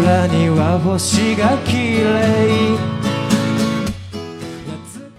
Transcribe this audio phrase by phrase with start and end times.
[0.00, 2.78] 空には星が綺麗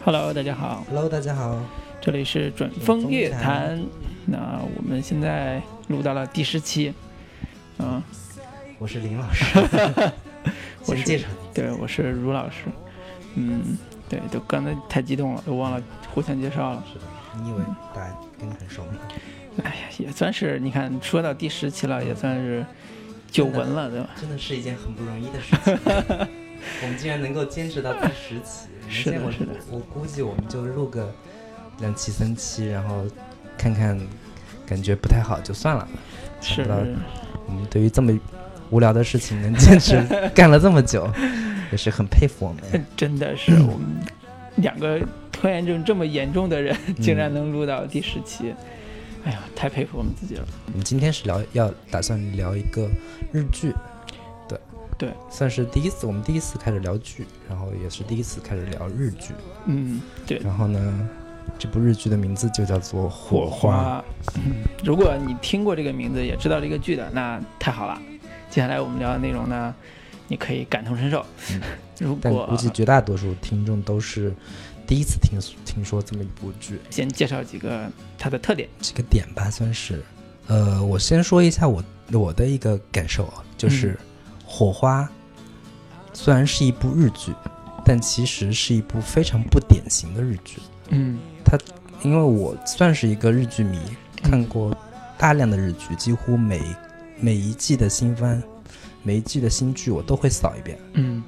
[0.03, 1.59] Hello，大家好， Hello，大家好，
[2.01, 3.79] 这里是准风乐坛。
[4.25, 6.91] 那我们现在录到了第十期，
[7.77, 8.01] 嗯，
[8.79, 9.45] 我是林老师，
[10.87, 11.49] 我是先介绍你。
[11.53, 12.63] 对，我是卢老师，
[13.35, 13.77] 嗯，
[14.09, 15.79] 对，都刚才太激动了，都忘了
[16.15, 16.83] 互相介绍了。
[16.91, 17.05] 是的，
[17.43, 17.59] 你以为
[17.93, 18.93] 大家跟你很熟吗？
[19.63, 22.65] 哎呀，也算是，你看说到第十期了，也算是
[23.32, 24.10] 久闻了，对吧？
[24.20, 25.78] 真的是一件很不容易的事情。
[26.82, 31.12] 我们竟然能够坚持到第十期， 是的是的我估计我们就录个
[31.80, 33.04] 两期三期，然后
[33.56, 33.98] 看看
[34.66, 35.88] 感觉不太好就算了。
[36.40, 36.86] 是的
[37.46, 38.16] 我们对于这么
[38.70, 40.00] 无聊的事情能坚持
[40.34, 41.10] 干了这么久，
[41.72, 42.84] 也是很佩服我们。
[42.96, 43.86] 真的是我们
[44.56, 45.00] 两个
[45.32, 48.54] 拖延症这么严重的人，竟然能录到第十期，
[49.24, 50.46] 哎呀，太佩服我们自己了。
[50.66, 52.90] 我们今天是聊要打算聊一个
[53.32, 53.72] 日剧，
[54.48, 54.58] 对
[54.98, 59.32] 对，算是第一次，我们第一次开始聊剧，然后也是第一次开始聊日剧。
[59.66, 61.08] 嗯，对，然后呢，
[61.56, 64.02] 这部日剧的名字就叫做《火花》。
[64.36, 68.00] 嗯，如果你听过这个名字，也知道这个剧的，那太好了。
[68.50, 69.72] 接下来我们聊的内容呢，
[70.26, 71.24] 你可以感同身受。
[71.52, 71.60] 嗯
[72.00, 74.34] 如果但估计绝大多数听众都是
[74.86, 78.68] 第一次听听说这么一部剧，先介绍几个它的特点。
[78.80, 80.02] 几个点吧，算是。
[80.48, 83.94] 呃，我先说一下我我的一个感受啊，就是
[84.44, 85.02] 《火花》
[86.12, 87.32] 虽然是一部日剧，
[87.84, 90.58] 但其实是一部非常不典型的日剧。
[90.88, 91.56] 嗯它
[92.02, 93.78] 因为我算是一个日剧迷，
[94.22, 94.76] 看过
[95.16, 96.60] 大量的日剧，几乎每
[97.18, 98.42] 每一季的新番、
[99.02, 100.76] 每一季的新剧我都会扫一遍。
[100.94, 101.22] 嗯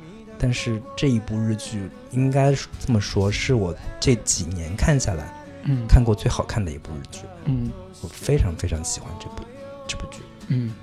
[0.44, 5.24] 但是这一部日剧，应该是这么说，是我这几年看下来
[5.62, 7.20] 嗯看过最好看的一部日剧。
[7.46, 7.70] 嗯
[8.02, 9.42] 我非常非常喜欢这部
[9.86, 10.18] 这部剧。
[10.48, 10.74] 嗯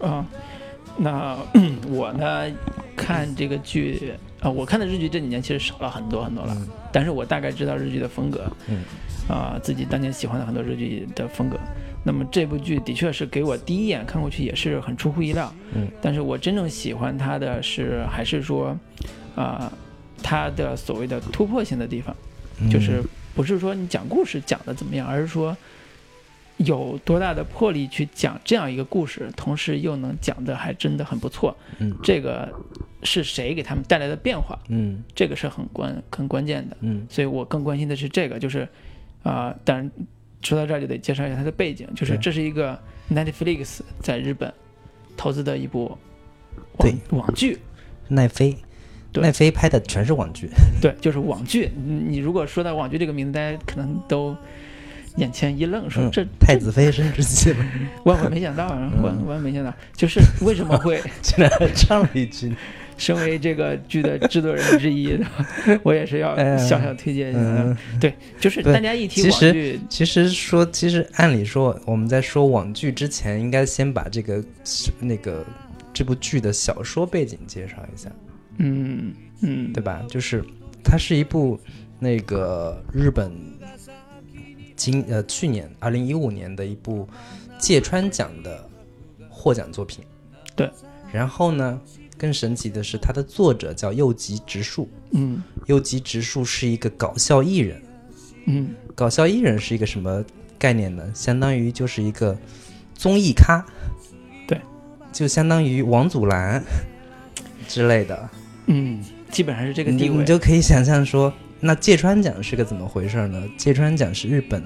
[0.00, 0.26] 啊，
[0.96, 1.36] 那
[1.86, 2.50] 我呢
[2.96, 8.50] 看这个剧啊，我看的日剧这几年其实少了很多很多了，嗯但是我大概知道日剧的风格。
[8.68, 8.82] 嗯
[9.28, 11.58] 啊、自己当年喜欢的很多日剧的风格。
[12.04, 18.76] 那么这部剧的确是给我第一眼看过去也是很出乎意料，嗯，但是我真正喜欢它的是还是说，
[19.36, 19.72] 啊、
[20.22, 22.14] 它的所谓的突破性的地方，
[22.60, 23.02] 嗯就是
[23.34, 25.56] 不是说你讲故事讲的怎么样，而是说
[26.58, 31.56] 有多大的魄力去讲这样一个故事，同时又能讲的还真的很不错。
[31.78, 32.52] 嗯这个
[33.04, 34.58] 是谁给他们带来的变化？
[34.68, 36.76] 嗯这个是很关很关键的。
[36.80, 38.68] 嗯所以我更关心的是这个，就是
[39.22, 39.90] 啊、当然
[40.42, 42.78] 说到这儿就得介绍一下它的背景，就是这是一个
[43.10, 44.52] Netflix 在日本
[45.16, 45.96] 投资的一部
[46.78, 47.58] 对网网剧，
[48.08, 48.56] 奈飞，
[49.14, 50.50] 奈飞拍的全是网剧。
[50.80, 51.70] 对，就是网剧。
[51.76, 54.36] 你你如果说到网剧这个名字，大家可能都
[55.16, 57.64] 眼前一愣，说嗯这太子妃升职记了，
[58.04, 62.52] 万万没想到，万万没想到，就是为什么会 竟然还唱了一句。
[63.02, 65.18] 身为这个剧的制作人之一，
[65.82, 67.40] 我也是要哎小小推荐一下。
[67.40, 74.44] 嗯，对，就是大家一提其实网剧，其实说，其实按理说，我们在说网剧之前，应该先把这个
[75.00, 75.44] 那个
[75.92, 78.08] 这部剧的小说背景介绍一下，
[78.58, 80.00] 嗯嗯，对吧？
[80.08, 80.44] 就是
[80.84, 81.58] 它是一部
[81.98, 83.32] 那个日本
[84.76, 87.08] 今呃去年二零一五年的一部
[87.58, 88.64] 芥川奖的
[89.28, 90.04] 获奖作品。
[90.54, 90.70] 对，
[91.12, 91.80] 然后呢，
[92.22, 94.88] 更神奇的是，它的作者叫右吉直树。
[95.10, 97.82] 嗯右吉直树是一个搞笑艺人。
[98.46, 100.24] 嗯搞笑艺人是一个什么
[100.56, 101.02] 概念呢？
[101.12, 102.38] 相当于就是一个
[102.94, 103.66] 综艺咖，
[104.46, 104.60] 对，
[105.12, 106.62] 就相当于王祖蓝
[107.66, 108.30] 之类的。
[108.66, 110.16] 嗯，基本上是这个地位。
[110.18, 113.42] 你就可以想象说，那芥川奖是个怎么回事呢？
[113.58, 114.62] 芥川奖是日本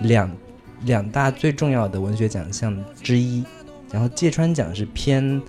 [0.00, 0.28] 两
[0.82, 3.44] 两大最重要的文学奖项之一，
[3.92, 5.40] 然后芥川奖是偏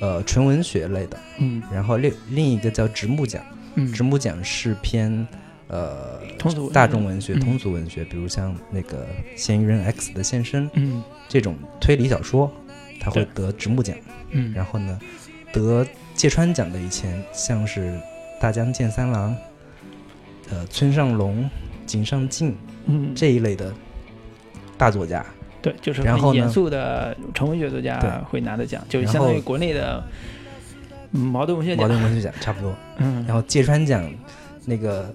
[0.00, 1.62] 呃纯文学类的，嗯。
[1.72, 3.44] 然后另另一个叫直木奖，
[3.74, 5.26] 嗯，直木奖是偏
[5.68, 7.40] 呃通俗大众文学、嗯。
[7.40, 8.98] 通俗文学，比如像那个
[9.36, 11.02] 《嫌疑人 X 的现身》嗯。
[11.28, 12.52] 这种推理小说，
[13.00, 13.96] 他会得直木奖。
[14.30, 14.98] 嗯，然后呢，
[15.52, 17.98] 得芥川奖的以前像是
[18.40, 19.36] 大江健三郎、
[20.50, 21.48] 呃村上龙、
[21.86, 22.56] 井上靖
[22.86, 23.12] 嗯。
[23.14, 23.72] 这一类的
[24.78, 25.24] 大作家。
[25.66, 30.00] 对，就是然后呢很严肃的成文学作家对会拿的奖，就相当于国内的
[31.10, 31.82] 嗯茅盾文学奖。
[31.82, 32.72] 矛盾文学奖差不多。
[32.98, 34.08] 嗯，然后芥川奖
[34.64, 35.12] 那个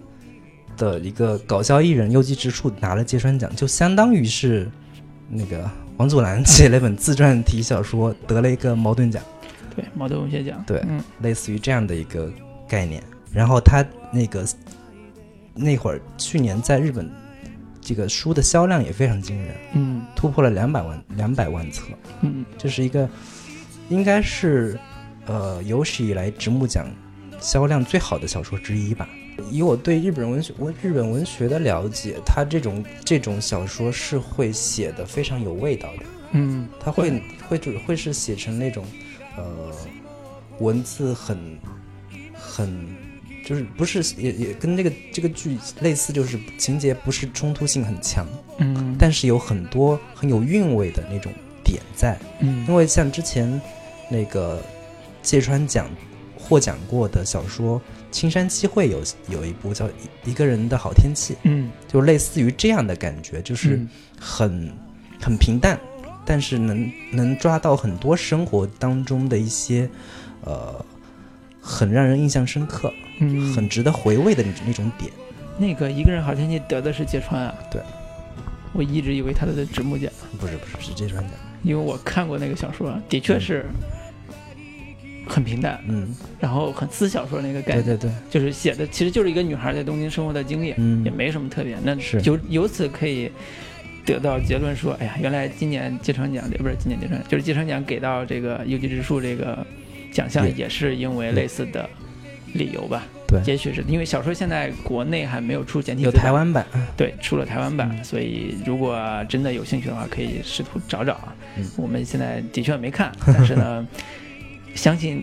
[0.75, 4.69] 的一个搞笑艺人右吉直树拿了芥川奖，就相当于是
[5.29, 9.23] 那个王祖蓝写了一本自传体小说，得了一个矛盾奖，
[9.73, 10.61] 对矛盾文学奖。
[10.67, 12.29] 对嗯类似于这样的一个
[12.67, 13.01] 概念。
[13.31, 14.45] 然后他那个
[15.55, 17.09] 那会儿去年在日本
[17.81, 21.85] 这个书的销量也非常惊人，嗯突破了两百万两百万册，
[22.21, 23.09] 嗯这是一个
[23.89, 24.79] 应该是
[25.25, 26.87] 呃有史以来直木奖
[27.39, 29.09] 销量最好的小说之一吧。
[29.49, 36.03] 以我对日本文学文日本文学的了解，他这种这种小说是会写的非常有味道的。
[36.33, 38.85] 嗯，他会会就会是写成那种，
[39.35, 39.71] 呃，
[40.59, 41.57] 文字很
[42.33, 42.95] 很
[43.45, 48.27] 就是不是也也跟这个这个剧类似，就是情节不是冲突性很强，
[48.59, 51.31] 嗯，但是有很多很有韵味的那种
[51.63, 52.17] 点在。
[52.39, 53.61] 嗯因为像之前
[54.09, 54.61] 那个
[55.21, 55.89] 芥川奖
[56.37, 57.79] 获奖过的小说
[58.11, 59.85] 《青山七惠》有有一部叫
[60.25, 63.75] 《一一个人的好天气》，嗯就类似于这样的感觉，就是。
[63.75, 63.89] 嗯
[64.23, 64.71] 很
[65.19, 65.79] 很平淡，
[66.23, 69.89] 但是能能抓到很多生活当中的一些
[70.41, 70.85] 呃
[71.59, 75.11] 很让人印象深刻、嗯，很值得回味的那种那种点。
[75.57, 77.55] 那个一个人好天气得的是芥川啊。
[77.71, 77.81] 对，
[78.73, 83.65] 我一直以为他的直木奖，不是不是是芥川奖，因为我看过那个小说，的确是
[85.27, 91.03] 很平淡，嗯，然后很私小说那个概念，对对对，就是写的其实就是一个女孩在东京生活的经历，嗯。
[91.05, 91.77] 也没什么特别。
[91.83, 92.19] 那是。
[92.21, 93.31] 由由此可以
[94.03, 99.65] 得到结论说，哎呀，原来今年芥川奖，不是今年芥川，就是芥川奖给到这个有吉之树这个
[100.11, 100.53] 奖项，也。
[100.53, 101.87] 也是因为类似的
[102.53, 103.03] 理由吧。
[103.27, 106.65] 对也许是因为小说现在国内还没有出简体字有，台湾版，
[106.97, 108.99] 对，出了台湾版，嗯所以如果
[109.29, 111.33] 真的有兴趣的话，可以试图找找啊。
[111.57, 113.87] 嗯我们现在的确没看， 但是呢，
[114.75, 115.21] 相信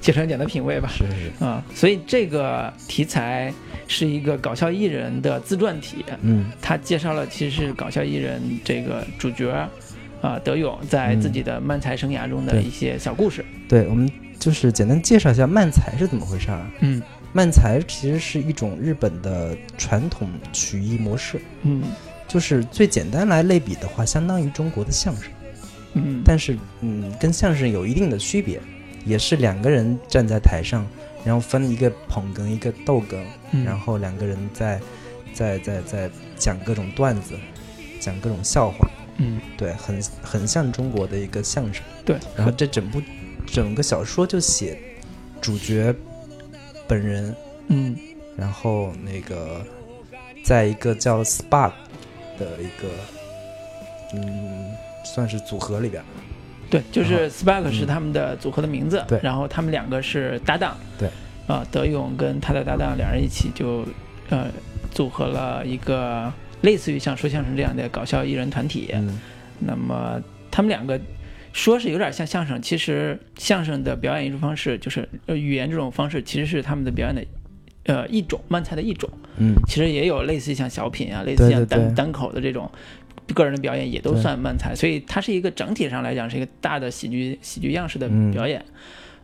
[0.00, 0.88] 芥川奖的品味吧。
[0.92, 3.52] 是是是，啊、所以这个题材
[3.86, 9.68] 是一个搞笑艺人的自传体，嗯他介绍了其实是搞笑艺人这个主角
[10.20, 13.44] 啊、德勇在自己的漫才生涯中的一些小故事。
[13.68, 16.70] 对，我们就是简单介绍一下漫才是怎么回事啊？
[16.80, 17.02] 嗯。
[17.34, 21.82] 漫才其实是一种日本的传统曲艺模式，嗯。
[22.26, 25.30] 就是最简单来类比的话，相当于中国的相声。
[25.94, 28.60] 嗯，但是嗯，跟相声有一定的区别，
[29.04, 30.86] 也是两个人站在台上，
[31.24, 33.64] 然后分一个捧哏一个逗哏，嗯。
[33.64, 34.80] 然后两个人在
[35.32, 37.34] 在在在讲各种段子，
[37.98, 39.40] 讲各种笑话，嗯。
[39.56, 41.82] 对，很很像中国的一个相声。
[42.04, 43.00] 对，然后这整部
[43.50, 44.78] 整个小说就写
[45.40, 45.94] 主角
[46.86, 47.34] 本人，
[47.68, 47.96] 嗯。
[48.36, 49.64] 然后那个
[50.44, 51.72] 在一个叫 Spark
[52.38, 52.88] 的一个
[54.14, 54.72] 嗯，
[55.04, 56.02] 算是组合里边。
[56.70, 57.72] 对，就是 Spark 嗯。
[57.72, 59.18] 是他们的组合的名字，对。
[59.22, 61.10] 然后他们两个是搭档，对，
[61.46, 63.84] 啊、德勇跟他的搭档两人一起就
[64.28, 64.46] 呃
[64.92, 69.18] 组合了一个类似于像说相声这样的搞笑艺人团体，嗯。
[69.58, 71.00] 那么他们两个
[71.58, 77.24] 说是有点像相声，其实相声的表演艺术方式就是呃语言这种方式，其实是他们的表演的
[77.92, 79.10] 呃一种慢才的一种。
[79.38, 82.70] 嗯其实也有类似像小品啊，类似像单单口的这种
[83.34, 88.64] 个人的表演，也都算慢才，所以它是一个整体上来讲是一个大的喜剧喜剧样式的嗯表演。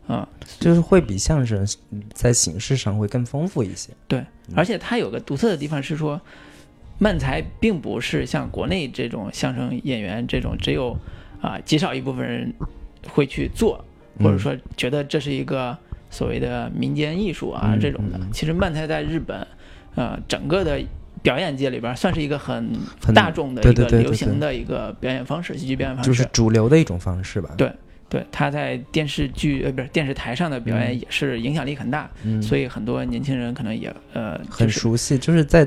[0.07, 0.29] 啊、
[0.61, 1.67] 就是会比相声
[2.13, 3.91] 在形式上会更丰富一些。
[4.07, 4.23] 对，
[4.55, 6.21] 而且它有个独特的地方是说，
[6.99, 10.95] 漫才并不是像国内这种相声演员这种只有
[11.45, 12.51] 啊、极少一部分人
[13.09, 13.85] 会去做，
[14.19, 15.77] 或者嗯说觉得这是一个
[16.09, 18.31] 所谓的民间艺术啊、嗯这种的嗯。
[18.33, 19.47] 其实漫才在日本，
[19.95, 20.81] 呃，整个的
[21.23, 22.71] 表演界里边算是一个很
[23.05, 26.11] 很大众的一个流行的一个表演方式，喜剧表演方式。
[26.11, 27.51] 就是主流的一种方式吧。
[27.59, 27.71] 对
[28.09, 35.65] 对，他在电视剧呃不是电视台上的表演嗯也是影响力很大，嗯，所以很多年轻人可能也呃很就是熟悉，就是在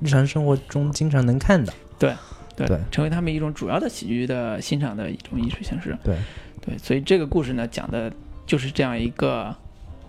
[0.00, 1.72] 日常生活中经常能看到。
[1.98, 2.14] 对
[2.56, 5.96] 对成为他们一种主要的喜剧的欣赏的一种艺术形式。
[6.04, 6.16] 对。
[6.62, 8.12] 对，所以这个故事呢，讲的
[8.44, 9.56] 就是这样一个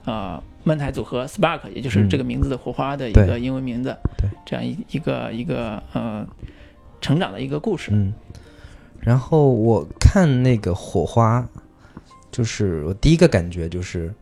[0.03, 2.09] 呃漫才组合 Spark，也就是嗯。
[2.09, 6.27] 这个名字的火花的一个英文名字，对，这样一一个一个呃
[6.99, 7.91] 成长的一个故事。
[7.93, 8.13] 嗯，
[8.99, 11.47] 然后我看那个火花，
[12.31, 14.13] 就是我第一个感觉就是，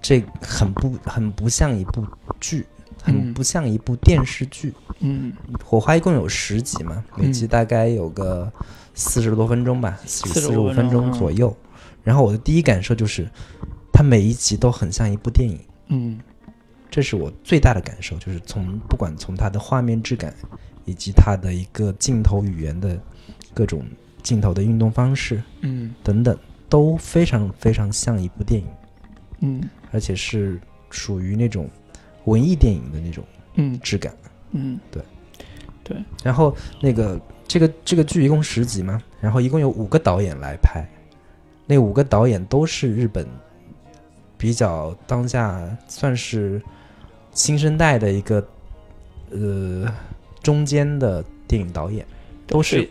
[0.00, 2.06] 这很不很不像一部
[2.38, 2.64] 剧，
[3.04, 4.72] 很嗯不像一部电视剧。
[5.00, 5.32] 嗯
[5.62, 8.50] 火花一共有十集嘛，每集嗯大概有个
[8.94, 11.54] 四十多分钟吧，四45十五分钟左右。
[12.02, 13.28] 然后我的第一感受就是，
[13.92, 15.58] 它每一集都很像一部电影。
[15.88, 16.18] 嗯
[16.90, 20.32] 这是我最大的感受，就是从不管从它的画面质感，
[20.84, 22.98] 以及它的一个镜头语言的
[23.52, 23.84] 各种
[24.22, 28.66] 镜头的运动方式嗯等等，都非常非常像一部电影，
[29.40, 31.68] 嗯而且是属于那种
[32.24, 33.78] 文艺电影的那种嗯。
[33.80, 34.14] 质感。
[34.52, 34.78] 嗯。
[34.90, 35.02] 对。
[35.82, 35.96] 对。
[36.22, 40.86] 然后那个这个这个剧一共十集嘛，然后一共有五个导演来拍，
[41.66, 43.26] 那五个导演都是日本
[44.38, 46.60] 比较当下算是
[47.32, 48.46] 新生代的一个
[49.30, 49.92] 呃
[50.42, 52.06] 中间的电影导演，
[52.46, 52.88] 都是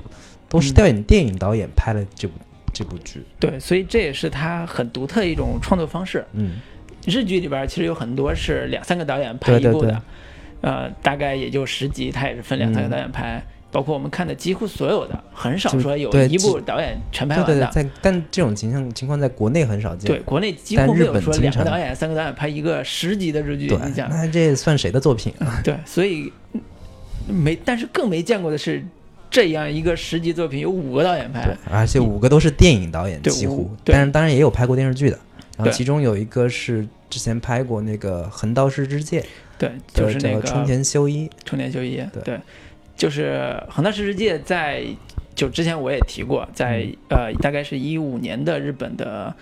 [0.47, 0.73] 都是嗯。
[0.73, 2.33] 电影电影导演拍了这部
[2.71, 3.23] 这部剧。
[3.39, 6.25] 对，所以这也是他很独特的一种创作方式。
[6.33, 6.59] 嗯，
[7.05, 9.97] 日剧里边其实有很多是两三个导演拍一部的，对
[10.69, 13.43] 呃，大概也就十集，他也是分两三个导演拍。
[13.71, 17.53] 包括我们看的几乎所有的，很少说有对一部导演全拍完的。
[17.55, 20.07] 对对对，在但这种情况情况在国内很少见。
[20.07, 24.07] 对，国内几乎没有说两个导演、三个导演拍一个十集的日剧，对你想？
[24.11, 25.59] 那这算谁的作品啊？
[25.65, 26.61] 对，所以嗯
[27.27, 28.85] 没，但是更没见过的是，
[29.31, 35.19] 这样一个十集作品有五个导演拍对，，而且五个都是电影导演，几乎，对但是当然也有拍过电视剧的。
[35.63, 39.21] 然后其中有一个是之前拍过那个《横道世之介》
[39.57, 41.29] 对，就是，那个叫冲田修一。
[41.45, 42.39] 冲田修一，对对，
[42.97, 44.83] 就是横道世之介在
[45.35, 49.33] 就之前我也提过，在嗯呃大概是一五年的日本的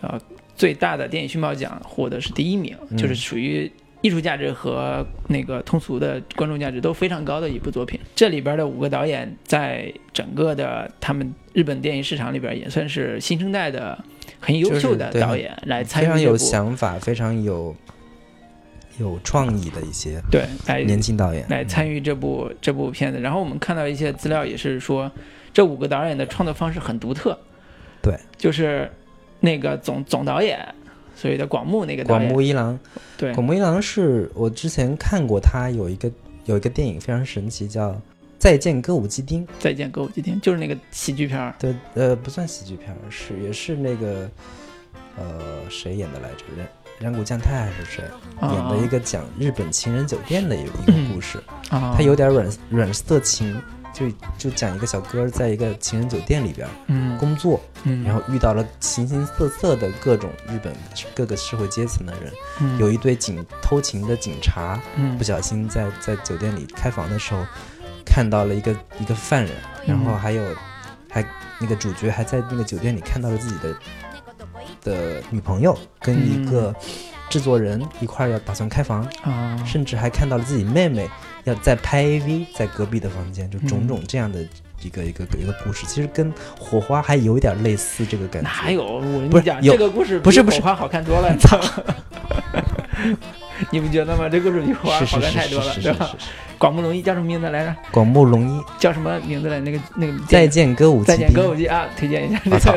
[0.00, 0.20] 呃
[0.54, 3.70] 最大的电影讯报奖获得是第一名，嗯就是属于
[4.02, 7.98] 艺术价值和那个通俗的观众价值都非常高的一部作品。
[8.14, 13.96] 这里边的五个导演在整个的他们日本电影市场里边也算是新生代的
[14.42, 17.74] 很优秀的导演来参与非常有想法，非常有
[18.98, 23.20] 有创意的一些对来年轻导演来参与这部这部片子。
[23.20, 25.10] 然后我们看到一些资料，也是说
[25.54, 27.38] 这五个导演的创作方式很独特。
[28.02, 28.90] 对，就是
[29.38, 30.58] 那个总总导演，
[31.14, 32.76] 所谓的广木那个导广演，木一郎。
[33.16, 36.10] 对广木一郎是我之前看过他有一个
[36.46, 37.90] 有一个电影非常神奇，叫
[38.42, 39.46] 《再见歌舞伎町》。
[39.60, 41.54] 再见歌舞伎町，就是那个喜剧片儿。
[41.60, 44.28] 对，呃，不算喜剧片儿，是也是那个
[45.16, 46.44] 呃谁演的来着？
[46.56, 46.68] 染
[46.98, 48.02] 染谷将太还是谁
[48.40, 51.40] 啊演的一个讲日本情人酒店的一个一个故事？
[51.70, 53.62] 啊，它有点软软色情，
[53.94, 60.74] 就就讲一个小哥在一个情人酒店里边嗯工作，嗯，然后遇到了形形色色的各种日本
[61.14, 67.46] 各个社会阶层的人，嗯有一对警偷情的警察，嗯不小心在在酒店里开房的时候，
[68.12, 69.50] 看到了一个一个犯人，
[69.86, 70.42] 然后嗯还有
[71.10, 71.24] 还
[71.58, 73.74] 那个主角还在那个酒店里看到了自己的
[74.82, 76.74] 的女朋友跟一个
[77.30, 81.08] 制作人一块儿要打算开房，啊，甚至还看到了自己妹妹
[81.44, 84.46] 要在拍 AV，在隔壁的房间，就种种这样的
[84.82, 88.50] 一个、一个一个故事，其实跟火花还有一点类似这个感觉。
[88.50, 88.84] 哪有？
[88.84, 89.00] 我
[89.30, 91.34] 跟你讲，有这个故事不是不是火花好看多了。
[93.70, 94.28] 你不觉得吗？
[94.28, 96.10] 这故事比火花是是好看是是太多了，是吧？
[96.62, 97.74] 是，广木龙一叫什么名字来着？
[97.90, 99.58] 广木龙一，叫什么名字来？
[99.60, 102.74] 那个那个再见歌舞伎再见歌舞，伎啊，推荐一下这我操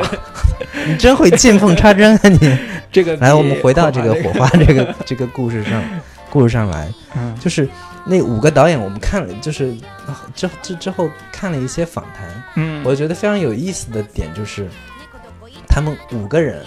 [0.86, 2.58] 你真会见缝插针啊你！
[2.90, 3.16] 这个。
[3.22, 5.82] 来，我们回到这个火花这个，这个故事上，
[6.30, 7.68] 故事上来，嗯就是
[8.04, 9.74] 那五个导演，我们看了，就是
[10.06, 14.68] 啊之之之后看了一些访谈，嗯，我觉得非常有意思的点就是，
[15.68, 16.64] 他们五个人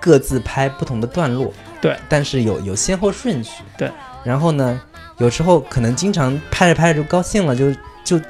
[0.00, 3.90] 各自拍不同的段落，对，但是有有先后顺序，对。
[4.24, 4.80] 然后呢，
[5.18, 7.72] 有时候可能经常拍着拍着就高兴了，就
[8.04, 8.20] 就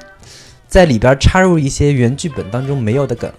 [0.68, 3.32] 在里边插入一些原剧本当中没有的梗，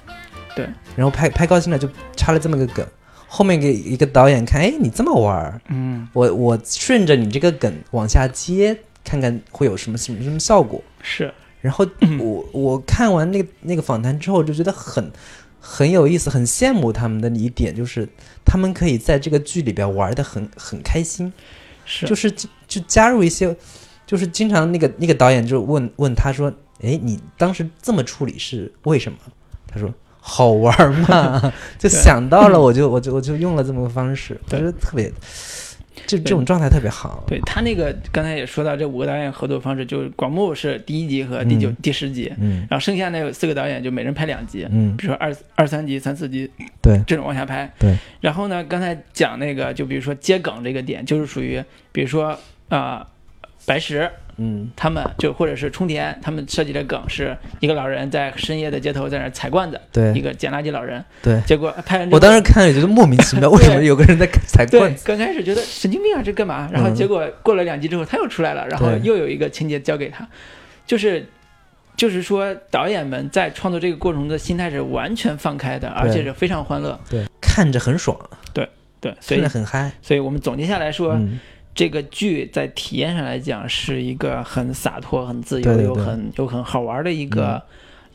[0.55, 0.67] 对。
[0.95, 2.85] 然后拍拍高兴了就插了这么个梗，
[3.27, 6.07] 后面给一个导演看，哎，你这么玩儿，嗯。
[6.13, 10.81] 我我顺着你这个梗往下接，看看会有什么什么什么效果。
[11.01, 11.33] 是。
[11.61, 11.85] 然后
[12.19, 15.11] 我我看完那个那个访谈之后，就觉得很
[15.59, 18.07] 很有意思，很羡慕他们的一点就是，
[18.45, 21.31] 他们可以在这个剧里边玩的很很开心，
[21.85, 22.05] 是。
[22.07, 22.31] 就是
[22.67, 23.55] 就就加入一些，
[24.05, 29.17] 就是经常那个那个导演就问问他说，哎，你当时这么处理是为什么？
[29.67, 29.93] 他说。
[30.29, 35.09] 好玩嘛， 就想到了，我就我就我就用了这么个方式，我觉得特别，
[36.05, 37.23] 就这种状态特别好。
[37.25, 47.71] 对他那个刚才也说到，这五个导演合作方式，就是广木是第一集和第九、嗯第十集，嗯然后剩下那四个导演就每人拍两集，嗯，比如说二二三集、三四集对这种往下拍。
[47.79, 47.95] 对。
[48.19, 52.37] 然后呢，刚才讲那个，就比如说接梗这个点，就是属于，比如说
[52.69, 53.05] 啊、
[53.65, 54.09] 白石
[54.39, 61.41] 嗯他们就或者是冲田他们设计的梗是一个老人在深夜的街头在那儿踩罐子，对一个捡垃圾老人，对。
[61.41, 65.03] 结果拍我当时看了也觉得莫名其妙， 为什么有个人在 踩罐，子？
[65.05, 66.69] 刚开始觉得神经病啊，这干嘛？
[66.71, 70.27] 然后嗯结果过了两集之后，他又出来了，然后又有一个情节交给他，
[70.85, 71.27] 就是
[71.95, 76.99] 就是说导演们在创作这个过程中的心态是完全放开的，而且是非常欢乐。
[77.09, 78.15] 对，看着很爽，
[78.53, 78.69] 对
[79.01, 79.91] 对，所以很嗨。
[80.03, 81.39] 所以我们总结下来说，嗯，
[81.77, 85.85] 这个剧在体验上来讲是一个很洒脱、很自由、对对对。
[85.85, 87.61] 有很又很好玩的一个、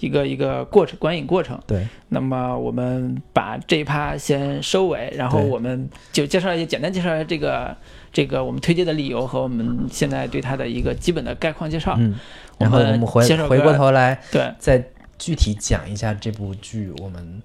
[0.01, 1.57] 一个一个过程观影过程。
[1.65, 7.77] 对，那么我们把这一趴先收尾，然后我们就介绍一下，简单介绍一下这个
[8.13, 11.95] 这个我们推荐的理由和我们现在对它的一个基本的概况介绍。
[12.01, 12.17] 嗯，
[12.59, 14.85] 然后我们回介绍个回过头来对，再
[15.21, 17.41] 具体讲一下这部剧我们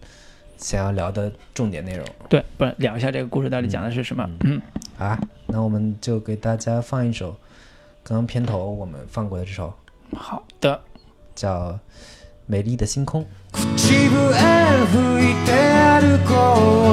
[0.58, 2.04] 想要聊的重点内容。
[2.28, 4.28] 对，不是聊一下这个故事到底讲的是什么？
[4.44, 4.60] 嗯，
[4.98, 5.20] 啊。
[5.47, 7.37] 那我们就给大家放一首
[8.03, 9.73] 刚刚片头我们放过的这首，
[10.17, 10.81] 好的，
[11.35, 11.71] 叫《
[12.47, 13.25] 美丽的星空。
[13.53, 14.09] 口笛
[14.93, 15.53] 吹いて
[16.01, 16.33] 歩こ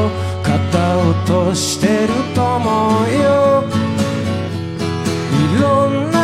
[0.07, 0.09] う
[0.43, 0.51] 肩
[0.97, 3.63] 落としてると思うよ
[5.31, 6.17] いろんな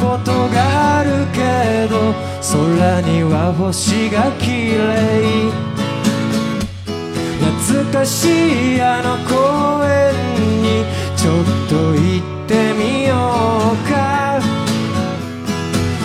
[0.00, 1.38] ことがあるけ
[1.88, 2.14] ど
[2.52, 4.46] 空には星が綺
[4.78, 5.50] 麗
[7.40, 9.32] 懐かしいあの公
[9.84, 10.23] 園に
[11.25, 13.15] ちょっと行ってみよ
[13.73, 14.39] うか。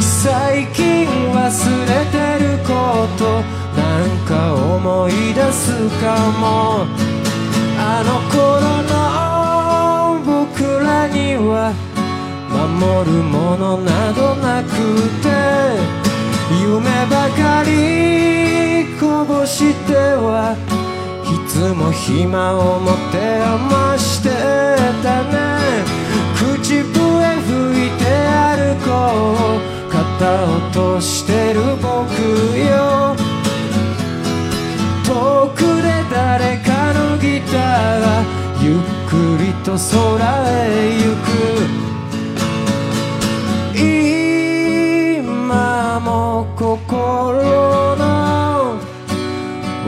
[0.00, 3.42] 最近忘れてること
[3.76, 6.86] なんか思い出すかも。
[7.76, 8.40] あの頃
[8.88, 11.74] の僕らには
[12.48, 14.70] 守るものなどなく
[15.20, 15.28] て
[16.62, 20.56] 夢ばかりこぼしては
[21.30, 24.28] いつも暇を持て余して
[25.02, 25.36] たね。
[26.36, 26.92] 口笛
[27.46, 28.90] 吹いて歩こ
[29.56, 29.90] う。
[29.90, 30.00] 肩
[30.44, 31.88] 落としてる僕
[32.58, 33.14] よ。
[35.04, 35.10] 遠
[35.54, 38.04] くで誰かのギターが
[38.60, 39.88] ゆっくりと空
[40.48, 40.50] へ
[40.98, 41.28] 行く。
[45.48, 48.29] 今も心の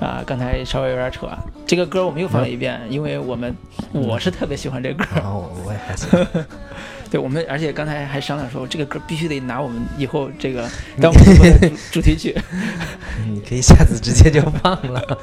[0.00, 1.28] 啊、刚才稍微有点扯，
[1.66, 3.54] 这个歌我们又放了一遍，因为我们
[3.92, 6.08] 我是特别喜欢这歌，然后我也还行，
[7.10, 10.68] 对我们，而且刚才还商量说，这个歌必须得拿我们以后这个
[11.00, 12.34] 当我们的主 主题曲。
[13.28, 15.18] 你可以下次直接就放了，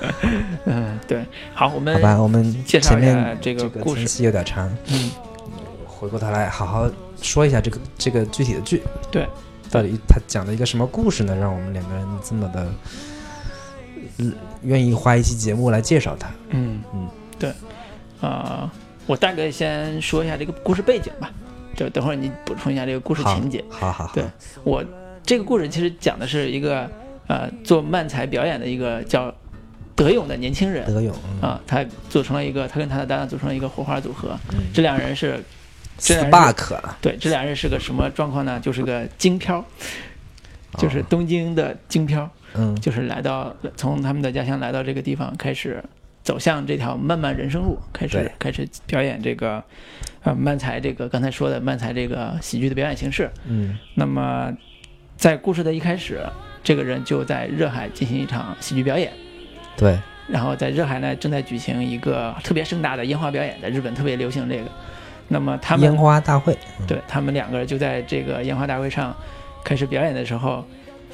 [0.66, 2.22] 嗯，对，好，我们好吧？
[2.22, 5.10] 我们介绍一下这个故事有点长，嗯，
[5.86, 6.90] 回过头来好好
[7.22, 9.28] 说一下这个这个具体的剧，对，
[9.72, 11.36] 到底他讲了一个什么故事呢？
[11.36, 12.76] 让我们两个人这么的，嗯，
[14.64, 16.30] 愿意花一期节目来介绍它。
[16.50, 17.52] 嗯嗯，对，
[18.22, 18.72] 啊、
[19.06, 21.32] 我大概先说一下这个故事背景吧，
[21.76, 23.64] 就等会儿你补充一下这个故事情节。
[23.70, 24.24] 好好好，对
[24.64, 24.84] 我
[25.24, 26.90] 这个故事其实讲的是一个
[27.28, 29.34] 呃做漫才表演的一个叫
[29.96, 30.86] 德勇的年轻人。
[30.86, 31.50] 德勇，嗯。
[31.50, 34.60] 啊，他组成了一个他跟他的搭档组成了一个火花组合，嗯。
[34.74, 35.44] 这两人是
[35.98, 38.60] 这斯两人是巴克啊，对这两人是个什么状况呢？
[38.60, 39.64] 就是个京漂，
[40.78, 41.06] 就是哦。
[41.10, 42.30] 东京的京漂。
[42.56, 45.84] 嗯就是来到从他们的家乡来到这个地方，开始
[46.24, 49.64] 走向这条漫漫人生路，开始开始表演这个
[50.24, 53.30] 呃漫才这个刚才说的漫才这个喜剧的表演形式。
[53.46, 54.52] 嗯那么
[55.16, 56.22] 在故事的一开始，
[56.64, 59.12] 这个人就在热海进行一场喜剧表演。
[59.76, 64.64] 对，然后在热海呢，正在举行一个特别盛大的烟花表演，在日本特别流行这个。
[65.28, 66.58] 那么他们烟花大会，
[66.88, 69.16] 对他们两个人就在这个烟花大会上
[69.64, 70.66] 开始表演的时候，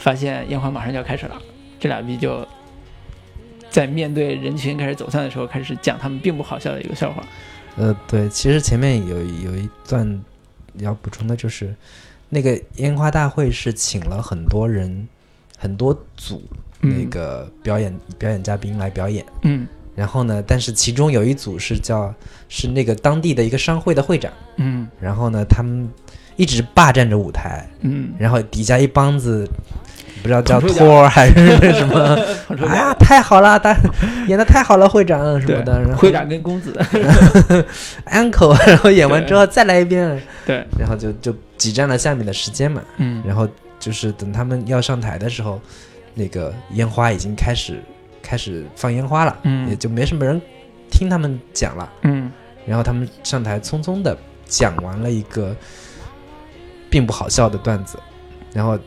[0.03, 1.41] 发现烟花马上就要开始了，
[1.79, 2.45] 这俩逼就
[3.69, 7.23] 在面对人群开始走散的时候，开始讲他们并不好笑的一个笑话。
[7.77, 10.21] 呃，对，其实前面有有一段
[10.79, 11.73] 要补充的就是，
[12.27, 15.07] 那个烟花大会是请了很多人、
[15.57, 16.43] 很多组
[16.81, 19.25] 嗯那个表演、表演嘉宾来表演。
[19.43, 19.65] 嗯。
[19.95, 22.13] 然后呢，但是其中有一组是叫
[22.49, 24.85] 是那个当地的一个商会的会长，嗯。
[24.99, 25.87] 然后呢，他们
[26.35, 29.47] 一直霸占着舞台，嗯，然后底下一帮子
[30.23, 32.17] 不知道叫托儿还是什么，
[32.67, 33.77] 哎呀， 太好了，大
[34.27, 36.73] 演的太好了，会长什么的，然后会长跟公子，
[38.09, 43.21] uncle，然后演完之后再来一遍，对，然后就就挤占了下面的时间嘛，嗯。
[43.27, 43.47] 然后
[43.79, 45.59] 就是等他们要上台的时候，
[46.13, 47.83] 那个烟花已经开始
[48.21, 50.41] 开始放烟花了，嗯也就没什么人
[50.89, 52.31] 听他们讲了，嗯。
[52.65, 55.53] 然后他们上台匆匆的讲完了一个
[56.89, 57.99] 并不好笑的段子，
[58.53, 58.77] 然后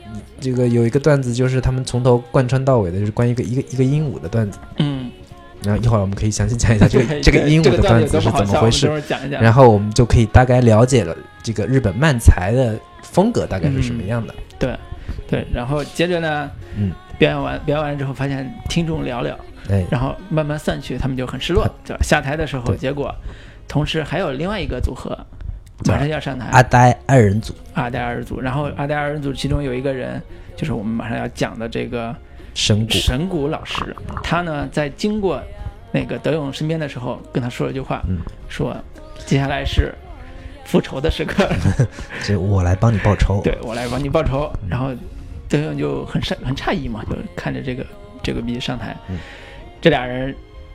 [0.40, 5.10] 这个有一个段子就是他们从头贯穿到尾的，就是关于一个一个一个鹦鹉的段子，嗯，
[5.64, 8.88] 然后一会儿我们可以详细讲一下这个这个鹦鹉的段子是怎么回事。
[9.28, 14.34] 然后我们就可以大概了解了这个日本漫才的风格大概是什么样的。
[14.58, 14.78] 对，
[15.28, 19.34] 对然后接着呢，嗯，表演完表演完之后，发现听众寥寥，
[19.68, 21.96] 哎，然后慢慢散去，他们就很失落，对？
[22.02, 23.12] 下台的时候，结果
[23.66, 25.35] 同时还有另外一个组合叫
[25.84, 27.54] 马上要上台，阿呆二人组。
[27.74, 30.20] 阿呆二人组，然后阿呆二人组其中有一个人，
[30.56, 32.14] 就是我们马上要讲的这个
[32.54, 35.42] 神谷，神谷老师，他呢在经过
[35.92, 38.18] 那个德勇身边的时候，跟他说了一句话，嗯。
[38.48, 38.74] 说
[39.26, 39.92] 接下来是
[40.64, 41.46] 复仇的时刻，
[42.24, 43.40] 这我来帮你报仇。
[43.44, 44.50] 对我来帮你报仇。
[44.68, 44.90] 然后
[45.48, 47.84] 德勇就很诧很诧异嘛，就看着这个
[48.22, 49.18] 这个逼上台，嗯。
[49.80, 50.34] 这俩人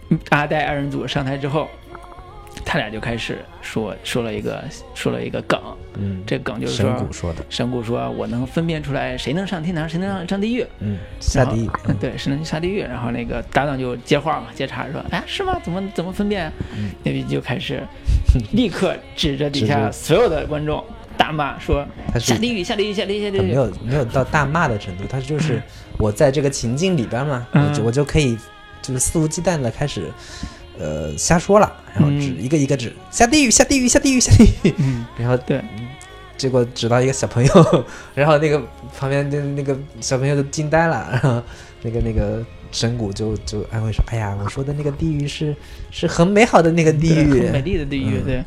[0.10, 1.68] 嗯阿呆二人组上台之后，
[2.66, 5.60] 他俩就开始说说了一个说了一个梗，
[5.98, 12.82] 嗯，这梗就是神说谷说的，神谷说我能分辨出来谁能上天堂，谁能上上地狱，嗯，下地狱， 嗯对，谁能下地狱。
[12.82, 15.60] 然后那个搭档就接话嘛，接茬说，哎，是吗？
[15.64, 16.54] 怎么怎么分辨啊？
[16.78, 17.82] 嗯那边就开始
[18.54, 20.84] 立刻指着底下所有的观众
[21.18, 23.42] 大骂说他下地狱，下地狱，下地狱，下地狱。
[23.42, 25.62] 没有没有到大骂的程度，他就是
[25.98, 28.38] 我在这个情境里边嘛，嗯我就我就可以
[28.82, 30.10] 就是肆无忌惮的开始
[30.82, 35.62] 呃瞎说了，然后指嗯一个一个指下地狱下地狱下地狱下地狱，嗯， 然后对，
[36.38, 38.62] 结果指到一个小朋友， 然后那个
[38.98, 41.42] 旁边的那个小朋友都惊呆了， 然后
[41.84, 45.56] 那个那个神谷就就安慰说：“哎呀，我说的那个地狱是
[45.92, 47.42] 是很美好的那个地狱。
[47.42, 48.26] 很，美丽的地狱，嗯。
[48.26, 48.44] 对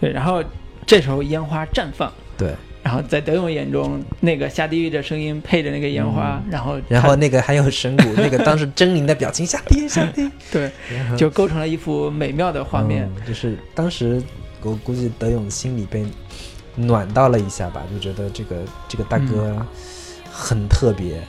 [0.00, 0.12] 对。
[0.12, 0.42] 然后
[0.86, 10.70] 这时候烟花绽放，对。”然后在德勇眼中，那个下地狱的声音配着那个烟花，然后嗯然后那个还有神谷那个当时狰狞的表情， 下地狱下地狱， 对，
[11.16, 13.08] 就构成了一幅美妙的画面。
[13.16, 14.20] 嗯就是当时
[14.62, 16.04] 我估计德勇心里被
[16.74, 18.56] 暖到了一下吧，就觉得这个
[18.88, 19.64] 这个大哥
[20.30, 21.20] 很特别，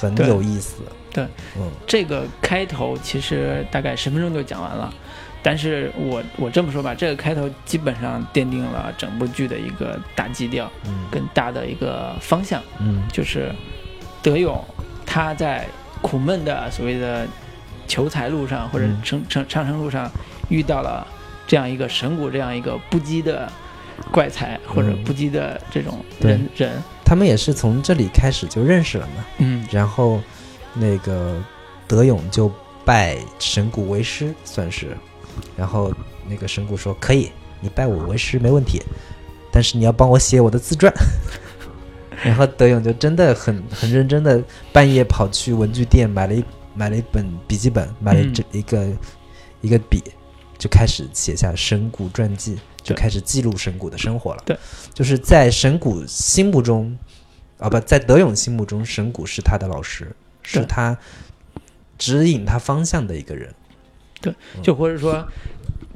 [0.00, 0.76] 很有意思。
[1.12, 1.24] 对，
[1.58, 4.94] 嗯这个开头其实大概十分钟就讲完了，
[5.42, 11.06] 但是我我这么说吧，这个开头基本上奠定了整部剧的一个大基调嗯。
[11.10, 13.02] 跟大的一个方向，嗯。
[13.12, 13.50] 就是
[14.22, 14.62] 德勇
[15.06, 15.66] 他在
[16.02, 17.26] 苦闷的所谓的
[17.88, 19.00] 求财路上或者嗯。
[19.02, 20.10] 成成上升路上
[20.50, 21.06] 遇到了
[21.46, 23.50] 这样一个神谷这样一个不羁的
[24.12, 25.04] 怪才或者嗯。
[25.04, 26.32] 不羁的这种对。
[26.32, 29.66] 人人，他们也是从这里开始就认识了嘛，嗯。
[29.70, 30.20] 然后
[30.74, 31.42] 那个
[31.88, 32.52] 德勇就
[32.84, 34.96] 拜神谷为师，算是，
[35.56, 35.92] 然后
[36.28, 38.82] 那个神谷说可以，你拜我为师没问题，
[39.50, 40.92] 但是你要帮我写我的自传。
[42.22, 48.86] 然后德勇就真的很很认真的半夜跑去文具店买了一买了一本笔记本，买了嗯这一个、
[49.62, 50.02] 一个笔，
[50.58, 54.42] 就开始写下神谷传记，就开始记录神谷的生活了。
[54.44, 54.54] 对，
[54.92, 56.94] 就是在神谷心目中，
[57.58, 60.96] 啊不，在德勇心目中，神谷是他的老师，是他
[61.96, 63.54] 指引他方向的一个人。
[64.62, 65.26] 就或者说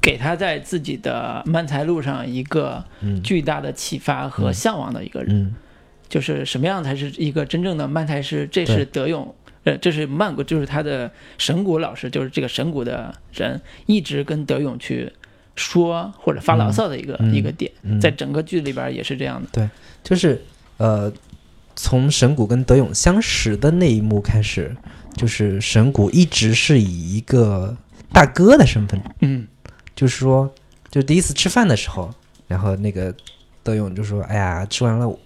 [0.01, 3.23] 给他在自己的漫才路上一个嗯。
[3.23, 4.55] 巨大的启发和嗯。
[4.55, 5.55] 向往的一个人，嗯。
[6.09, 8.47] 就是什么样才是一个真正的漫才师？
[8.51, 9.35] 这是德勇，
[9.65, 15.11] 呃，这是曼谷，就是他的神谷老师，就是这个神谷的人，一直跟德勇去
[15.57, 17.35] 说或者发牢骚的一个、嗯。
[17.35, 19.49] 一个点，嗯，在整个剧里边也是这样的。
[19.53, 19.69] 对
[20.03, 20.41] 就是
[20.77, 21.13] 呃，
[21.75, 24.77] 从神谷跟德勇相识的那一幕开始，
[25.17, 27.77] 就是神谷一直是以一个
[28.15, 29.47] 大哥的身份，嗯
[29.95, 30.51] 就是说，
[30.91, 32.11] 就第一次吃饭的时候，
[32.49, 33.15] 然后那个
[33.63, 35.19] 德勇就说：“哎呀，吃完了，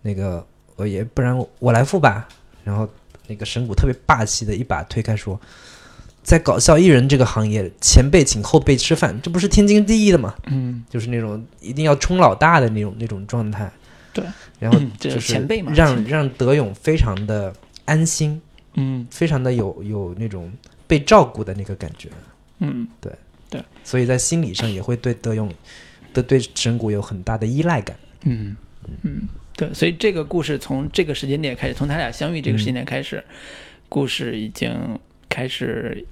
[0.00, 0.44] 那个
[0.76, 2.26] 我也不然我来付吧。”
[2.64, 2.88] 然后
[3.28, 5.40] 那个神谷特别霸气的一把推开说。
[6.24, 10.32] 在搞笑艺人这个行业，前辈请后辈吃饭，这不是天经地义的吗？
[10.46, 13.68] 嗯，就是那种一定要冲老大的那种那种状态。
[14.12, 14.24] 对，
[14.60, 17.52] 然后就是是前辈嘛让让德勇非常的
[17.86, 18.40] 安心，
[18.74, 20.52] 嗯非常的有有那种
[20.86, 22.08] 被照顾的那个感觉，
[22.58, 23.12] 嗯，对。
[23.50, 23.62] 对。
[23.84, 25.52] 所以在心理上也会对德勇
[26.14, 27.96] 的对神谷有很大的依赖感。
[28.24, 28.56] 嗯。
[29.02, 33.22] 嗯，对，所以这个故事从这个时间点开始，从他俩相遇这个时间点开始，
[33.88, 36.04] 故事已经开始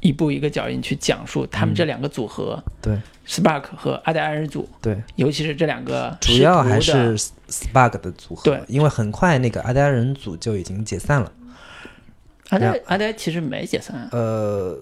[0.00, 2.98] 一步一个脚印去讲述他们这两个组合、对。
[3.26, 7.14] Spark 和阿黛尔组，对，尤其是这两个主要还是
[7.50, 8.62] Spark 的组合，对。
[8.66, 11.30] 因为很快那个阿黛人组就已经解散了，
[12.48, 14.78] 阿呆阿呆其实没解散啊，呃，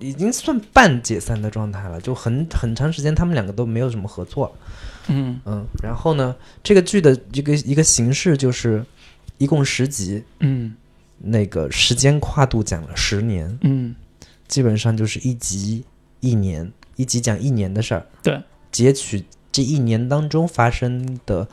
[0.00, 4.54] 已经算半解散的状态了，就很很长时间他们两个都没有什么合作。
[5.08, 5.40] 嗯。
[5.44, 8.84] 嗯，然后呢，这个剧的一个一个形式就是
[9.38, 10.74] 一共十集，嗯。
[11.18, 13.94] 那个时间跨度讲了十年，嗯。
[14.46, 15.82] 基本上就是一集
[16.20, 18.38] 一年，一集讲一年的事儿，对，
[18.70, 21.48] 截取这一年当中发生的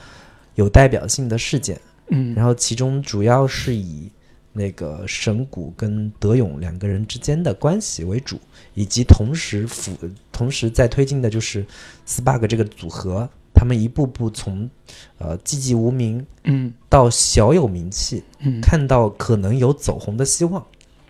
[0.56, 1.80] 有代表性的事件，
[2.10, 4.12] 嗯，然后其中主要是以
[4.54, 8.40] 那个神谷跟德勇两个人之间的关系为主，
[8.74, 9.98] 以及同时辅
[10.32, 11.66] 同时在推进的就是
[12.06, 14.70] Spark 这个组合，他们一步步从
[15.18, 16.74] 呃寂寂无名嗯。
[16.90, 18.60] 到小有名气，嗯。
[18.62, 20.66] 看到可能有走红的希望，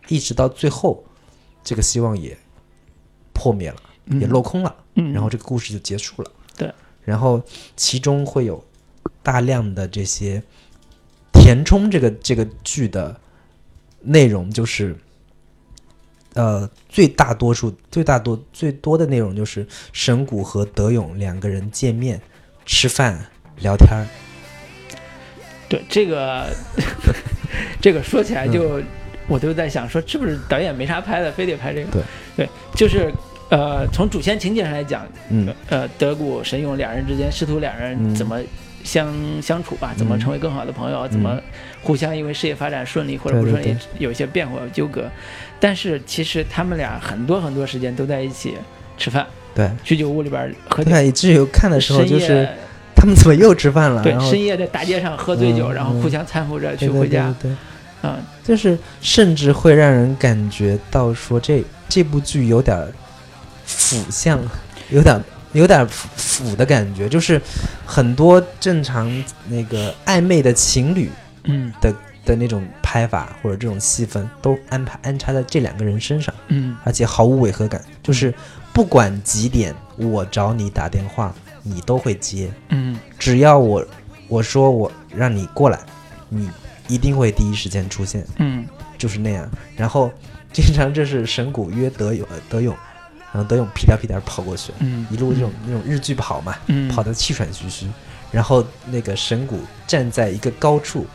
[0.07, 1.03] 一直到最后，
[1.63, 2.37] 这个希望也
[3.33, 3.77] 破灭了，
[4.19, 6.31] 也落空了，嗯，然后这个故事就结束了。
[6.55, 6.71] 对，
[7.03, 7.41] 然后
[7.75, 8.63] 其中会有
[9.23, 10.43] 大量的这些
[11.33, 13.19] 填充这个这个剧的
[14.01, 14.95] 内容，就是
[16.33, 22.19] 呃最大多数最大多最多的内容就是神谷和德勇两个人见面
[22.65, 23.19] 吃饭
[23.57, 24.05] 聊天儿。
[25.69, 26.49] 对这个
[27.79, 28.81] 这个说起来就
[29.27, 31.91] 我都在想说，是不是导演没啥拍的，非得拍这个？
[31.91, 32.03] 对，
[32.35, 33.09] 对，就是
[33.49, 38.41] 呃，从主线情节上来讲，嗯呃，德古神勇两人之间师徒两人嗯怎么
[38.83, 41.39] 相相处吧，怎么嗯成为更好的朋友，怎么
[41.81, 45.09] 互相因为事业发展顺利或者不顺利有一些变化纠葛，
[45.59, 48.55] 但是其实他们俩很多很多时间都在一起
[48.97, 49.69] 吃饭，对。
[49.83, 50.91] 居酒屋里边喝酒。
[50.91, 52.47] 对，以至于看的时候就是
[52.95, 54.03] 他们怎么又吃饭了？
[54.03, 57.51] 对深夜在大街上喝醉酒，嗯然后互相搀扶着去回家，对对对。
[57.51, 57.57] 对
[58.03, 62.75] 嗯，就是甚至会让人感觉到说这这部剧有点
[63.63, 64.39] 腐向，
[64.89, 65.21] 有点
[65.53, 67.41] 有点腐腐的感觉，就是
[67.85, 69.11] 很多正常
[69.47, 71.09] 那个暧昧的情侣
[71.43, 71.71] 嗯。
[71.81, 76.77] 的的那种拍法或者这种戏份都安排安插在这两个人身上，嗯。
[76.83, 78.33] 而且毫无违和感，就是
[78.71, 81.33] 不管几点我找你打电话，
[81.63, 82.97] 你都会接，嗯。
[83.17, 83.85] 只要我
[84.27, 85.79] 我说我让你过来，
[86.29, 86.49] 你
[86.87, 88.25] 一定会第一时间出现。
[88.37, 88.65] 嗯。
[88.97, 89.49] 就是那样。
[89.75, 90.11] 然后
[90.53, 92.75] 经常这是神谷约德勇，呃德勇，
[93.33, 97.87] 然后德勇屁颠屁颠跑过去，嗯，一路这种那种日剧跑嘛，嗯跑得气喘吁吁。
[98.31, 101.05] 然后那个神谷站在一个高处，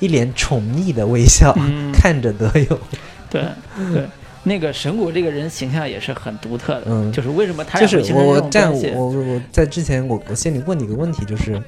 [0.00, 2.78] 一脸宠溺的微笑，嗯 看着德勇。
[3.30, 3.44] 对
[3.92, 4.04] 对，
[4.42, 11.62] 那个神谷这个人形象也是很独特的，嗯就是为什么他就是我我这样，我我我在之前我我先你问你个问题，就是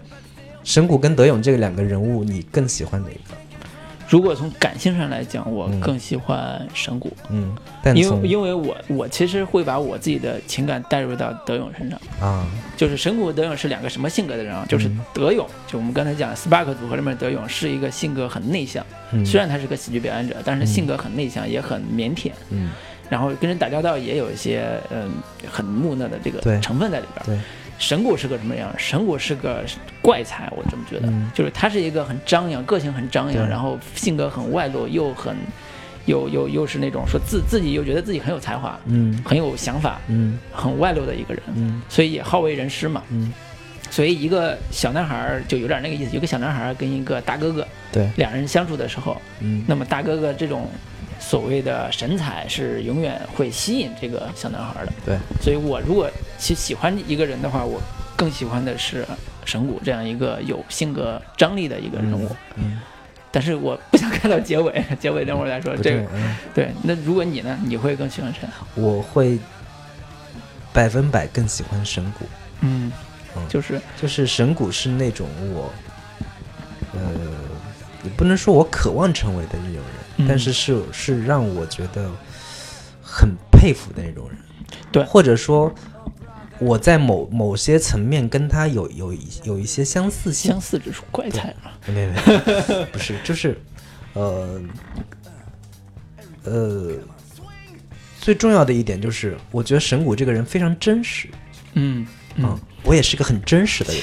[0.65, 3.35] 神谷跟德勇这两个人物，你更喜欢哪一个？
[4.09, 5.79] 如果从感性上来讲，我嗯。
[5.81, 12.01] 更喜欢神谷，嗯，但因为因为我我其实会把我自己的情感带入到德勇身上。
[12.21, 14.66] 啊，就是神谷和德勇是两个什么性格的人啊？
[14.68, 15.01] 就是嗯。
[15.14, 19.25] 德勇，就我们刚才讲 Spark 组合里面德勇是一个性格很内向，嗯。
[19.25, 22.71] 虽然他是个喜剧表演者，但是性格很内向，也很腼腆，嗯。
[23.11, 25.11] 然后跟人打交道也有一些嗯
[25.51, 27.25] 很木讷的这个成分在里边。
[27.25, 27.44] 对，
[27.79, 28.73] 神谷是个什么样？
[28.77, 29.64] 神谷是个
[30.03, 31.31] 怪才，我这么觉得，嗯。
[31.35, 35.37] 就是他是一个很张扬，个性很张扬，然后性格很外露，又很
[36.07, 39.23] 又又又是那种说自自己又觉得自己很有才华，嗯。
[39.25, 40.38] 很有想法，嗯。
[40.53, 41.81] 很外露的一个人，嗯。
[41.88, 43.03] 所以也好为人师嘛。
[43.11, 43.33] 嗯，
[43.91, 49.64] 所以一个小男孩儿就有点那个意思，有个小男孩儿跟一个大哥哥对，两人相处的时候，嗯。
[49.69, 50.69] 那么大哥哥这种
[51.29, 54.93] 所谓的神采是永远会吸引这个小男孩的。
[55.05, 57.79] 对，所以我如果去喜欢一个人的话，我
[58.17, 59.07] 更喜欢的是
[59.45, 62.35] 神谷这样一个有性格张力的一个人物。
[62.55, 62.81] 嗯，
[63.31, 65.77] 但是我不想看到结尾， 结尾等会儿再说。
[65.77, 67.59] 不这个对嗯对，那如果你呢？
[67.62, 68.49] 你会更喜欢谁？
[68.75, 69.38] 我会
[70.73, 72.25] 百分百更喜欢神谷，
[72.62, 72.91] 嗯
[73.37, 75.71] 嗯，就是就是神谷是那种我，
[76.95, 77.01] 呃，
[78.03, 82.11] 也不能说我渴望成为的那种人，嗯但是是是让我觉得
[83.02, 84.38] 很佩服的那种人，
[84.90, 85.72] 对或者说
[86.59, 91.70] 我在某某些层面跟他有有一有一些相似性相，似之处，怪才嘛。
[91.87, 93.57] 没没没，不是，就是，
[94.14, 94.61] 呃，
[96.44, 96.92] 呃，
[98.20, 101.28] 最重要的一点就是，我觉得神谷这个人非常真实，
[101.74, 102.44] 嗯嗯。
[102.44, 104.02] 嗯，，我也是个很真实的人，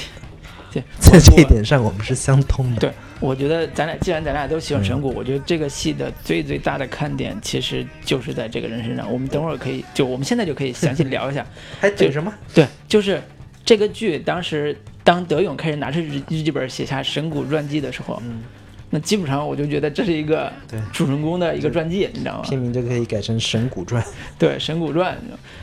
[0.80, 2.80] 对， 在这一点上我们是相通的。
[2.80, 9.10] 对，我觉得咱俩既然咱俩都喜欢神嗯谷，我觉得这个戏的最最大的看点其实就是在这个人身上。
[9.10, 11.46] 我们等会儿可以，就我们现在就可以详细聊一下。
[11.80, 12.32] 还等什么？
[12.54, 13.22] 对，就是
[13.64, 18.42] 这个剧当时当德勇开始拿着日日记本写下神谷传记的时候，嗯，
[18.90, 22.42] 那基本上我就觉得这是一个对主人公的一个传记，你知道吗？
[22.44, 24.02] 片名就可以改成《神谷传》。
[24.38, 25.14] 对，《神谷传》。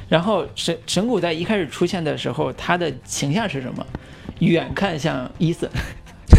[0.10, 3.86] 然后神神谷在一开始出现的时候，他的形象是什么？
[4.40, 5.70] 远看像伊森，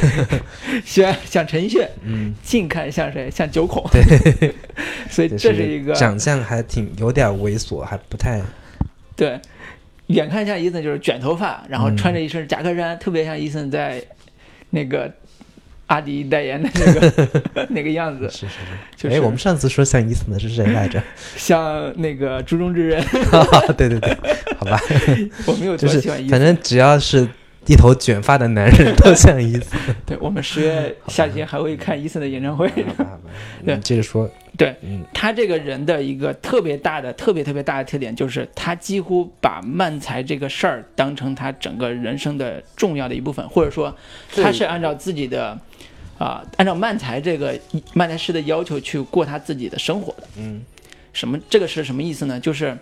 [0.85, 3.31] 像像陈炫，嗯，近看像谁？
[3.31, 3.83] 像九孔。
[3.91, 4.55] 对，
[5.09, 8.43] 所以这是一个长相还挺有点猥琐，还不太
[9.17, 9.41] 对，
[10.09, 14.03] 远看像伊森就是卷头发，然后嗯穿着一身夹克衫，特别像伊森在
[14.71, 15.11] 那个
[15.87, 18.59] 阿迪代言的那个 那个样子，是是是。
[18.97, 21.03] 就是哎，我们上次说像伊森的是谁来着？
[21.37, 23.05] 像那个猪中之人。
[23.77, 24.17] 对对对，
[24.59, 24.81] 好吧，
[25.47, 27.29] 我没有就是多喜欢伊森，反正只要是
[27.67, 29.79] 一头卷发的男人都像伊森。
[30.07, 32.71] 对我们十月下旬还会看伊森的演唱会。
[33.65, 43.95] 对你接着说，对嗯他这个人的一个特别大的、特别特别大的特点，就是他几乎把漫才这个事儿当成他整个人生的重要的一部分，或者说
[44.37, 45.59] 他是按照自己的
[46.19, 47.59] 啊、按照漫才这个
[47.93, 50.29] 漫才师的要求去过他自己的生活的。
[50.37, 50.63] 嗯
[51.13, 51.39] 什么？
[51.49, 52.41] 这个是什么意思呢？
[52.41, 52.77] 就是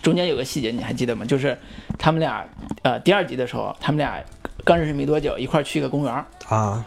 [0.00, 1.24] 中间有个细节，你还记得吗？
[1.24, 1.58] 就是
[1.98, 2.44] 他们俩
[2.82, 4.22] 呃第二集的时候，他们俩
[4.64, 6.24] 刚认识没多久，一块儿去一个公园儿。
[6.48, 6.84] 啊，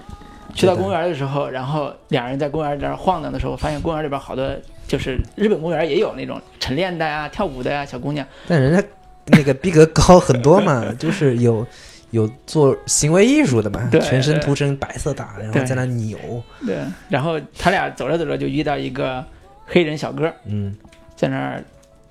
[0.53, 4.49] 去到公园的时候，然后两人在公园这儿晃荡的时候，发现公园里边好多
[4.87, 8.25] 就是日本公园也有那种晨练的呀、跳舞的呀小姑娘。
[8.47, 8.81] 但人家
[9.25, 11.67] 那个逼格高很多嘛， 就是有
[12.15, 16.17] 有做行为艺术的嘛，对全身涂成白色大，然后在那扭，
[16.65, 16.77] 对，
[17.09, 19.23] 然后他俩走着走着就遇到一个
[19.65, 20.75] 黑人小哥，嗯。
[21.17, 21.63] 在那儿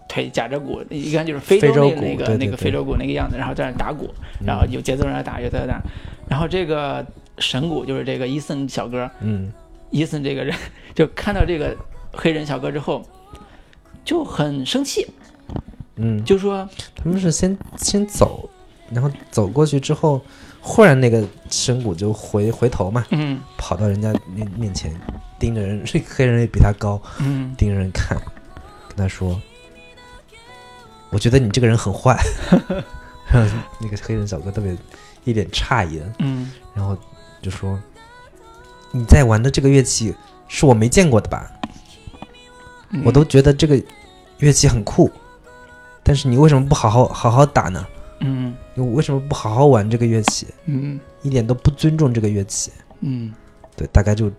[0.09, 4.09] 腿夹着鼓，一看就是非洲那个那个非洲鼓那个样子，然后在那打鼓，
[4.41, 4.47] 嗯。
[4.47, 5.79] 然后有节奏在那打，有节奏打，
[6.27, 7.05] 然后这个
[7.39, 9.53] 神鼓就是这个伊森小哥，嗯。
[9.91, 10.57] 伊森这个人
[10.95, 11.77] 就看到这个
[12.13, 13.05] 黑人小哥之后
[14.05, 15.07] 就很生气，
[15.97, 18.49] 嗯，就说他们是先先走，
[18.91, 20.21] 然后走过去之后，
[20.61, 24.95] 忽然那个深谷就回回头嘛，嗯跑到人家面面前，
[25.39, 28.17] 盯着人，这个黑人也比他高，嗯盯着人看，
[28.89, 29.41] 跟他说
[31.11, 32.19] ：“我觉得你这个人很坏。
[33.29, 34.77] ”然后那个黑人小哥特别
[35.25, 36.97] 一脸诧异的，嗯然后
[37.43, 37.79] 就说
[38.93, 40.15] ：“你在玩的这个乐器
[40.47, 41.51] 是我没见过的吧？
[42.91, 43.83] 嗯，我都觉得这个
[44.39, 45.11] 乐器很酷，
[46.03, 47.85] 但是你为什么不好好好好打呢？
[48.21, 50.47] 嗯你为什么不好好玩这个乐器？
[50.67, 53.33] 嗯一点都不尊重这个乐器。”嗯，
[53.77, 54.31] 对，大概就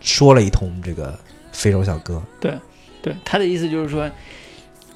[0.00, 1.18] 说了一通这个
[1.52, 2.22] 非洲小哥。
[2.40, 2.54] 对
[3.02, 4.10] 对他的意思就是说，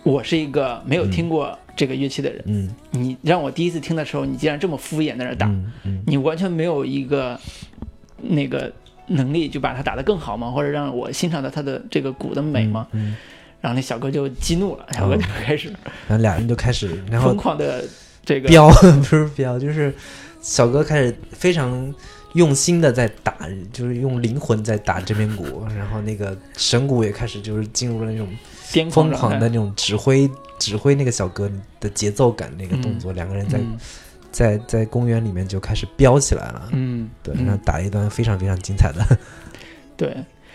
[0.02, 7.38] 我是一个没有听过这个乐器的人，嗯你让我第一次听的时候，你竟然这么敷衍在那打，嗯嗯你完全没有一个
[8.20, 8.72] 那个
[9.06, 10.50] 能力就把它打得更好吗？
[10.50, 12.88] 或者让我欣赏到它的这个鼓的美吗？
[12.92, 13.16] 嗯，
[13.60, 15.68] 然后那小哥就激怒了，小哥就开始
[16.08, 17.84] 然后俩人就开始，然后疯狂的
[18.28, 18.68] 这个飙
[19.00, 19.94] 不是飙，就是
[20.42, 21.94] 小哥开始非常
[22.34, 23.34] 用心的在打，
[23.72, 28.28] 就是用灵魂在打这边鼓，然后那个神鼓也开始就是进入了那种
[28.60, 33.78] 疯狂的那种指挥指挥那个小哥的节奏感那个动作，两个人在嗯
[34.30, 36.68] 在在公园里面就开始飙起来了。
[36.72, 39.18] 嗯，对，嗯然后打了一段非常非常精彩的。
[39.96, 40.14] 对，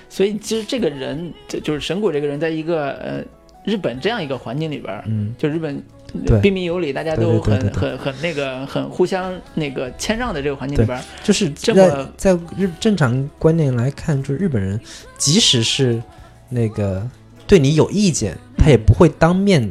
[0.10, 3.24] 所以其实这个人，这就是神谷这个人，在一个呃
[3.66, 6.03] 日本这样一个环境里边，嗯就日本对
[6.42, 14.80] 彬彬有礼，大家都很对对对很很那个很互相那个谦让的这个环境里边，就是这在么在日正常观念来看，就是日本人，
[15.18, 16.02] 即使是
[16.50, 17.08] 那个
[17.48, 19.68] 对你有意见，他也不会当面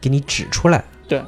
[0.00, 0.84] 给你指出来。
[1.08, 1.20] 对，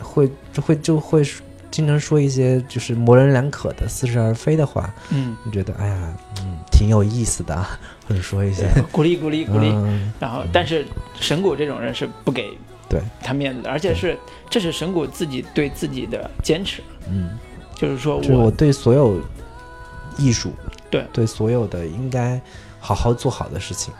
[0.00, 1.22] 会就会就会
[1.70, 7.78] 经常说一些就是模棱两可的、似是而非的话，嗯，你觉得哎呀，嗯，挺有意思的啊，
[8.08, 9.68] 或者说一些 鼓励鼓励鼓励。
[9.68, 10.10] 嗯。
[10.18, 10.86] 然后，但是
[11.20, 12.48] 神谷这种人是不给
[12.88, 13.00] 对。
[13.22, 14.16] 他面子，而且是
[14.48, 17.38] 这是神谷自己对自己的坚持，嗯，
[17.74, 19.20] 就是说就是我对所有
[20.16, 20.52] 艺术，
[20.90, 21.04] 对。
[21.12, 22.40] 对所有的应该
[22.80, 23.92] 好好做好的事情，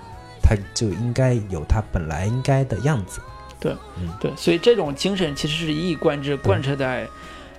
[0.43, 3.21] 它就应该有它本来应该的样子。
[3.61, 4.09] 对，嗯。
[4.21, 7.07] 对所以这种精神其实是一以贯之，贯彻在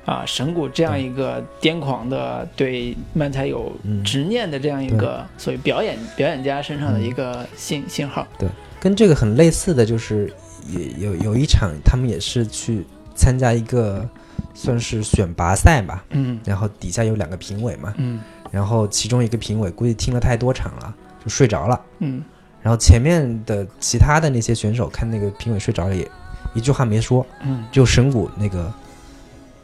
[0.05, 4.03] 啊神谷这样一个癫狂的对漫才有嗯。
[4.03, 8.25] 执念的这样一个所谓表演表演家身上的一个信信号。
[8.39, 10.33] 对跟这个很类似的就是，
[10.71, 14.07] 也有有一场他们也是去参加一个
[14.53, 18.19] 算是选拔赛吧，嗯然后底下有两个评委嘛，嗯
[18.51, 21.79] 然后其中一个评委估计听了太多场了，就睡着了。
[21.99, 22.23] 嗯
[22.61, 26.09] 然后前面的其他的那些选手看那个评委睡着了，也
[26.53, 28.71] 一句话没说，嗯就神谷那个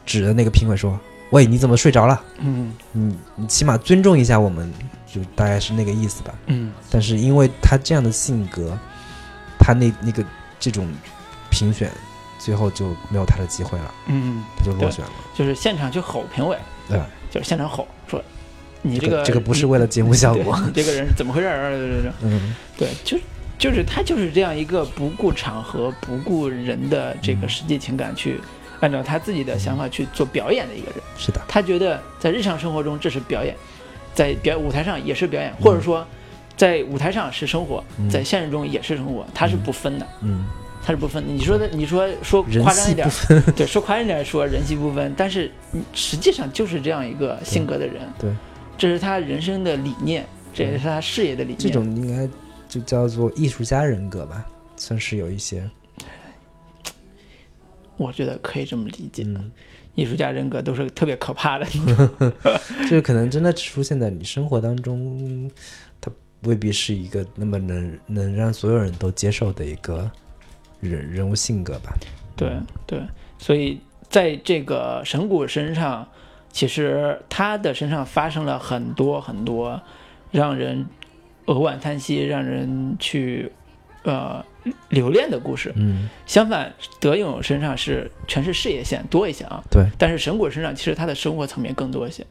[0.06, 0.98] 指着那个评委说
[1.30, 2.22] ：“喂，你怎么睡着了？
[2.38, 4.72] 嗯你你起码尊重一下我们，
[5.06, 8.78] 就大概是那个意思吧。”嗯但是因为他这样的性格，
[9.58, 10.24] 他那那个
[10.58, 10.88] 这种
[11.50, 11.90] 评选，
[12.38, 15.12] 最后就没有他的机会了，嗯，他就落选了。
[15.34, 16.56] 就是现场去吼评委，
[16.88, 16.98] 对，
[17.30, 18.22] 就是现场吼说
[18.82, 20.58] 你这个这个不是为了节目效果。
[20.66, 21.70] 你这个人怎么回事儿？
[21.70, 23.18] 对对对嗯对，就
[23.58, 28.40] 就是他就是这样一个不顾场合、不顾人的这个实际情感去。
[28.80, 33.56] 按照他自己的想法去做表演的一个人，是的，他觉得在日常生活中这是表演，
[34.14, 36.06] 在表舞台上也是表演，或者说
[36.56, 40.44] 在舞台上是生活，嗯在现实中也是生活，它是不分的，嗯，
[40.82, 41.32] 它是不分的。
[41.32, 43.08] 你说的，你说说人夸张一点。
[43.54, 48.30] 对，说夸张一点说人戏不分，但是你实际上就是这样一个性格的人，对，
[48.78, 51.58] 这是他人生的理念，这也是他事业的理念。
[51.58, 52.28] 这种应该
[52.68, 54.44] 就叫做艺术家人格吧，
[54.76, 55.68] 算是有一些。
[57.96, 59.50] 我觉得可以这么理解，嗯，
[59.94, 61.66] 艺术家人格都是特别可怕的。
[62.84, 65.50] 就是可能真的只出现在你生活当中，
[65.95, 65.95] 它
[66.42, 70.10] 未必是一个那么能能让所有人都接受的一个
[70.80, 71.92] 人人物性格吧。
[72.36, 72.50] 对
[72.86, 73.00] 对，
[73.38, 76.06] 所以在这个神谷身上，
[76.52, 79.80] 其实他的身上发生了很多很多
[80.30, 80.86] 让人
[81.46, 83.50] 扼腕叹息、让人去
[84.04, 84.44] 呃
[84.90, 85.72] 留恋的故事。
[85.76, 89.86] 嗯，相反，德勇身上是全是事业线多一些啊，对。
[89.96, 92.24] 但是神谷身上其实他的生活层面更多一些，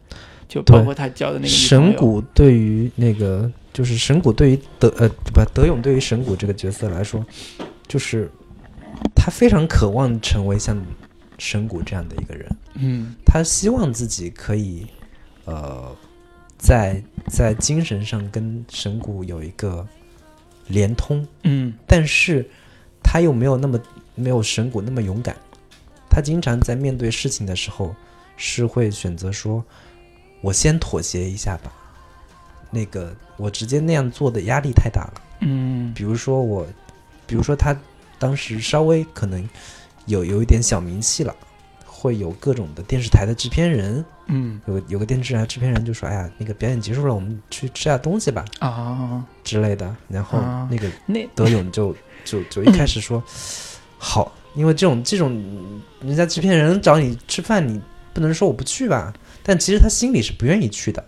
[0.47, 1.47] 就包括他交的那个。
[1.47, 7.25] 神谷对于那个就是神谷对于德呃不德勇对于神谷这个角色来说，
[7.89, 8.31] 就是
[9.13, 10.81] 他非常渴望成为像
[11.37, 13.13] 神谷这样的一个人，嗯。
[13.25, 14.87] 他希望自己可以，
[15.43, 15.93] 呃，
[16.57, 19.85] 在在精神上跟神谷有一个
[20.67, 21.73] 连通，嗯。
[21.85, 22.49] 但是
[23.03, 23.77] 他又没有那么
[24.15, 25.35] 没有神谷那么勇敢，
[26.09, 27.93] 他经常在面对事情的时候
[28.37, 29.61] 是会选择说，
[30.39, 31.73] 我先妥协一下吧，
[32.75, 35.21] 那个我直接那样做的压力太大了。
[35.39, 36.67] 嗯比如说我，
[37.25, 37.75] 比如说他
[38.19, 39.47] 当时稍微可能
[40.07, 41.33] 有有一点小名气了，
[41.85, 51.95] 会有各种的电视台的制片人，嗯有个有个电视台制片人就说：“哎呀，那个表演结束了，我们去吃下东西吧啊，之类的。”然后啊那个那德勇就
[52.25, 53.23] 就就一开始说
[53.97, 55.31] ：“好，因为这种这种
[56.01, 57.79] 人家制片人找你吃饭，你
[58.13, 59.13] 不能说我不去吧？”
[59.43, 61.03] 但其实他心里是不愿意去的，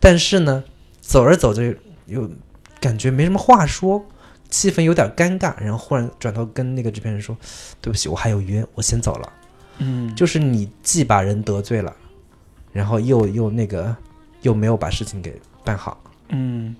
[0.00, 0.64] 但是呢，
[1.08, 2.30] 走着走着又
[2.78, 4.04] 感觉没什么话说，
[4.50, 7.34] 气氛有点尴尬，然后忽然转头跟那个制片人说
[7.80, 9.32] ：“对不起，我还有约，我先走了。”
[9.80, 11.96] 嗯就是你既把人得罪了，
[12.74, 13.96] 然后又又那个
[14.42, 15.98] 又没有把事情给办好。
[16.28, 16.76] 嗯，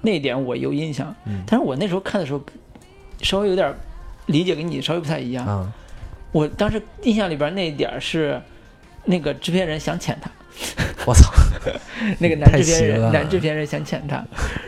[0.00, 2.40] 那一点我有印象，嗯但是我那时候看的时候
[3.20, 3.74] 稍微有点
[4.26, 5.44] 理解跟你稍微不太一样。
[5.44, 5.72] 啊，
[6.30, 8.40] 我当时印象里边那一点是
[9.04, 10.30] 那个制片人想潜他，
[11.06, 11.32] 我操！
[12.18, 14.24] 那个男制片人男制片人想请他，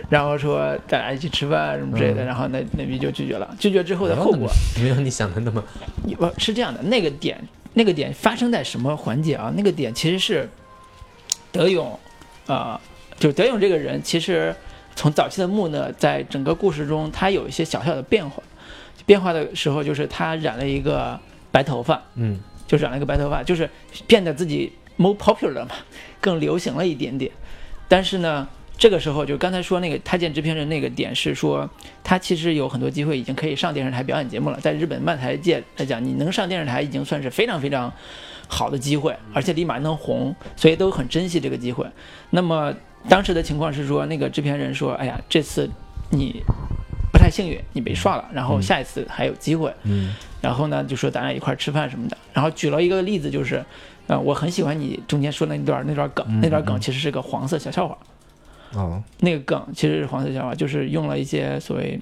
[0.08, 3.54] 然后说咱俩一起吃饭什么之类的，嗯然后那那逼就拒绝了。
[3.58, 5.62] 拒绝之后的后果没有你想的那么
[6.18, 7.38] 不是这样的，那个点
[7.74, 9.52] 那个点发生在什么环节啊？
[9.56, 10.48] 那个点其实是
[11.52, 11.98] 德勇，
[12.46, 12.80] 啊，
[13.18, 14.54] 就德勇这个人，其实
[14.96, 18.42] 从早期的木讷，在整个故事中，他有一些小小的变化。
[19.06, 21.18] 变化的时候，就是他染了一个
[21.50, 23.70] 白头发，嗯就染了一个白头发，就是
[24.06, 25.70] 变得自己 more popular 嘛，
[26.20, 27.32] 更流行了一点点。
[27.88, 28.46] 但是呢，
[28.76, 31.68] 这个时候就刚才说那个他见制片人那个点是说，
[32.04, 34.60] 他其实有很多机会已经可以上电视台表演节目了。
[34.60, 37.90] 在日本漫才界来讲，你能上电视台已经算是非常非常
[38.46, 41.86] 好的机会，而且立马能红，所以都很珍惜这个机会。
[42.30, 42.74] 那么
[43.08, 45.70] 当时的情况是说，那个制片人说：“哎呀，这次
[46.10, 46.42] 你
[47.10, 49.72] 不太幸运，你被刷了，然后下一次还有机会。
[49.84, 52.16] 嗯然后呢，就说咱俩一块儿吃饭什么的。
[52.32, 53.64] 然后举了一个例子，就是，
[54.08, 57.96] 呃，我很喜欢你中间说的那段那段梗，嗯那段梗其实是个黄色小笑话。
[58.74, 61.98] 哦，那个梗其实是黄色笑话，就是用了一些所谓，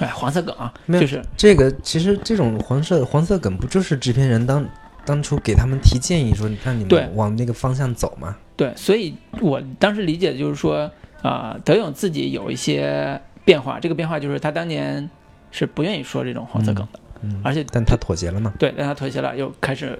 [0.00, 4.68] 哎，黄色梗啊，没有就是这个其实这种黄色黄色梗不就是制片人当
[5.06, 8.36] 当初给他们提建议说，让你对们往那个方向走吗？
[8.56, 10.90] 对，所以我当时理解的就是说，
[11.22, 15.08] 啊、德勇自己有一些变化，这个变化就是他当年
[15.50, 17.07] 是不愿意说这种黄色梗的，嗯，
[17.42, 18.52] 而且但他妥协了嘛？
[18.58, 19.98] 对，但他妥协了，又开始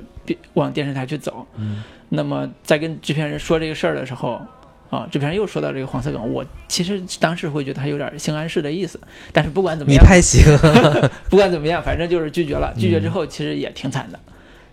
[0.54, 1.46] 往电视台去走。
[1.56, 4.40] 嗯那么在跟制片人说这个事儿的时候，
[4.88, 8.98] 啊，制片人又说到这个黄色梗，我其实当时会觉得他有点性暗示的意思，
[9.30, 12.72] 但是不管怎么样，你太邪恶， 不管怎么样，反正就是拒绝了。
[12.78, 14.18] 拒绝之后，其实也挺惨的，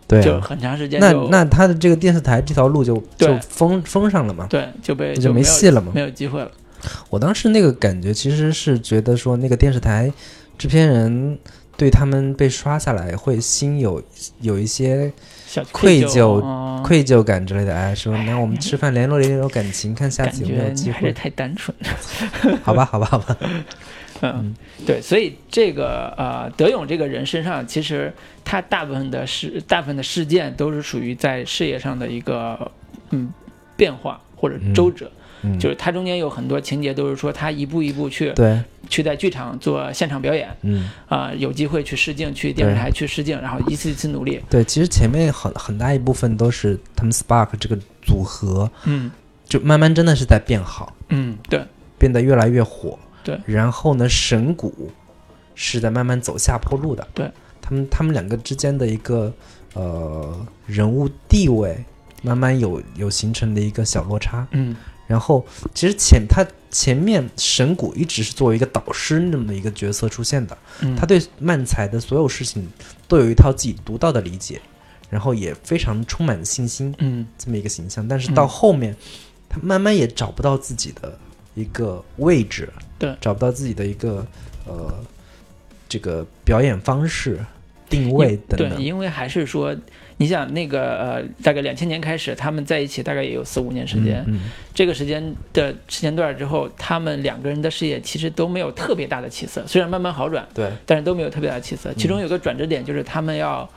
[0.08, 0.22] 对啊。
[0.24, 4.48] 就很长时间那那他的这个电视台这条路就就封封上了嘛？
[4.50, 6.50] 对就被就没戏了嘛没有机会了。
[7.10, 10.10] 我当时那个感觉其实是觉得说，那个电视台
[10.58, 11.38] 制片人
[11.78, 14.02] 对他们被刷下来会心有
[14.42, 15.12] 有一些
[15.72, 20.94] 愧疚愧疚感之类的，哎，说那我们吃饭联络联络感情，看下感次有没有机会？
[20.94, 21.76] 还是太单纯。
[22.64, 23.38] 好吧，好吧，好吧，
[24.22, 24.56] 嗯，
[24.86, 28.14] 对，所以这个呃，德勇这个人身上，其实
[28.44, 32.72] 他大部分的事，大部分的事件都是属于在事业上的一个
[33.10, 33.32] 嗯
[33.76, 35.15] 变化或者周折，嗯，
[35.60, 49.12] 就是他中间有很多情节都是说他一步一步去对，去在剧场做现场表演嗯，啊、有机会去试镜，去电视台去试镜，然后一次一次努力，对，其实前面很很大一部分都是他们 Spark 这个组合，嗯
[49.48, 51.64] 就慢慢真的是在变好，嗯，对
[51.98, 52.98] 变得越来越火。
[53.24, 54.92] 对然后呢，神谷
[55.56, 57.08] 是在慢慢走下坡路的。
[57.14, 57.28] 对，
[57.60, 59.34] 他们他们两个之间的一个
[59.74, 61.76] 呃人物地位，
[62.22, 64.48] 慢慢有有形成的一个小落差。
[64.52, 64.76] 嗯
[65.08, 72.68] 然后其实前他前面神谷一直是作为一个导师那么一个角色出现的，嗯，他对漫才的所有事情
[73.08, 74.60] 都有一套自己独到的理解，
[75.10, 76.94] 然后也非常充满信心。
[76.98, 77.26] 嗯。
[77.38, 78.96] 这么一个形象，但是到后面，
[79.48, 81.18] 他慢慢也找不到自己的
[81.54, 83.16] 一个位置，对。
[83.22, 84.26] 找不到自己的一个
[84.66, 84.94] 呃
[85.88, 87.46] 这个表演方式、
[87.96, 89.76] 定位等对，因为还是说，
[90.18, 101.94] 你想那个呃，大概两千年开始，他们在一起大概也有四五年时间，嗯，这个时间的时间段之后，他们两个人的事业其实都没有特别大的起色，虽然慢慢好转，对，但是都没有特别大的起色。
[101.98, 103.70] 其中有个转折点就是他们要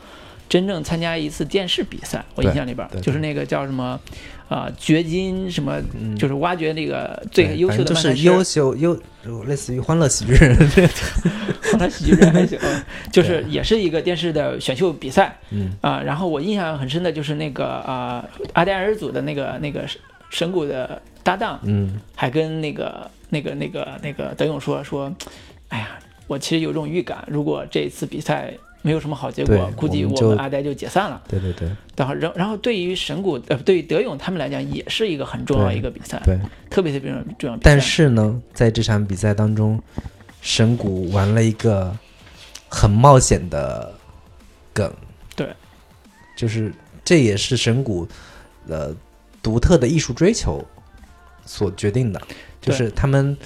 [0.49, 4.01] 真正参加一次电视比赛，我印象里边就是那个叫什么，
[4.49, 6.17] 啊，掘金什么，嗯。
[6.17, 8.99] 就是挖掘那个最优秀的漫才师优秀优，
[9.47, 10.57] 类似于欢乐喜剧人。
[11.71, 12.59] 欢乐喜剧人还行，
[13.13, 15.71] 就是也是一个电视的选秀比赛嗯。
[15.83, 18.25] 啊、然后我印象很深的就是那个啊、
[18.55, 22.01] 阿黛尔组的那个那个神神谷的搭档，嗯。
[22.17, 25.15] 还跟那个那个那个那个德勇说说，
[25.69, 28.55] 哎呀，我其实有种预感，如果这一次比赛
[28.89, 31.23] 没有什么好结果，估计我们就阿呆就解散了。
[31.29, 36.39] 对对对然后，然然后对于神谷呃，对于德勇他们来讲，也是一个很重要一个比赛，对。
[36.71, 37.61] 特别特别重要比赛。
[37.63, 39.79] 但是呢，在这场比赛当中，
[40.41, 41.95] 神谷玩了一个
[42.67, 43.93] 很冒险的
[44.73, 44.91] 梗。
[45.37, 45.47] 对，
[46.35, 46.73] 就是
[47.05, 48.09] 这也是神谷
[48.69, 48.97] 呃
[49.43, 50.65] 独特的艺术追求
[51.45, 52.23] 所决定的，
[52.63, 53.37] 就是他们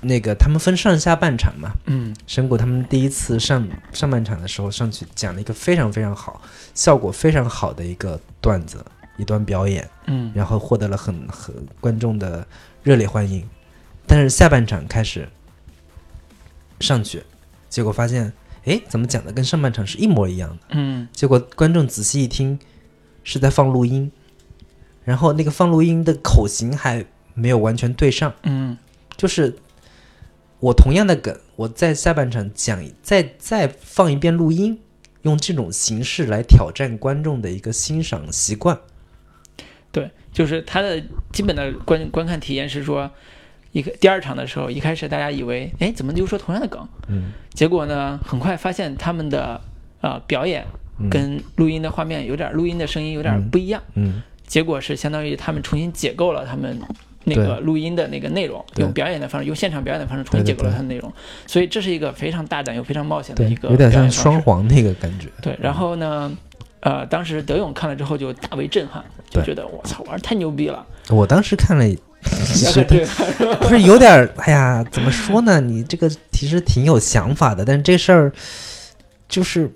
[0.00, 6.40] 那个他们分上下半场嘛，嗯，神谷他们第一次上上半场的时候上去讲了一个非常非常好、
[6.74, 8.84] 效果非常好的一个段子，
[9.16, 12.46] 一段表演，嗯然后获得了很很观众的
[12.82, 13.44] 热烈欢迎。
[14.06, 15.28] 但是下半场开始
[16.80, 17.22] 上去，
[17.68, 18.32] 结果发现，
[18.64, 20.58] 哎，怎么讲的跟上半场是一模一样的？
[20.70, 22.58] 嗯结果观众仔细一听，
[23.24, 24.10] 是在放录音，
[25.04, 28.32] 然后那个放录音的口型还没有完全对上。
[28.44, 28.78] 嗯
[29.16, 29.58] 就是
[30.60, 34.80] 我同样的梗，我在下半场讲，再再放一遍录音，
[35.22, 38.78] 用这种形式来挑战观众的一个欣赏习惯。
[39.92, 41.02] 对，就是他的
[41.32, 43.10] 基本的观观看体验是说，
[43.72, 46.86] 一个第二场的时候，一开始大家以为，哎，怎么就说同样的梗？
[47.08, 49.60] 嗯，结果呢，很快发现他们的
[50.00, 50.66] 呃表演
[50.98, 53.82] 嗯跟录音的画面有点，录音的声音有点嗯不一样。
[53.94, 56.80] 嗯结果是相当于他们重新解构了他们
[57.28, 61.12] 那个录音的那个内容，用表演的方式，用现场表演的方式重新解构了它的内容。
[61.46, 65.28] 所以这是一个非常大胆又非常冒险的一，个有点像双簧那个感觉。
[65.40, 66.30] 对，然后呢，
[66.80, 70.84] 呃，当时德勇看了之后就大为震撼，就觉得我操，玩儿太牛逼了。
[71.10, 71.84] 我当时看了，
[72.22, 73.06] 其实对，
[73.60, 75.60] 不是有点儿，哎呀，怎么说呢？
[75.60, 78.32] 你这个其实挺有想法的，但是这事儿
[79.28, 79.70] 就是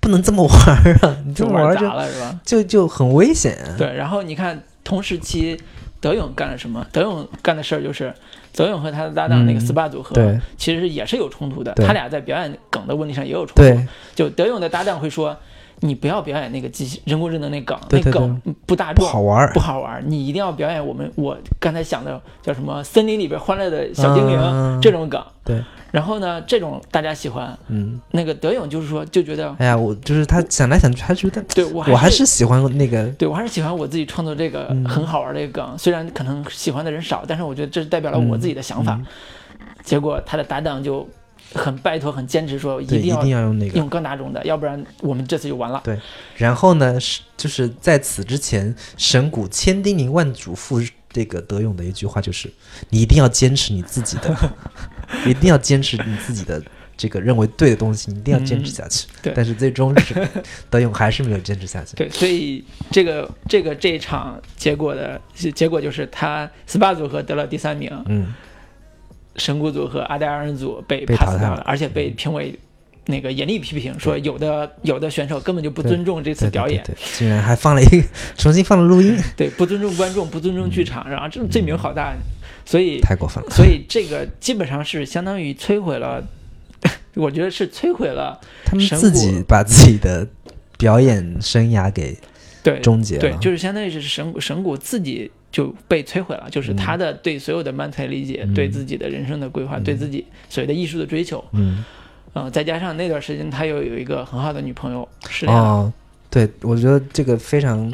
[0.00, 1.16] 不能这么玩儿啊！
[1.26, 2.40] 你这么玩儿就了是吧？
[2.44, 3.74] 就就很危险啊。
[3.76, 5.60] 对，然后你看同时期
[6.00, 6.86] 德勇干了什么？
[6.92, 8.12] 德勇干的事儿就是。
[8.52, 11.72] 德勇和他的搭档那个嗯 SPA 组合，对其实也是有冲突的。
[11.74, 13.62] 他俩在表演梗的问题上也有冲突。
[14.12, 15.36] 就德勇的搭档会说
[15.80, 20.02] ：“你不要表演那个机器人工智能那梗，对对那梗不大众，不好玩不，好玩。
[20.06, 25.22] 你一定要表演我们我刚才想的叫什么森林里边欢乐的小精灵、嗯这种梗。
[25.42, 27.58] 对，然后呢，这种大家喜欢。
[27.68, 38.94] 嗯，那个德勇就是说就觉得，哎呀，我就是他想来想去，还觉得对我我还是是喜欢那个，对我还是喜欢我自己创作这个嗯很好玩的一个梗，虽然可能喜欢的人少，但是我觉得这代表了我自己的想法。
[38.94, 39.06] 嗯
[39.82, 41.08] 结果他的搭档就
[41.54, 43.78] 很拜托、很坚持说，一定要定要用那个。
[43.78, 45.80] 用更大种的，要不然我们这次就完了。
[45.84, 45.98] 对
[46.36, 52.50] 然后呢，是就是在此之前，神谷千叮咛万嘱咐这个德勇的一句话就是：
[52.90, 54.52] 你一定要坚持你自己的，
[55.26, 56.62] 一定要坚持你自己的
[56.96, 59.06] 这个认为对的东西，你一定要坚持下去。
[59.06, 60.14] 嗯对但是最终是
[60.70, 61.94] 德勇还是没有坚持下去。
[61.96, 65.20] 对，所以这个这个这一场结果的
[65.54, 68.32] 结果就是他 SPA 组合得了第三名，嗯，
[69.40, 72.54] 神谷组和阿黛尔人组被被 pass 掉了，而且被评委
[73.06, 78.02] 那个严厉批评说有的有的选手根本就不尊重这次表演，对对对，竟然还放了一个
[78.36, 82.14] 重新放了录音， 对，不尊重观众，不尊重剧场，然后这种罪名好大，
[82.64, 83.50] 所以太过分了。
[83.50, 86.22] 所以这个基本上是相当于摧毁了，
[87.16, 90.28] 我觉得是摧毁了他们自己把自己的
[90.78, 92.16] 表演生涯给
[92.62, 93.20] 对终结了。
[93.20, 98.54] 对，就是相当于是神谷神谷自己就被摧毁了，就是他的对所有的漫才理解，嗯。
[98.54, 101.84] 对自己的人生的规划，对自己所谓的艺术的追求，嗯，
[102.34, 105.92] 嗯、再加上那段时间他又有一个很好的女朋友失恋了，哦，
[106.30, 107.92] 对，我觉得这个非常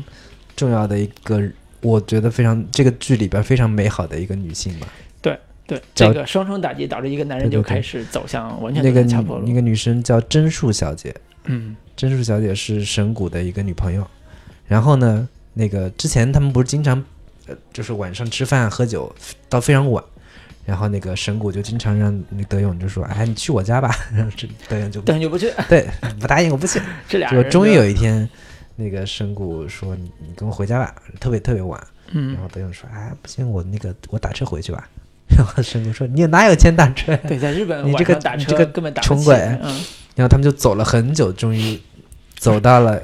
[0.54, 1.42] 重要的一个，
[1.80, 4.88] 我觉得非常这个剧里边非常美好的一个女性吧。
[5.20, 9.02] 对对这个双重打击导致一个男人就开始走向完全那个
[9.44, 11.74] 那个女生叫真树小姐，嗯。
[11.96, 14.06] 真树小姐是神谷的一个女朋友。
[14.66, 17.02] 然后呢，那个之前他们不是经常，
[17.46, 19.14] 呃，就是晚上吃饭喝酒
[19.48, 20.02] 到非常晚，
[20.64, 25.88] 然后那个神谷就经常让那德勇就说：“哎，你去我家吧。”然后这德勇就但就不去，对
[26.20, 26.80] 不答应，我不去。
[27.08, 28.28] 这俩终于有一天，
[28.74, 31.80] 那个神谷说：“你你跟我回家吧，特别特别晚。”
[32.12, 34.88] 嗯然后德勇说：“哎，不行，我那个我打车回去吧。
[35.36, 39.84] ”然后神谷说：“你哪有钱打车呀？”对，在日本你这个打车这个根本打不起穷鬼嗯，
[40.14, 41.80] 然后他们就走了很久，终于
[42.36, 43.02] 走到了，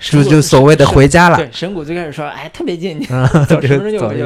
[0.00, 1.36] 神谷就就所谓的回家了。
[1.36, 4.22] 对，神谷最开始说，哎，特别近， 啊，走十分钟就回去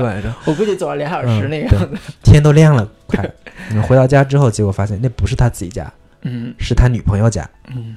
[0.47, 1.91] 我估计走了俩小时嗯那个。
[2.22, 3.29] 天都亮了，快！
[3.87, 7.49] 回到家之后，结果发现那不是他自己家，嗯是他女朋友家。
[7.68, 7.97] 嗯，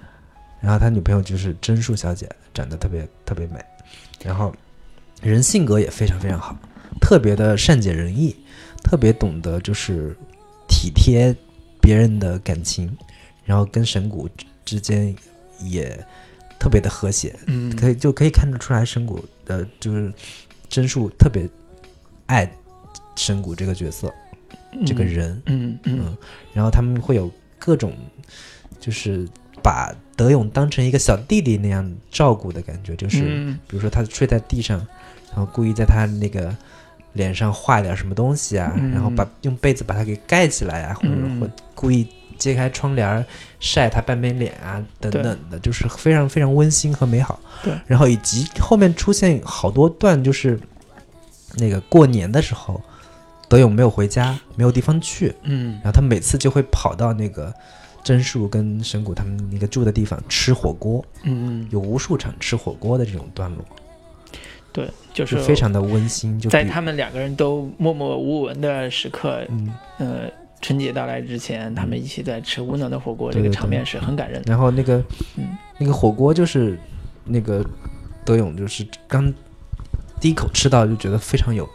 [0.60, 3.64] 然后他女朋友就是真树小姐，长得特别特别美，
[4.24, 4.54] 然后
[5.22, 6.58] 人性格也非常非常好，
[7.00, 8.36] 特别的善解人意，
[8.84, 10.16] 特别懂得就是
[10.68, 11.36] 体贴
[11.80, 12.96] 别人的感情，
[13.46, 15.16] 然后跟神谷之之间
[15.60, 15.98] 也
[16.60, 20.12] 特别的和谐，嗯，可以就可以看得出来神谷呃就是
[20.68, 21.48] 真树特别
[22.26, 22.50] 爱
[23.16, 24.14] 神谷这个角色，
[24.86, 26.00] 这个人，嗯嗯。
[26.00, 26.18] 嗯，
[26.54, 27.94] 然后他们会有各种，
[28.80, 29.28] 就是
[29.64, 33.60] 把德勇当成一个小弟弟那样照顾的感觉，就是、嗯。
[33.68, 34.78] 比如说他睡在地上，
[35.30, 36.56] 然后故意在他那个
[37.18, 38.92] 脸上画点什么东西啊，嗯。
[38.92, 41.42] 然后把用被子把它给盖起来啊，或者嗯。
[41.42, 42.08] 或故意
[42.38, 43.26] 揭开窗帘儿
[43.60, 47.40] 晒他半边脸啊，等等的，就是非常非常温馨和美好。
[47.64, 50.60] 对，然后以及后面出现好多段，就是
[51.58, 52.80] 那个过年的时候，
[53.50, 55.74] 德勇没有回家，没有地方去，嗯。
[55.84, 57.52] 然后他每次就会跑到那个
[58.04, 63.66] 真树跟神谷他们那个住的地方吃火锅，嗯嗯，有无数场吃火锅的这种段落，
[64.78, 66.40] 对，就是就非常的温馨。
[66.40, 74.52] 就在他们两个人都默默无闻的时刻，嗯，呃，春节到来之前，他们一起在吃温暖的火锅，这个场面是很感人的。
[74.52, 75.04] 然后那个
[75.36, 76.78] 嗯那个火锅就是
[77.26, 77.66] 那个
[78.24, 79.34] 德勇就是刚
[80.22, 81.68] 第一口吃到就觉得非常有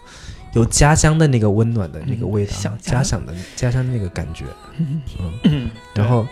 [0.55, 4.44] 有家乡的那个温暖的那个嗯味道，想家家乡的家乡的那个感觉。
[5.42, 6.24] 嗯，然后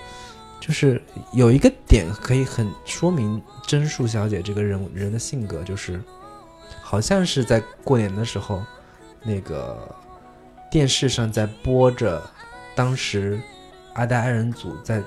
[0.61, 1.03] 就是
[1.33, 6.01] 有一个点可以很说明真树小姐这个人人的性格，就是
[6.91, 8.64] 好像是在过年的时候，
[9.22, 9.78] 那个
[10.68, 12.20] 电视上在播着
[12.74, 13.41] 当时
[13.93, 15.01] 阿呆二人组在，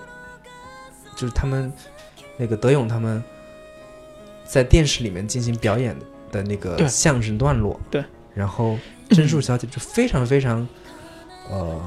[1.14, 1.70] 就是他们
[2.38, 3.22] 那个德勇他们
[4.46, 5.94] 在电视里面进行表演
[6.32, 8.02] 的那个相声段落，对，
[8.34, 8.80] 然后
[9.10, 10.66] 真树小姐就非常非常，
[11.50, 11.82] 呃，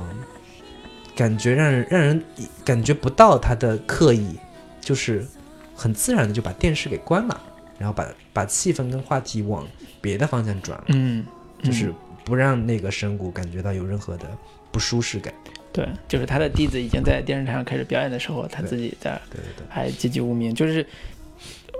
[1.14, 2.22] 感觉让人让人
[2.62, 4.38] 感觉不到她的刻意，
[4.78, 5.26] 就是
[5.74, 7.40] 很自然的就把电视给关了，
[7.78, 9.66] 然后把把气氛跟话题往
[10.06, 11.24] 别的方向转了，嗯，
[11.62, 11.92] 嗯就是
[12.24, 14.24] 不让那个神谷感觉到有任何的
[14.70, 15.34] 不舒适感。
[15.72, 20.86] 对，就是他的弟子已经在电视台上开始表演的时候，他自己在对对对，还籍籍无名，就是。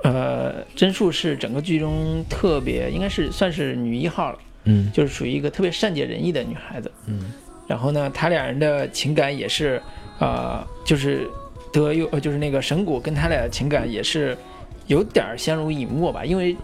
[0.04, 6.92] 呃，真树是整个剧中特别，应该是算是女一号了，嗯就是属于一个特别善解人意的女孩子。
[7.06, 7.32] 嗯
[7.66, 9.80] 然后呢，他俩人的情感也是，
[10.20, 11.26] 呃，就是
[11.72, 14.36] 德佑，呃，就是那个神谷跟他俩的情感也是
[14.86, 16.24] 有点儿相濡以沫吧。
[16.24, 16.54] 因为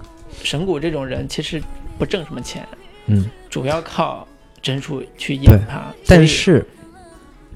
[0.42, 1.62] 神谷这种人其实
[1.98, 2.66] 不挣什么钱，
[3.06, 4.26] 嗯，主要靠
[4.60, 5.92] 真树去对养他。
[6.06, 6.66] 但是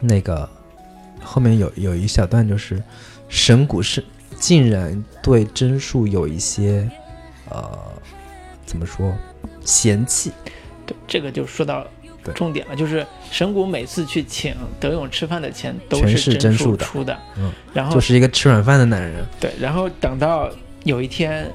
[0.00, 0.48] 那个
[1.22, 2.82] 后面有有一小段就是
[3.28, 4.04] 神谷是
[4.38, 6.88] 竟然对真树有一些
[7.48, 7.78] 呃
[8.64, 9.12] 怎么说
[9.64, 10.32] 嫌弃，
[10.84, 11.86] 对这个就说到
[12.34, 19.24] 重点了，就是神谷每次去请德勇吃饭的钱都是真真树出的，嗯，然后就是一个吃软饭的男人。
[19.40, 20.50] 对，然后等到
[20.84, 21.50] 有一天，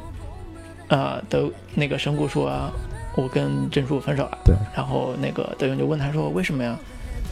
[0.92, 2.70] 呃，德那个神谷说，
[3.16, 4.38] 我跟真树分手了。
[4.44, 4.54] 对。
[4.76, 6.78] 然后那个德勇就问他说，为什么呀？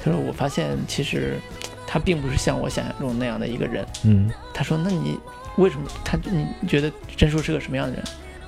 [0.01, 1.37] 他说我发现其实
[1.85, 3.85] 他并不是像我想象中那样的一个人。
[4.05, 5.19] 嗯他说那你
[5.57, 8.03] 为什么他你觉得真树是个什么样的人？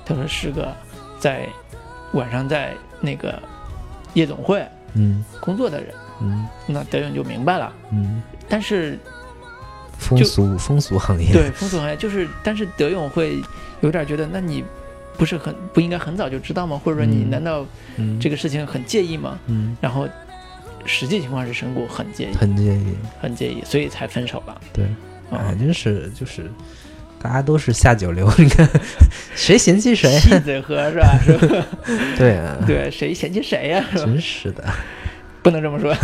[0.06, 0.74] 他说是个
[1.18, 1.46] 在
[2.14, 3.40] 晚上在那个
[4.14, 5.94] 夜总会嗯工作的人。
[6.22, 8.98] 嗯那德勇就明白了，嗯，但是
[9.98, 11.32] 风俗风俗行业。
[11.32, 13.42] 对，风俗行业就是，但是德勇会
[13.80, 14.64] 有点觉得，那你
[15.22, 16.76] 不是很不应该很早就知道吗？
[16.84, 17.64] 或者说你嗯难道
[17.96, 19.38] 嗯，这个事情很介意吗？
[19.46, 20.08] 嗯然后
[20.84, 22.86] 实际情况是神谷很介意，很介意。
[23.20, 24.60] 很介意，所以才分手了。
[24.72, 24.84] 对，
[25.30, 26.50] 啊哎，真是就是。
[27.20, 28.68] 大家都是下九流， 你看
[29.36, 30.10] 谁嫌弃谁？
[30.18, 31.16] 气嘴喝是吧？
[31.24, 31.66] 是吧？
[32.18, 33.84] 对啊，对，谁嫌弃谁呀？
[33.94, 34.64] 真是的。
[35.40, 35.94] 不能这么说。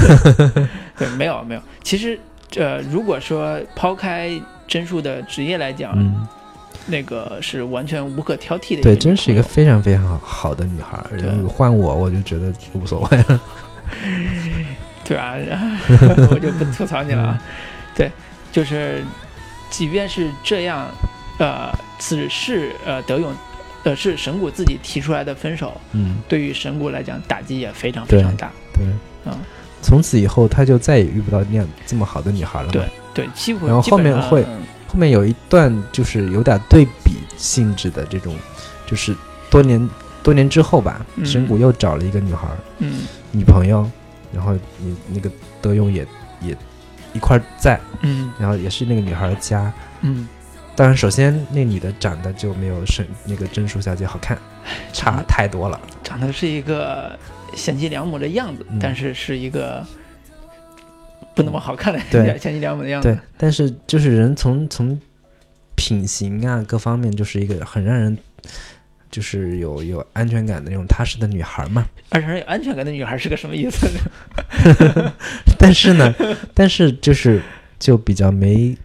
[0.97, 1.61] 对，没有没有。
[1.83, 2.17] 其实，
[2.57, 4.31] 呃，如果说抛开
[4.69, 6.25] 真树的职业来讲，嗯，
[6.89, 8.83] 那个是完全无可挑剔的。
[8.83, 11.05] 对，真是一个非常非常好好的女孩
[11.47, 13.41] 换我，我就觉得无所谓了。
[15.05, 15.37] 对吧？
[15.37, 17.43] 然 后我就不吐槽你了啊。
[17.95, 18.11] 对，
[18.53, 19.03] 就是，
[19.71, 20.87] 即便是这样，
[21.39, 23.33] 呃，只是呃德勇，
[23.85, 28.51] 呃是神谷自己提出来的分手，嗯，对于神谷来讲打击也非常非常大。
[28.75, 28.85] 对。
[29.25, 29.33] 嗯，
[29.83, 32.71] 从此以后，他就再也遇不到那样这么好的女孩了。
[32.71, 32.83] 对
[33.15, 38.35] 对，几乎然后后面会嗯后面有一段就是有点对比性质的这种，
[38.87, 39.15] 就是
[39.49, 39.89] 多年
[40.23, 41.25] 多年之后吧，嗯。
[41.25, 43.03] 神谷又找了一个女孩儿嗯。
[43.31, 43.89] 女朋友，
[44.33, 45.31] 然后你那个
[45.61, 46.07] 德勇也
[46.41, 46.57] 也
[47.13, 48.33] 一块儿在，嗯。
[48.41, 49.73] 然后也是那个女孩家。
[50.01, 50.27] 嗯，
[50.75, 54.39] 当然，首先那女的长得就没有神那个真树小姐好看，
[54.93, 55.79] 差太多了。
[56.03, 57.19] 长得是一个
[57.55, 58.79] 贤妻良母的样子，嗯。
[58.81, 59.87] 但是是一个
[61.39, 63.09] 不那么好看的对贤妻良母的样子。
[63.09, 65.01] 对，但是就是人从从
[65.77, 68.17] 品行啊各方面，就是一个很让人
[69.11, 71.87] 就是有有安全感的那种踏实的女孩嘛。
[72.11, 75.13] 而且有安全感的女孩是个什么意思呢？
[75.59, 76.15] 但是呢，
[76.55, 77.41] 但是就是
[77.79, 78.77] 就比较没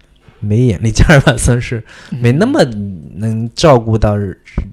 [0.44, 2.64] 没眼力劲儿吧，算是没那么
[3.16, 4.16] 能照顾到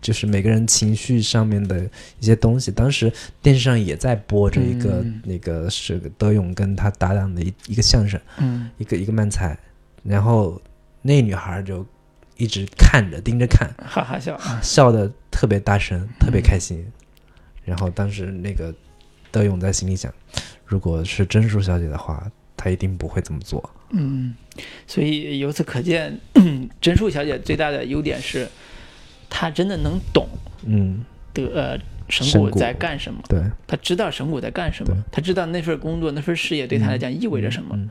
[0.03, 2.71] 就是每个人情绪上面的一些东西。
[2.71, 3.11] 当时
[3.41, 9.57] 电视上也在播着一个、嗯那个是德勇跟他搭档的一一个相声，嗯一个一个慢才，
[10.03, 10.61] 然后
[11.03, 11.87] 那女孩就
[12.37, 14.39] 一直看着盯着看，哈哈笑。
[14.61, 16.85] 笑的特别大声，特别开心。
[17.64, 18.75] 然后当时那个
[19.31, 20.12] 德勇在心里想，
[20.66, 23.71] 如果是真树小姐的话，她一定不会这么做。
[23.91, 24.35] 嗯，
[24.86, 26.18] 所以由此可见，
[26.80, 28.48] 真树小姐最大的优点是，
[29.28, 30.28] 她真的能懂
[30.64, 31.78] 嗯，得呃
[32.09, 32.51] 神神谷。
[32.51, 37.90] 谷在干什么，对，她知道神谷在干什么，她知道那份工作、那份事业对她来讲意味着什么、嗯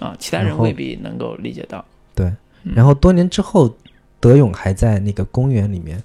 [0.00, 1.84] 啊，其他人未必能够理解到。
[2.14, 2.26] 对。
[2.64, 2.72] 嗯。
[2.74, 3.74] 然后多年之后，
[4.20, 6.02] 德勇还在那个公园里面，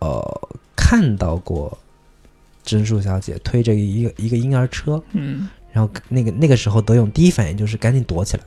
[0.00, 1.76] 呃，看到过
[2.62, 5.48] 真树小姐推着一个一个婴儿车，嗯。
[5.72, 8.42] 然后那个那个时候，德勇第一反应就是赶紧躲起来，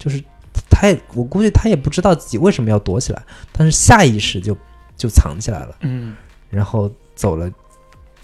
[0.00, 0.20] 就是
[0.68, 3.22] 他也我估计他也不知道自己为什么要躲起来，
[3.52, 4.56] 但是下意识就
[4.96, 6.16] 就藏起来了，嗯
[6.48, 7.48] 然后走了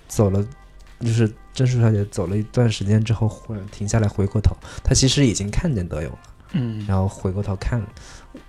[0.09, 0.45] 走了，
[1.01, 6.19] 就是真树小姐走了一段时间之后，忽然停下来回过头，她其实已经看见德勇了，
[6.53, 7.81] 嗯然后回过头看，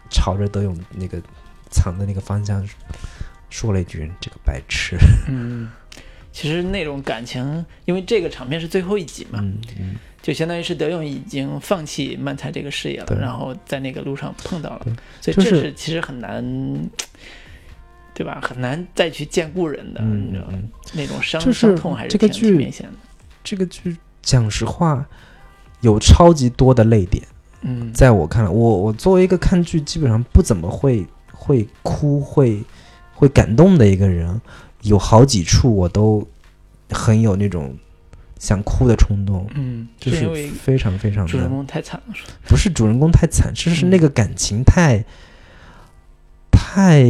[0.10, 1.22] 朝着德勇那个
[1.70, 2.68] 藏的那个方向
[3.50, 4.98] 说了一句：“这个白痴。
[5.28, 5.70] 嗯，
[6.38, 14.86] 其实那种感情，因为这个场面是最后一集”嘛，嗯嗯，就相当于是德勇已经放弃漫才这个事业了，然后在那个路上碰到了，
[15.20, 16.46] 所以这是是其实很难，
[18.14, 18.40] 对吧？
[18.40, 22.94] 很难再去见故人的，嗯你知道吗嗯那种伤就是伤痛还是这个剧明显的。
[23.44, 25.04] 这个剧讲实话
[25.82, 27.24] 有超级多的泪点。
[27.62, 32.62] 嗯，在我看来，我我作为一个看剧基本上不怎么会会哭会
[33.16, 34.40] 会感动的一个人，
[34.84, 36.28] 有好几处我都
[36.90, 37.76] 很有那种
[38.40, 42.14] 想哭的冲动，嗯，就是非常非常的主人公太惨了，
[42.48, 45.04] 不是主人公太惨，是是嗯那个感情太
[46.52, 47.04] 太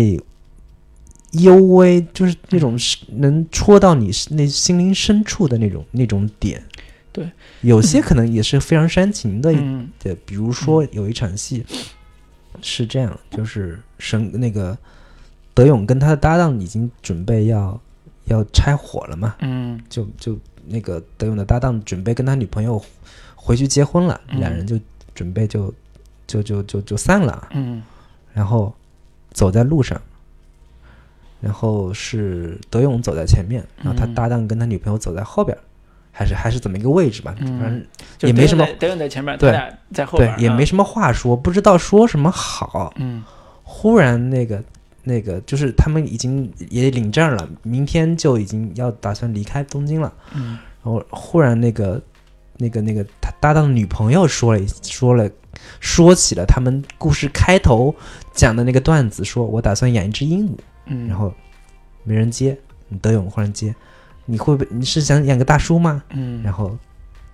[1.32, 6.64] 幽微，就是那种是能戳到你那心灵深处的那种那种点。
[7.12, 7.30] 对，
[7.62, 9.90] 有些可能也是非常煽情的嗯，
[10.26, 11.66] 比如说有一场戏
[12.62, 14.78] 是这样，就是神那个
[15.58, 17.80] 德勇跟他的搭档已经准备要
[18.26, 20.38] 要拆伙了嘛，嗯就就
[20.68, 22.80] 那个德勇的搭档准备跟他女朋友
[23.36, 24.80] 回去结婚了，嗯两人就
[25.16, 25.74] 准备就
[26.28, 27.82] 就就就就散了，嗯
[28.36, 28.72] 然后
[29.32, 30.00] 走在路上。
[31.40, 35.62] 然后是德勇走在前面，然后他嗯搭档跟他女朋友走在后边儿，
[36.12, 37.36] 还是还是怎么一个位置吧？
[37.40, 37.86] 嗯反正
[38.18, 39.52] 就也没什么德勇在德勇在前面，对
[39.94, 42.94] 在后边，，对也没，什么话说，不知道说什么好。
[42.98, 43.24] 嗯
[43.64, 44.64] 忽然那个
[45.08, 50.14] 那个就是他们已经也领证了，明天就已经要打算离开东京了。
[50.36, 52.02] 嗯然后忽然那个
[52.58, 55.30] 那个那个他搭档的女朋友说了一说了
[55.80, 57.94] 说起了他们故事开头
[58.34, 61.34] 讲的那个段子，说我打算养一只鹦鹉，嗯，然后
[62.04, 62.58] 没人接，
[63.02, 63.76] 德勇忽然接，
[64.26, 66.04] 你会不会你是想养个大叔吗？
[66.12, 66.78] 嗯，然后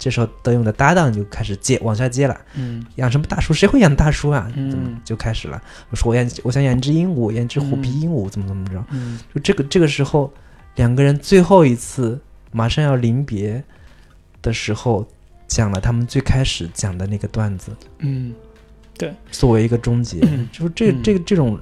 [0.03, 2.37] 这时候德勇的搭档就开始接往下接了。
[2.55, 3.53] 嗯养什么大叔？
[3.53, 4.51] 谁会养大叔啊？
[4.53, 5.61] 嗯怎么就开始了？
[5.91, 8.83] 我说我养，我想养一只鹦鹉，养一只虎皮鹦鹉，怎么怎么着？
[8.91, 10.29] 嗯就这个这个时候，
[10.75, 12.19] 两个人最后一次
[12.51, 13.63] 马上要临别
[14.41, 15.07] 的时候，
[15.47, 18.33] 讲了他们最开始讲的那个段子，嗯
[18.97, 21.57] 对作为一个终结，嗯就是这嗯这个这种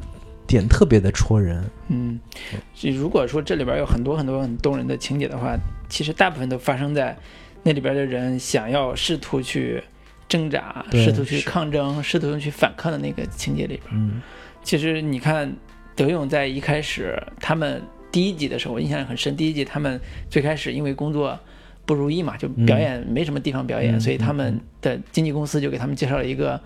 [0.48, 1.64] 点特别的戳人。
[1.90, 2.20] 嗯，
[2.74, 5.56] 就如果说这里边有很多很多很动人的情节的话，
[5.88, 7.16] 其实大部分都发生在
[7.64, 9.84] 那里边的人想要试图去
[10.28, 13.90] 挣扎、试图去抗争、试图去反抗的那个情节里边。
[13.92, 14.22] 嗯
[14.64, 15.52] 其实你看，
[15.96, 17.82] 德勇在一开始他们
[18.12, 19.36] 第一集的时候，我印象很深。
[19.36, 20.00] 第一集他们
[20.30, 21.40] 最开始因为工作
[21.84, 26.62] 不如意嘛，就表演没什么地方表演，嗯所以他们的经纪公司就给他们介绍了一个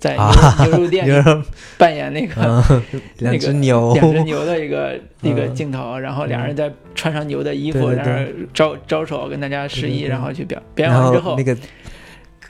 [0.00, 1.42] 在牛,、肉店里
[1.78, 2.82] 扮演那个、嗯，
[3.18, 11.56] 两只牛， 两只牛的一个一个嗯镜头，然后俩人在穿上牛的衣服，对对在那儿招招手跟大家示意，然后去表表演完之后后那，个。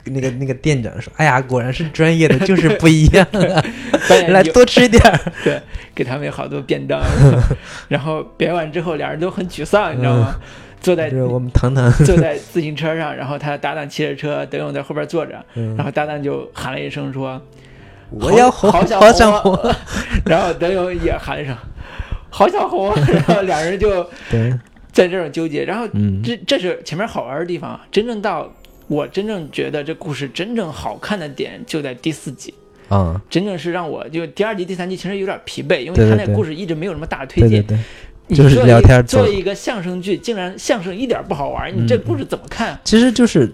[0.05, 3.63] 那个那个店长说：“哎呀，果然是专业的， 就是不一样啊！
[4.29, 5.19] 来多吃点儿。
[5.43, 5.61] 对，
[5.93, 6.99] 给他们有好多便当，
[7.87, 10.35] 然后表演完之后，俩人都很沮丧，你知道吗？
[10.81, 15.75] 坐在就是我们糖糖，坐在自行车上，然后他搭档骑着车，德勇在后边坐着，嗯。
[15.77, 17.41] 然后搭档就喊了一声说
[18.09, 19.73] 我要红，好想好想红红。
[20.25, 21.55] 然后德勇也喊了一声
[22.29, 24.51] 好想红，然后两人就对，
[24.91, 28.51] 在这种纠结，然后嗯，这这是前面好玩的地方啊，真正到
[28.87, 32.53] 我真正觉得这故事真正好看的点就在第四集，
[32.89, 37.61] 啊，真正是让我就第二集、第三集其实有点疲惫，因为他那故事一直没有什么大的推进。
[37.61, 37.83] 对对对，你
[38.35, 42.79] 就是聊天走做一个相声剧，竟然相声一点不好玩，你这嗯故事怎么看？
[42.83, 43.53] 其实就是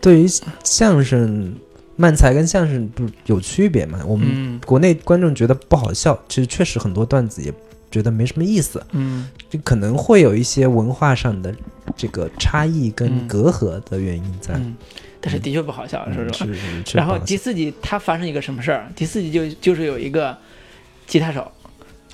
[0.00, 0.26] 对于
[0.62, 1.54] 相声、
[1.96, 4.00] 漫才跟相声不是有区别嘛？
[4.06, 7.52] 我们嗯国内观众觉得不好笑，其实确实很多段子也
[7.90, 11.54] 觉得没什么意思，嗯就可能会有一些文化上的
[11.96, 14.54] 这个差异跟嗯隔阂的原因在。
[14.54, 14.74] 嗯，
[15.20, 16.46] 但是的确不好笑，嗯说实话。
[16.46, 18.88] 是是是 然后第四集它发生一个什么事儿？
[18.96, 20.36] 第四集就就是有一个
[21.06, 21.50] 吉他手，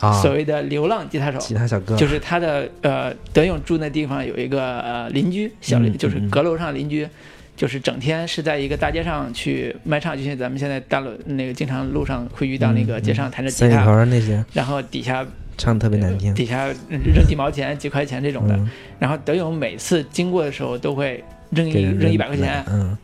[0.01, 1.95] 啊，所谓的流浪吉他手，吉他小哥。
[1.97, 7.07] 就是他的呃德勇住那地方有一个呃邻居小邻，嗯就是嗯阁楼上邻居，
[7.55, 14.43] 就是整天是在一个大街上去卖唱，就像咱们现在大路那个经常路上会遇到那个街上弹着吉他，那些。
[14.55, 15.27] 然后底下
[15.59, 22.97] 唱特别难听，底下扔几毛钱、几块钱这种的，嗯，然后德勇每次经过的时候都会扔一扔一百块钱，嗯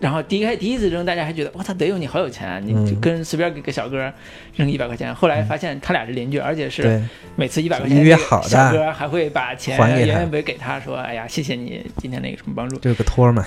[0.00, 4.12] 然后第一开第一次扔，大家还觉得哇，他德勇你好有钱啊，你嗯就跟随便给个小哥
[4.56, 5.14] 扔一百块钱。
[5.14, 7.02] 后来发现他俩是邻居，而且是对，
[7.36, 13.44] 每次一百块钱，约好的小哥还会把钱还给他原原本给他说，哎呀，谢谢你今天那个什么帮助，就是个托儿嘛，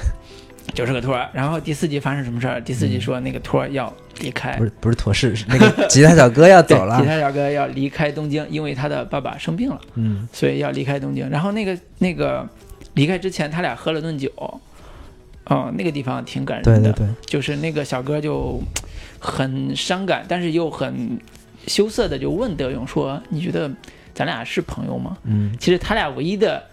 [0.74, 1.30] 就是个托儿。
[1.34, 2.62] 然后第四集发生什么事儿？
[2.62, 11.30] 第四集说那个托儿要离开不，是不是托是是那个吉他小哥要走了吉， 他小哥要离开东京，因为他的爸爸生病了，嗯所以要离开东京。
[11.30, 12.48] 然后那个那个
[12.94, 14.32] 离开之前，他俩喝了顿酒。
[15.50, 18.62] 哦，那个地方挺感人的，对对对，就是那个小哥就
[19.20, 21.18] 很伤感，但是又很
[21.68, 23.72] 羞涩的就问德勇说：“你觉得
[24.14, 26.64] 咱俩是朋友吗嗯？”，其实他俩唯一的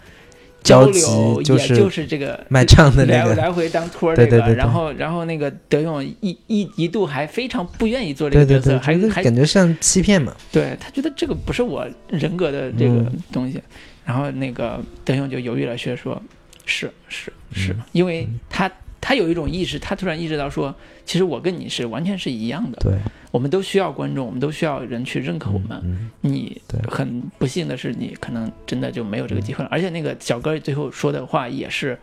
[0.63, 4.53] 交流就是也就是这个卖唱的那个，来来回当托儿这个，对对对。
[4.53, 13.23] 对然后然后那个德勇一一一度还非常不愿意做这个角色，还就是还感觉像欺骗嘛，对他觉得这个不是我人格的这个嗯。
[13.31, 13.61] 东西，
[14.03, 16.21] 然后那个德勇就犹豫了却说
[16.65, 20.73] ：“是是是，嗯因为他他有一种意识，他突然意识到说，
[21.05, 22.93] 其实我跟你是完全是一样的，对，
[23.31, 25.69] 我们都需要观众，我们都需要人去认可我们。
[25.83, 29.69] 嗯你对很不幸的是，你可能真的就没有这个机会了。
[29.71, 31.97] 而且那个小哥最后说的话也是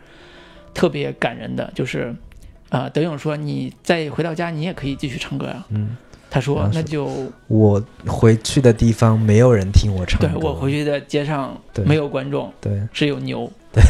[0.73, 2.15] 特别感人的，就是。
[2.69, 5.95] 啊、德勇说：“你再回到家，你也可以继续唱歌呀、嗯，
[6.27, 13.51] 他说然：“后是那就我回去的地方没有人听我唱歌，对我回去的街上对没有观众，对只有牛。
[13.73, 13.83] 对，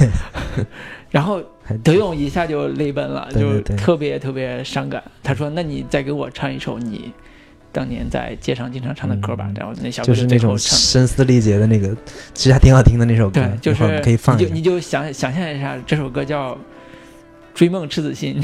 [1.11, 1.43] 然后
[1.83, 5.03] 德勇一下就泪奔了，就特别特别伤感。
[5.21, 7.11] 他说：“那你再给我唱一首你
[7.71, 9.45] 当年在街上经常唱的歌吧。
[9.49, 10.57] 嗯然后那小哥就是那种。
[10.57, 11.95] 声嘶力竭的那个，
[12.33, 16.53] 其实还挺好听的那首歌对，，就是可以放你就你就想想象一下，这首歌叫
[17.53, 18.41] 《追梦赤子心》，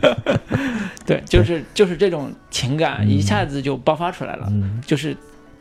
[1.04, 4.46] 对，就是就是这种情感嗯一下子就爆发出来了。
[4.50, 5.16] 嗯就是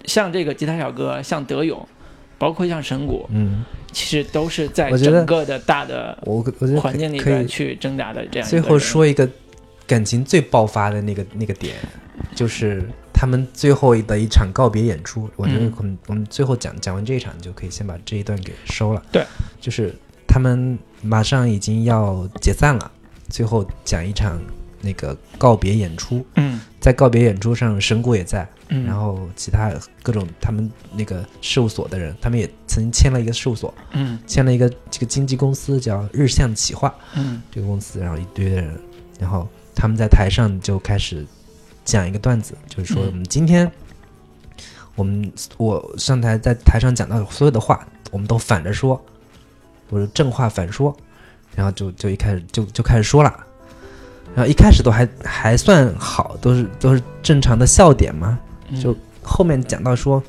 [0.06, 1.88] 像这个吉他小哥，像德勇，
[2.44, 3.64] 包括像神谷，嗯，
[3.94, 9.26] 其实都是在整个的大的我我觉得环境里可以边去挣扎的这样最后说一个
[9.88, 11.74] 感情最爆发的那个那个点，
[12.36, 12.84] 就是
[13.14, 15.30] 他们最后的一场告别演出。
[15.38, 19.02] 我觉得嗯我们、我们最后讲讲完这一场，就可以先把这一段给收了。
[19.10, 19.26] 对，
[19.62, 19.96] 就是
[20.28, 22.92] 他们马上已经要解散了，
[23.30, 24.38] 最后讲一场
[24.84, 26.24] 那个告别演出。
[26.36, 29.72] 嗯在告别演出上，神谷也在，嗯，然后其他
[30.02, 36.94] 各种他们那个事务所的人，他们也曾经签了一个事务所，嗯签了一个这个经纪公司叫日向企划。
[37.16, 38.78] 嗯这个公司，然后一堆的人，
[39.18, 41.26] 然后他们在台上就开始
[41.86, 43.72] 讲一个段子，就是说嗯我们今天，
[44.96, 49.02] 我们我上台在台上讲到的所有的话，我们都反着说，
[49.88, 50.94] 我说正话反说，
[51.56, 53.34] 然后就就一开始就就开始说了，
[54.36, 58.80] 然后一开始都还还算好，都是都是正常的笑点嘛，嗯。
[58.80, 60.22] 就后面讲到说，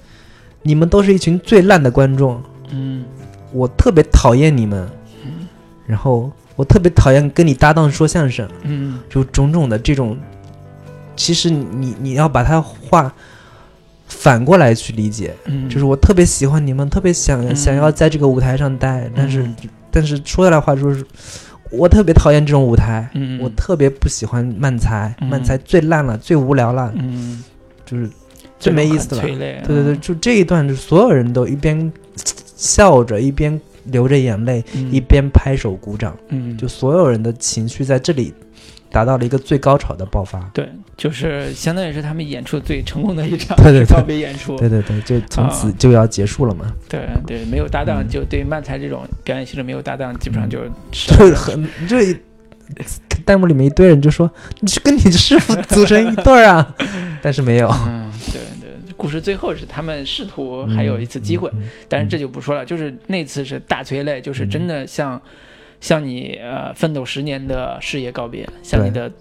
[0.62, 3.05] 你们都是一群最烂的观众，嗯。
[3.52, 4.88] 我特别讨厌你们，
[5.24, 5.46] 嗯。
[5.86, 8.48] 然后我特别讨厌跟你搭档说相声。
[8.62, 8.98] 嗯。
[9.09, 10.18] 就种种的这种，
[11.16, 13.12] 其实你你要把他话
[14.07, 17.57] 反过来去理解，嗯，就是我特别喜欢你们，特别想、嗯。
[17.57, 19.57] 想要在这个舞台上待，但是、嗯。
[19.90, 21.07] 但是说下来话就是，
[21.70, 25.28] 我特别讨厌这种舞台，嗯我特别不喜欢慢才，嗯。
[25.28, 27.42] 漫才最烂了，最无聊了，嗯。
[27.84, 28.08] 就是
[28.58, 29.22] 最没意思了。
[29.22, 31.92] 对对对，就这一段，就所有人都一边
[32.56, 34.90] 笑着，一边流着眼泪，嗯。
[34.92, 36.56] 一边拍手鼓掌，嗯。
[36.56, 38.32] 就所有人的情绪在这里
[38.95, 40.38] 达到了一个最高潮的爆发。
[40.55, 43.86] 对，就是相当于是他们演出最成功的一场对对对。
[43.86, 44.57] 告别演出。
[44.57, 48.09] 对对对，就从此啊就要结束了嘛，对对，没有搭档，嗯。
[48.09, 50.61] 就对漫才这种表演形式没有搭档，基本上就
[50.92, 51.97] 就是很就
[53.26, 54.30] 弹幕里面一堆人就说
[54.61, 56.74] 你去跟你师傅组成一对儿啊，
[57.20, 61.51] 但是没有，嗯，对对，故事最后是他们试图还有一次机会，
[61.88, 62.64] 但是这就不说了。
[62.64, 65.20] 就是那次是大催泪，就是真的像、
[65.85, 69.12] 像你呃奋斗十年的事业告别，向你的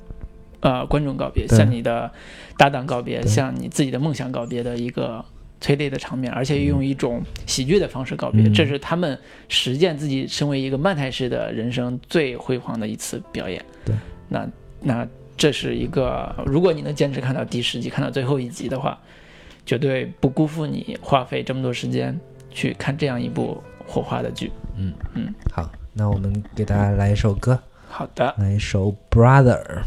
[0.61, 2.09] 呃观众告别，向你的
[2.57, 5.25] 搭档告别，向你自己的梦想告别的一个
[5.59, 8.53] 催泪的场面，而且用一种喜剧的方式告别，嗯。
[8.53, 13.61] 这是他们实践自己身为一个漫台式的人生最辉煌的一次表演。
[13.83, 13.93] 对，
[14.29, 14.47] 那
[14.79, 15.05] 那
[15.35, 18.97] 这是一个，如果你能坚持看到第十集，看到最后一集的话，
[19.65, 22.17] 绝对不辜负你花费这么多时间
[22.49, 24.49] 去看这样一部火花的剧。
[24.77, 24.93] 嗯。
[25.13, 25.33] 嗯。
[25.51, 29.83] 好，那我们给大家来一首歌，好的，来一首《Brother》。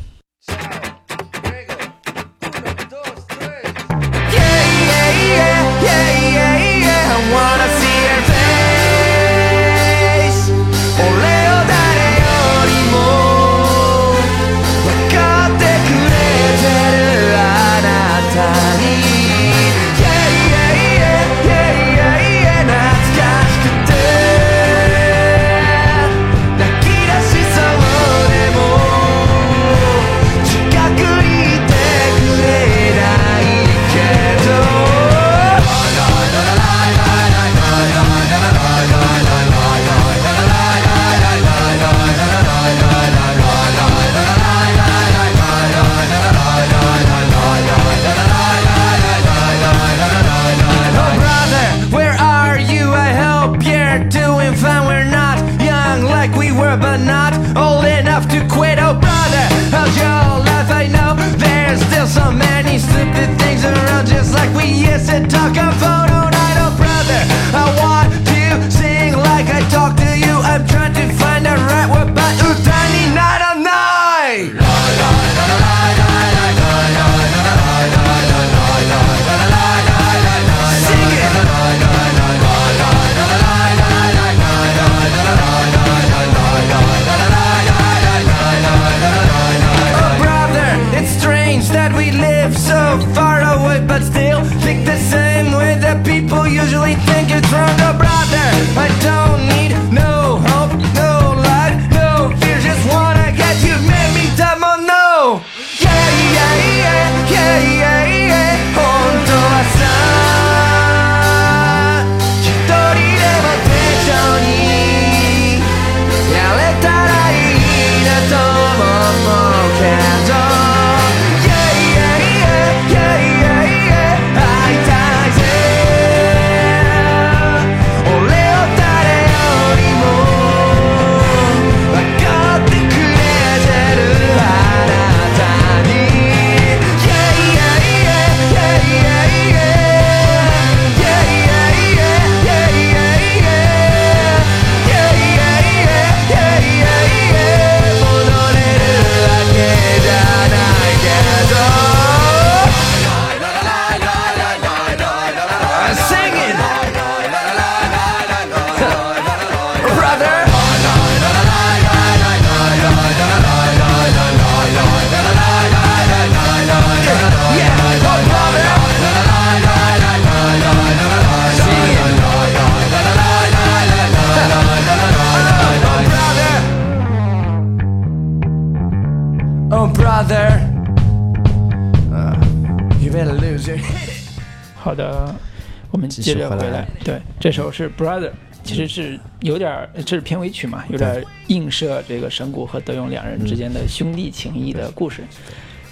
[187.56, 188.30] 对，这首是 Brother，
[188.62, 195.22] 其实是有点儿，这是片尾曲嘛，有点儿映射这个神谷和德勇两人之间的兄弟情谊的故事。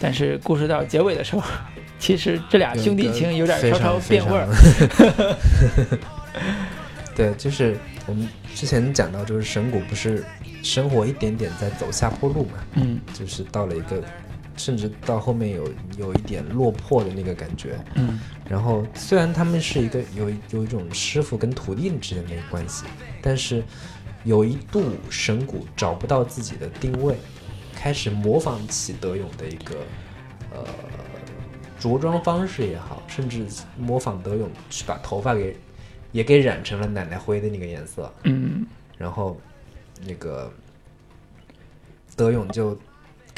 [0.00, 1.42] 但是故事到结尾的时候，
[1.98, 4.48] 其实这俩兄弟情有点非稍稍变味儿。
[7.16, 10.24] 对，就是我们之前讲到，就是神谷不是
[10.62, 14.02] 生活一点点在走下坡路嘛，嗯就是到了一个，
[14.56, 17.78] 甚至到后面有有一点落魄的那个感觉。
[17.94, 18.20] 嗯。
[18.48, 22.84] 然后虽然他们是一个有有一种师傅跟徒弟之间的关系，
[23.22, 23.62] 但是
[24.24, 27.16] 有一度神谷找不到自己的定位，
[27.74, 29.76] 开始模仿起德勇的一个
[30.52, 30.64] 呃
[31.80, 33.46] 着装方式也好，甚至
[33.78, 35.56] 模仿德勇去把头发给
[36.12, 38.66] 也给染成了奶奶灰的那个颜色，嗯。
[38.96, 39.38] 然后
[40.06, 40.52] 那个
[42.14, 42.78] 德勇就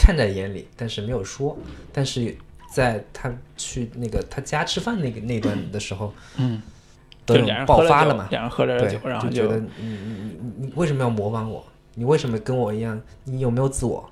[0.06, 1.58] 看在眼里，但是没有说。
[1.92, 2.32] 但是
[2.72, 6.62] 在他去那个他家吃饭那个那段的时候，嗯，
[7.24, 11.66] 德勇爆发了嘛，两人喝酒，然后就觉得你你你你你为什么要模仿我？
[11.94, 13.00] 你为什么跟我一样？
[13.24, 14.08] 你有没有自我？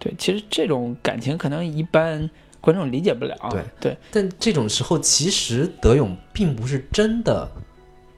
[0.00, 2.28] 对，其实这种感情可能一般
[2.60, 3.36] 观众理解不了。
[3.52, 7.48] 对对，但这种时候，其实德勇并不是真的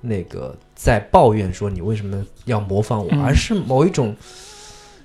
[0.01, 4.17] 那个在抱怨说你为什么要模仿我，嗯而是某一种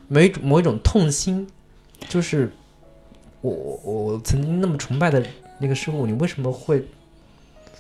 [0.08, 1.48] 某一种某一种痛心，
[2.10, 2.52] 就是
[3.42, 5.24] 我我我曾经那么崇拜的
[5.60, 6.84] 那个师傅，你为什么会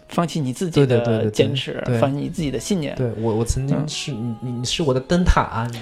[0.09, 1.99] 放弃你自己的坚持，对。
[1.99, 3.87] 放弃你自己的信念，对我我曾经嗯。
[3.87, 5.79] 是、你你你是我的灯塔啊，你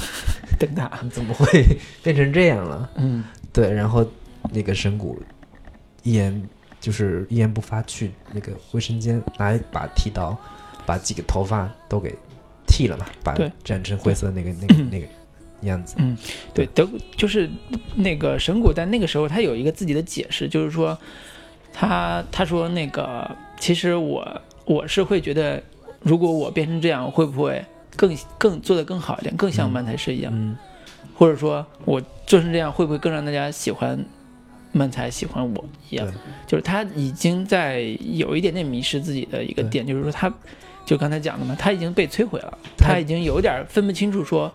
[0.58, 0.90] 灯塔。
[1.02, 1.64] 你 怎么会
[2.02, 2.90] 变成这样了？
[2.96, 3.24] 嗯。
[3.52, 4.06] 对，然后
[4.52, 5.20] 那个神谷
[6.02, 6.48] 一言
[6.80, 10.36] 就是一言不发去那个卫生间拿一把剃刀，
[10.86, 12.14] 把几个头发都给
[12.66, 13.34] 剃了嘛，把
[13.66, 15.06] 染成灰色的那个那个那个
[15.68, 15.94] 样子。
[15.98, 16.16] 嗯，
[16.54, 17.50] 对，德就是
[17.94, 20.96] 那个神谷在那个时候他有一个自己的解释，就是说
[21.72, 25.62] 他他说那个其实我我是会觉得，
[26.00, 27.64] 如果我变成这样，会不会
[27.96, 30.32] 更更做得更好一点，更像嗯漫才师一样？
[30.34, 30.56] 嗯
[31.14, 34.02] 或者说我做成这样，会不会更让大家喜欢
[34.72, 36.10] 漫才，喜欢我一样？
[36.46, 40.32] 就是他已经在有一点点迷失自己的一个点，就是说他，
[40.86, 44.50] 就刚才讲的嘛，他已经被摧毁了，他他已经有点分不清楚说。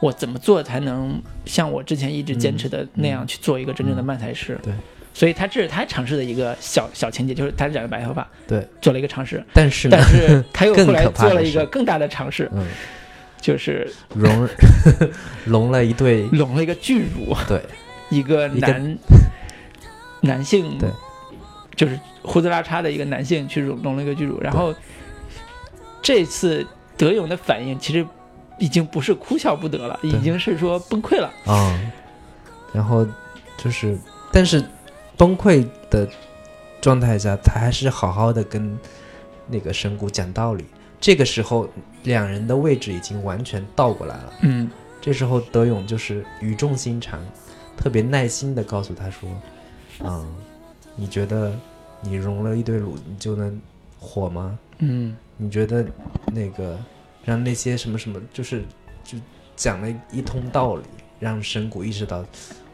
[0.00, 4.58] 我怎么做才能像我之前一直坚持的那样去做一个真正的漫才师？
[4.64, 4.74] 嗯对，
[5.12, 12.66] 所以他这是他尝试的一个小小情节，就是他染了白头发，对，做了一个尝试，但是呢但，是 他又后来做了一个更大的尝试，嗯，
[13.40, 14.48] 就是融
[15.46, 17.60] 融了一对， 融了一个巨乳，对。
[18.10, 18.98] 一个一个男
[20.20, 20.88] 男性，对，
[21.74, 24.72] 就是胡子拉碴的一个男性去融融了一个巨乳，然后
[26.02, 26.64] 这次
[26.98, 28.06] 德勇的反应其实
[28.58, 31.32] 已经不是哭笑不得了，已经是说崩溃了。
[31.46, 31.80] 啊、
[32.72, 33.06] 然后
[33.56, 33.98] 就是，
[34.32, 34.64] 但是
[35.16, 36.08] 崩溃的
[36.80, 38.78] 状态下，他还是好好的跟
[39.48, 40.64] 那个神谷讲道理。
[41.00, 41.68] 这个时候，
[42.04, 44.32] 两人的位置已经完全倒过来了。
[44.42, 47.20] 嗯这时候，德勇就是语重心长，
[47.76, 49.28] 特别耐心的告诉他说
[50.00, 50.26] ：“嗯，
[50.96, 51.54] 你觉得
[52.00, 53.60] 你融了一堆卤，你就能
[53.98, 54.58] 火吗？
[54.78, 55.84] 嗯你觉得
[56.32, 56.78] 那个
[57.24, 58.62] 让那些什么什么，就是
[59.02, 59.18] 就
[59.56, 60.84] 讲了一通道理，
[61.18, 62.24] 让神谷意识到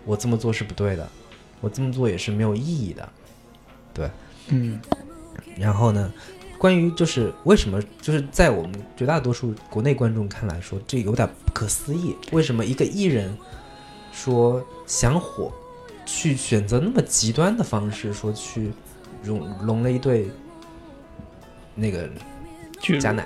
[0.04, 1.08] 我这么做是不对的，
[1.60, 3.08] 我这么做也是没有意义的。
[3.94, 4.10] 对。
[4.48, 4.80] 嗯。
[5.56, 6.12] 然后呢，
[6.58, 13.36] 关于就是为什么就是在我们绝大多数国内观众看来说，这有点不可思议，为什么一个艺人
[14.12, 15.52] 说想火，
[16.04, 18.72] 去选择那么极端的方式，说去
[19.22, 20.28] 融融了一对
[21.74, 22.08] 那个
[22.80, 23.00] 巨乳。
[23.00, 23.24] 加奶，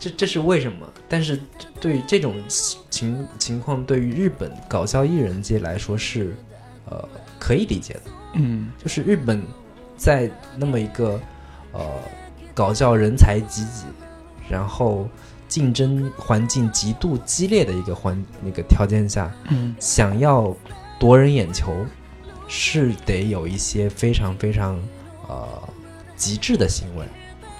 [0.00, 0.90] 这这是为什么？
[1.08, 1.38] 但是
[1.78, 2.34] 对于这种
[2.88, 6.34] 情情况，对于日本搞笑艺人界来说是
[6.86, 7.06] 呃
[7.38, 8.00] 可以理解的。
[8.34, 9.42] 嗯就是日本
[9.96, 11.20] 在那么一个
[11.72, 11.80] 呃
[12.54, 13.84] 搞笑人才济济，
[14.48, 15.08] 然后
[15.46, 20.56] 竞争环境极度激烈的一个环那个条件下，嗯想要
[20.98, 21.74] 夺人眼球，
[22.48, 24.80] 是得有一些非常非常
[25.28, 25.46] 呃
[26.16, 27.04] 极致的行为。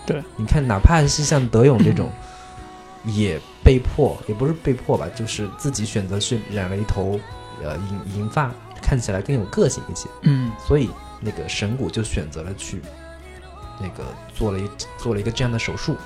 [0.07, 2.11] 对，你看，哪怕是像德勇这种，
[3.05, 7.19] 也被迫，也不是被迫吧，就是自己选择去染了一头
[7.63, 10.09] 呃银银发，看起来更有个性一些。
[10.23, 10.91] 嗯所以
[11.21, 12.81] 那个神谷就选择了去
[13.81, 15.97] 那个做了一做了一个这样的手术，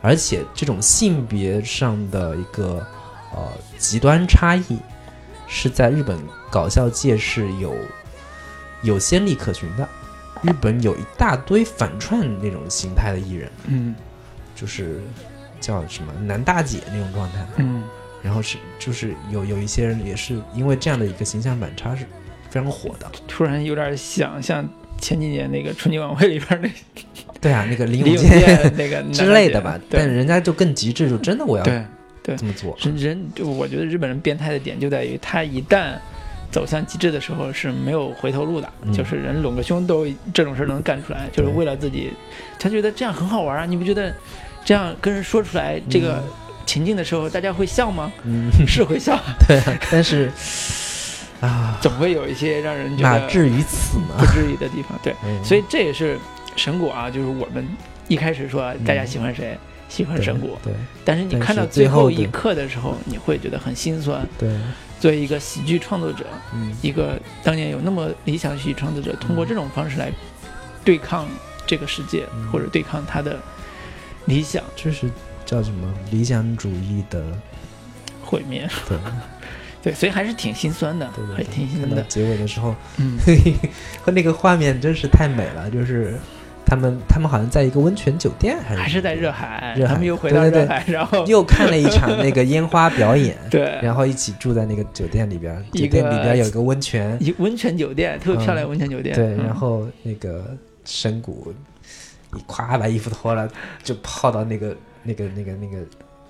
[0.00, 2.86] 而且这种性别上的一个
[3.34, 4.78] 呃极端差异，
[5.48, 6.18] 是在日本
[6.50, 7.74] 搞笑界是有
[8.82, 9.88] 有先例可循的。
[10.40, 13.92] 日本有一大堆反串那种形态的艺人，嗯
[14.54, 15.02] 就是
[15.60, 17.82] 叫什么男大姐那种状态，嗯
[18.22, 22.04] 然后是就是有有一些人也是因为这样的一个形象反差是
[22.50, 23.10] 非常火的。
[23.28, 24.68] 突然有点想像
[25.00, 26.68] 前几年那个春节晚会里边那
[27.40, 31.84] 对啊，那个林永永健健那个之类的吧，但人家就更极致，就真的我要对
[32.22, 32.36] 对。
[32.36, 32.76] 这么做。
[32.80, 35.92] 人人就我觉得日本人变态的点就在于，他一旦
[36.50, 40.04] 走向极致的时候是没有回头路的，嗯就是人拢个胸都
[40.34, 42.10] 这种事儿能干出来，就是为了自己，
[42.58, 43.64] 他觉得这样很好玩啊！
[43.64, 44.12] 你不觉得
[44.68, 46.22] 这样跟人说出来这个
[46.66, 48.12] 情境的时候，大家会笑吗？
[48.24, 49.18] 嗯， 是会笑，
[49.48, 50.30] 对啊，但是
[51.40, 54.26] 啊，总会有一些让人觉得哪至于此不？
[54.26, 54.92] 至于的地方。
[55.02, 55.42] 对，嗯。
[55.42, 56.18] 所以这也是
[56.54, 57.66] 神谷啊，就是我们
[58.08, 59.56] 一开始说大家喜欢谁，
[59.88, 60.74] 喜欢神谷，对。
[61.02, 64.20] 但是你看到最后一刻的时候，你会觉得很心酸。
[64.38, 64.50] 对，
[65.00, 70.12] 作为一个喜剧创作者，嗯，一个当年有那么理想的喜剧创作者，通过这种方式来
[70.84, 71.26] 对抗
[71.66, 72.46] 这个世界，嗯。
[72.52, 73.38] 或者对抗他的
[74.28, 75.10] 理想这是
[75.44, 77.24] 叫什么理想主义的，
[78.22, 78.68] 毁灭。
[78.88, 78.96] 对。
[79.80, 82.02] 对，所以还是挺心酸的对，对挺心酸的。
[82.08, 83.16] 结尾的时候，嗯，
[84.02, 86.18] 和那个画面真是太美了，就是
[86.66, 89.94] 他们他们好像在一个温泉酒店，还是还是在热海，热海。
[89.94, 99.14] 他们又回到热海，然后 又看了一场那个烟花表演，对，然后一起住在那个酒店里边，一酒店个里边有一个温泉，一温泉酒店，特别漂亮温泉酒店。
[99.14, 99.44] 对，嗯。
[99.44, 101.54] 然后那个神谷
[102.34, 103.50] 一咵把衣服脱了，
[103.82, 105.78] 就泡到那个那个那个那个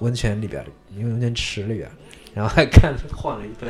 [0.01, 0.67] 温泉里边儿，
[0.97, 1.93] 因为温泉池里边儿，
[2.35, 3.69] 然后还看晃了一堆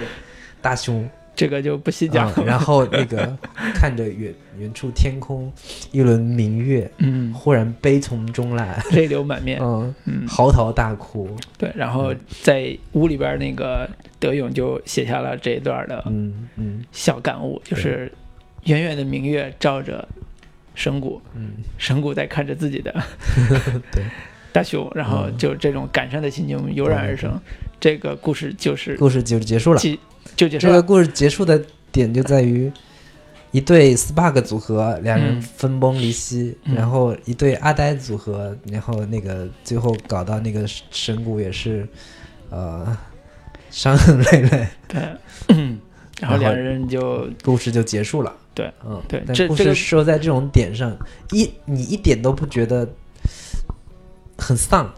[0.61, 2.35] 大胸，这个就不细讲了。
[2.37, 3.37] 嗯然后那个
[3.75, 5.51] 看着远远处天空
[5.93, 9.59] 一轮明月，嗯，忽然悲从中来，泪流满面。
[9.63, 13.89] 嗯，嗯，嚎啕大哭，对，然后在屋里边那个
[14.19, 18.13] 德勇就写下了这一段的嗯嗯小感悟，就是
[18.65, 20.07] 远远的明月照着
[20.79, 22.95] 神谷，嗯，神谷在看着自己的
[23.91, 24.05] 对
[24.53, 27.39] 大熊，然后嗯就这种感伤的心情油然而生。
[27.81, 29.81] 这个故事就是故事就结束了。
[29.81, 29.99] 结
[30.37, 30.73] 就结束了。
[30.73, 31.61] 这个故事结束的
[31.91, 32.71] 点就在于。
[33.51, 41.89] 一对 Spark 组合，两人嗯分崩离析，嗯然后一对阿呆组合，然后那个最后搞到那个神谷也是，
[42.51, 42.95] 呃，
[43.71, 45.01] 伤痕累累，对，
[45.49, 45.79] 嗯
[46.21, 48.31] 然后两人就故事就结束了。
[48.59, 50.99] 对，嗯，对但故事这这个说在这种点上，
[51.31, 52.89] 一你一点都不觉得
[54.37, 54.93] 很丧、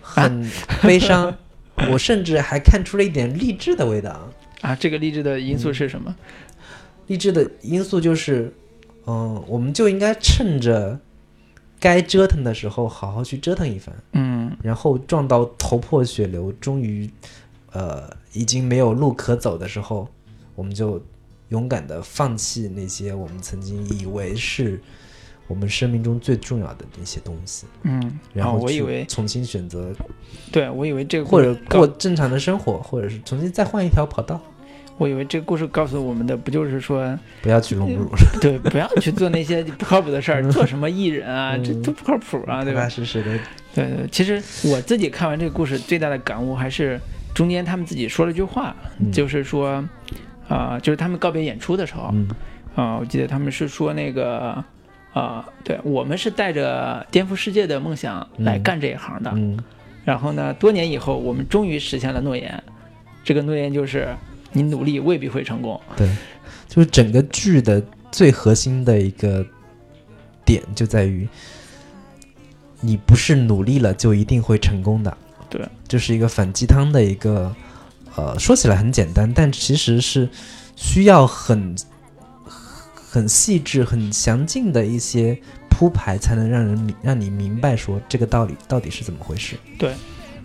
[0.00, 0.50] 很
[0.82, 1.36] 悲伤，
[1.90, 4.30] 我甚至还看出了一点励志的味道。
[4.62, 6.16] 啊，这个励志的因嗯素是什么？
[7.08, 8.50] 励志的因素就是，
[9.04, 10.98] 嗯、我们就应该趁着
[11.78, 17.10] 该折腾的时候好好去折腾一番，嗯然后撞到头破血流，终于，
[17.72, 20.08] 呃，已经没有路可走的时候，
[20.54, 20.98] 我们就
[21.52, 24.80] 勇敢的放弃那些我们曾经以为是
[25.46, 29.92] 我们生命中最重要的那些东西，嗯，哦然后去我以为，重新选择，
[30.50, 34.40] 对我以为这个或者过正常的生活，或者是重新再换一条跑道，
[34.96, 38.08] 我以为这个故事告诉我们的不就是说，不要去荣辱，
[38.40, 42.88] 对，不要去做那些 不靠谱的事儿， 做什么艺人啊，这嗯都不靠谱啊，对吧？
[42.88, 43.38] 实实的，
[43.74, 46.98] 对对，其实我自己看完这个故事，最大的感悟还是
[47.34, 49.10] 中间他们自己说了句话，嗯。
[49.12, 49.86] 就是说，
[50.48, 52.28] 啊、就是他们告别演出的时候，嗯。
[52.74, 54.64] 啊、我记得他们是说那个，
[55.12, 59.58] 啊、对我们是带着颠覆世界的梦想来嗯干这一行的，嗯。
[60.04, 62.62] 然后呢，多年以后，我们终于实现了诺言，
[63.22, 64.08] 这个诺言就是
[64.52, 66.08] 你努力未必会成功，对，
[66.66, 69.46] 就是整个剧的最核心的一个
[70.44, 71.28] 点就在于，
[72.80, 75.16] 你不是努力了就一定会成功的。
[75.48, 77.54] 对，这是一个反鸡汤的一个，
[78.16, 80.28] 呃，说起来很简单，但其实是
[80.76, 81.74] 需要很
[82.94, 85.38] 很细致、很详尽的一些
[85.70, 89.56] 铺排，才能让人明让你明白说这个道理到底是怎么回事。
[89.78, 89.94] 对，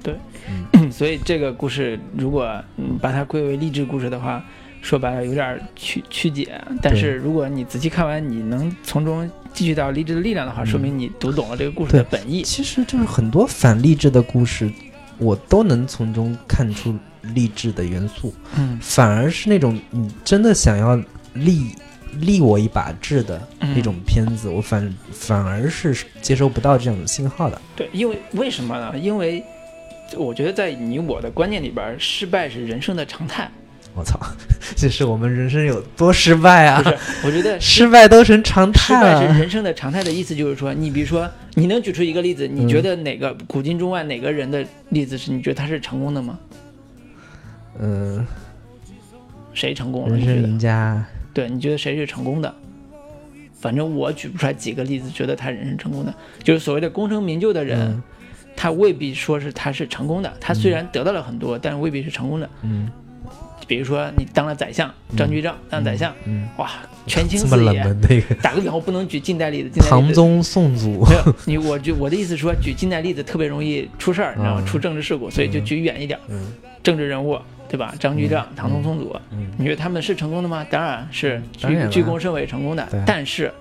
[0.02, 0.16] 对。
[0.90, 4.42] 所以这个故事如果嗯把它归为励志故事的话，
[4.82, 10.66] 说白了有点曲曲解，但是如果你仔细看完，你能从中汲取到励志的力量的话，嗯。
[10.66, 12.44] 说明你读懂了这个故事的本意。
[12.44, 14.72] 其实就是很多反励志的故事，
[15.18, 16.96] 我都能从中看出
[17.34, 18.34] 励志的元素。
[18.58, 20.96] 嗯反而是那种你真的想要
[21.34, 21.76] 立
[22.20, 27.62] 立我一把志的嗯那种片子，我反反而是接收不到这样的信号的。
[27.76, 28.98] 对，因为为什么呢？
[28.98, 29.44] 因为
[30.16, 33.52] 我觉得在你我的观念里边，失败是人生的常态。
[33.94, 34.20] 我操，
[34.78, 36.90] 这是我们人生有多失败啊不！
[36.90, 39.20] 是，我觉得 失败都成常态了。
[39.20, 46.38] 败是人生的常态的意思，就是说，你比如说，你能举出一个例子，你觉得哪个古今中外哪个人的例子是你觉得他是成功的吗？
[46.52, 46.58] 嗯，
[49.54, 50.18] 谁成功了？
[50.18, 52.54] 人家，对，你觉得谁是成功的？
[53.60, 56.14] 反正我举不出来几个例子，觉得他人生成功的，
[56.44, 58.04] 就是所谓的功成名就的人，嗯
[58.56, 60.34] 他未必说是他是成功的。
[60.40, 62.50] 他虽然得到了很多，但未必是成功的。
[62.64, 62.90] 嗯
[63.68, 66.72] 比如说你当了宰相，张居正当宰相，嗯，哇，
[67.06, 67.84] 权倾这么冷四野。
[67.84, 77.38] 门的一个打个比方，我不能举近代例子，唐宗宋祖没，有你，我就我的意思说，举近代例子特别容易出事儿，你知道吗出政治事故，所以就举远一点，嗯政治人物，
[77.70, 77.94] 对吧？
[78.00, 80.66] 张居正、唐宗宋祖，嗯你觉得他们是成功的吗？
[80.70, 83.52] 当然是居居功甚伟成功的，但是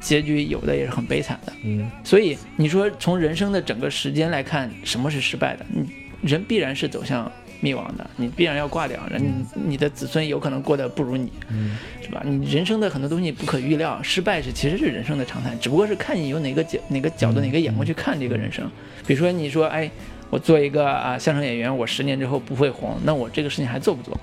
[0.00, 1.52] 结局有的也是很悲惨的。
[1.64, 5.66] 嗯所以你说从人生的整个时间来看，什么是失败的？
[5.68, 5.86] 你
[6.22, 9.22] 人必然是走向灭亡的，你必然要挂掉，人
[9.54, 12.22] 你的子孙有可能过得不如你，嗯是吧？
[12.24, 18.70] 你人生的很多东西不可预料，失败是其实是人生的常态，只不过是看你用哪个角哪个角度、嗯哪个眼光去看这个人生。
[19.06, 19.90] 比如说你说，哎，
[20.30, 24.18] 我做一个啊相声演员，我十年之后不会红，那我这个事情还做不做？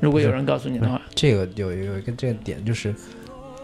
[0.00, 2.94] 如果有人告诉你的话，这个有有一个这个点就是，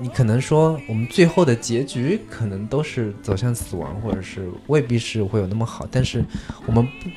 [0.01, 6.25] 你可能说我们最后的结局可能都是走向死亡，或者是未必是会有那么好，但是
[6.67, 7.09] 我们不。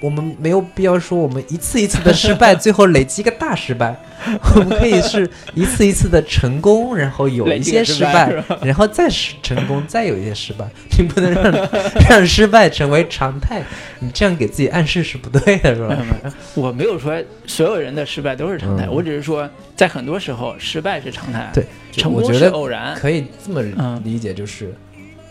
[0.00, 3.94] 我们没有必要说我们一次一次的失败，最后累积一个大失败。
[4.54, 8.30] 我们可以是一次一次的成功，然后有一些失败
[8.62, 10.66] 然后再是成功，再有一些失败。
[10.98, 11.68] 你不能让
[12.06, 13.62] 让失败成为常态，
[13.98, 15.96] 你这样给自己暗示是不对的，是吧？
[16.54, 17.14] 我没有说
[17.46, 22.94] 所有人的失败都是常态，嗯我只是说在很多时候失败是常态，对，成功是我觉得偶然。
[22.94, 24.74] 可以这么嗯理解，就是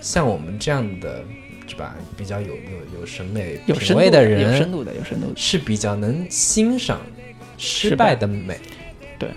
[0.01, 1.23] 像我们这样的，
[1.69, 1.95] 是吧？
[2.17, 5.33] 比较有有有审美品有深度的，人，有深度的，有深度的。
[5.35, 6.99] 是比较能欣赏
[7.57, 8.59] 失败的美。
[9.17, 9.29] 对，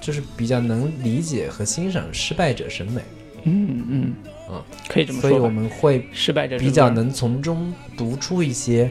[0.00, 3.02] 就是比较能理解和欣赏失败者审美，
[3.44, 4.14] 嗯嗯
[4.50, 5.48] 嗯，可以这么说所以我。
[5.48, 8.90] 们会失败者比较能从中读出一些，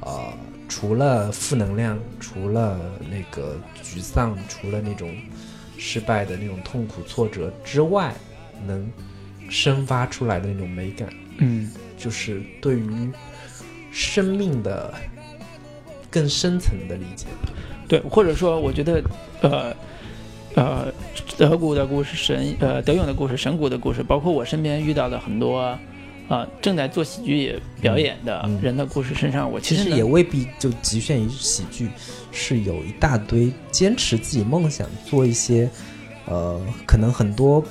[0.00, 0.32] 呃，
[0.68, 2.80] 除了负能量，除了
[3.10, 5.14] 那个沮丧，除了那种
[5.78, 8.14] 失败的那种痛苦挫折之外，
[8.66, 8.90] 能
[9.48, 13.10] 生发出来的那种美感，嗯就是对于
[13.90, 14.92] 生命的
[16.10, 17.26] 更深层的理解。
[17.88, 19.02] 对，或者说我觉得
[19.40, 19.74] 呃
[20.54, 20.92] 呃
[21.36, 25.78] 德谷的故事神呃德勇的故事神谷的故事，包括我身边遇到的很多。
[26.28, 31.88] 啊、正在做喜剧表演的嗯人的故事身上，我其实其实也未必就局限于喜剧，
[32.32, 35.70] 是有一大堆坚持自己梦想，做一些
[36.26, 37.64] 呃，可能很多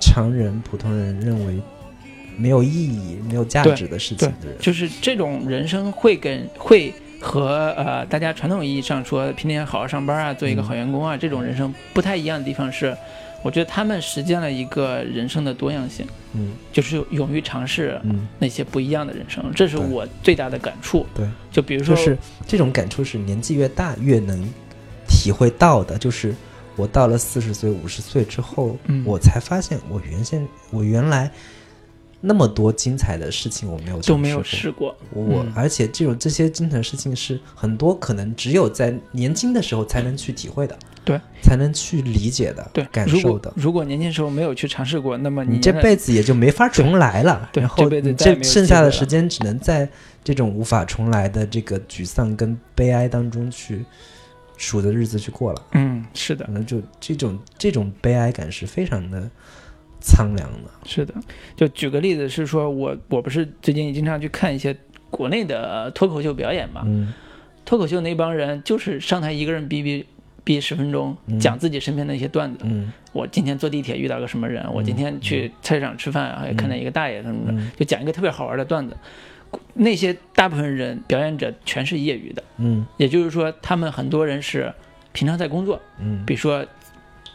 [0.00, 1.60] 常人、普通人认为
[2.38, 4.56] 没有意义、没有价值的事情的人。
[4.58, 12.96] 就是这种人生会跟会和呃大家传统意义上说天天好好上班啊，做一个好员工啊，这种人生不太一样的地方是，
[13.42, 21.04] 我觉得他们实践了一个人生的多样性，嗯就是勇于尝试嗯，那些不一样的人生，这是我最大的感触。
[21.12, 22.16] 对，就比如说，就是
[22.46, 24.40] 这种感触是年纪越大越能
[25.08, 25.98] 体会到的。
[25.98, 26.32] 就是
[26.76, 31.28] 我到了四十岁、五十岁之后，嗯我才发现我原先我原来
[32.20, 35.52] 那么多精彩的事情我没有都没有尝试过，我、嗯。
[35.54, 43.52] 而且这种这些精彩的事情是很多可能只有在年轻的时候才能去体会的，对，才能去理解的，对，感受的。
[43.54, 49.88] 如果年轻时候没有去尝试过，那么你这辈子也就没法重来了，对然后这辈子这剩下的时间只能在
[50.24, 53.84] 这种无法重来的这个沮丧跟悲哀当中去
[54.56, 55.62] 数着日子去过了。
[55.72, 56.44] 嗯，是的。
[56.46, 59.30] 可，能就这种这种悲哀感是非常的
[60.00, 60.70] 苍凉的。
[60.84, 61.14] 是的，
[61.56, 64.76] 就举个例子是说，我我不是最近也经常去看一些
[65.10, 67.12] 国内的脱口秀表演嘛，嗯。
[67.64, 70.06] 脱口秀那帮人就是上台一个人逼逼
[70.42, 71.38] 逼十分钟，嗯。
[71.38, 72.60] 讲自己身边的一些段子。
[72.62, 72.92] 嗯。
[73.12, 77.70] 我今天坐地铁遇到个什么人，我今天去菜市场吃饭，还看见一个大爷什么的，嗯。
[77.76, 78.96] 就讲一个特别好玩的段子。
[79.74, 82.86] 那些大部分人表演者全是业余的，嗯。
[82.96, 84.72] 也就是说，他们很多人是
[85.12, 86.22] 平常在工作，嗯。
[86.24, 86.64] 比如说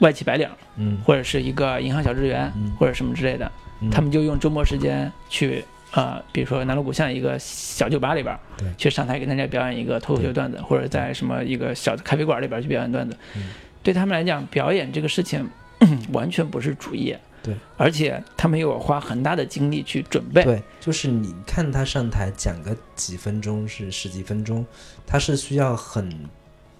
[0.04, 0.48] 外企白领，
[0.78, 1.00] 嗯。
[1.04, 2.72] 或者是一个银行小职员，嗯。
[2.78, 3.52] 或者什么之类的，
[3.82, 3.90] 嗯。
[3.90, 13.18] 他们就用周末时间去呃，比如说南锣鼓巷一个小酒吧里边对，去上台给大家表演一个脱口秀段子，或者在什么一个小的咖啡馆里边去表演段子。
[13.36, 13.44] 嗯。
[13.82, 15.48] 对他们来讲，表演这个事情
[16.14, 24.66] 完全不是主业，对，而且他们又有花很大的精力去准备，对，就是你看他上台讲个几分钟是十几分钟，
[25.06, 26.10] 他是需要很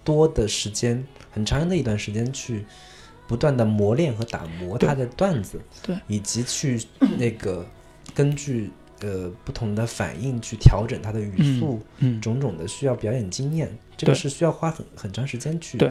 [0.02, 2.64] 多的时间，很长的一段时间去
[3.26, 6.80] 不断的磨练和打磨他的段子，对，以及去
[7.18, 7.66] 那个
[8.14, 8.70] 根据
[9.00, 15.90] 呃不同的反应去调整他的语速，嗯，种种的需要表演经验，这个是需要花很很长时间去对。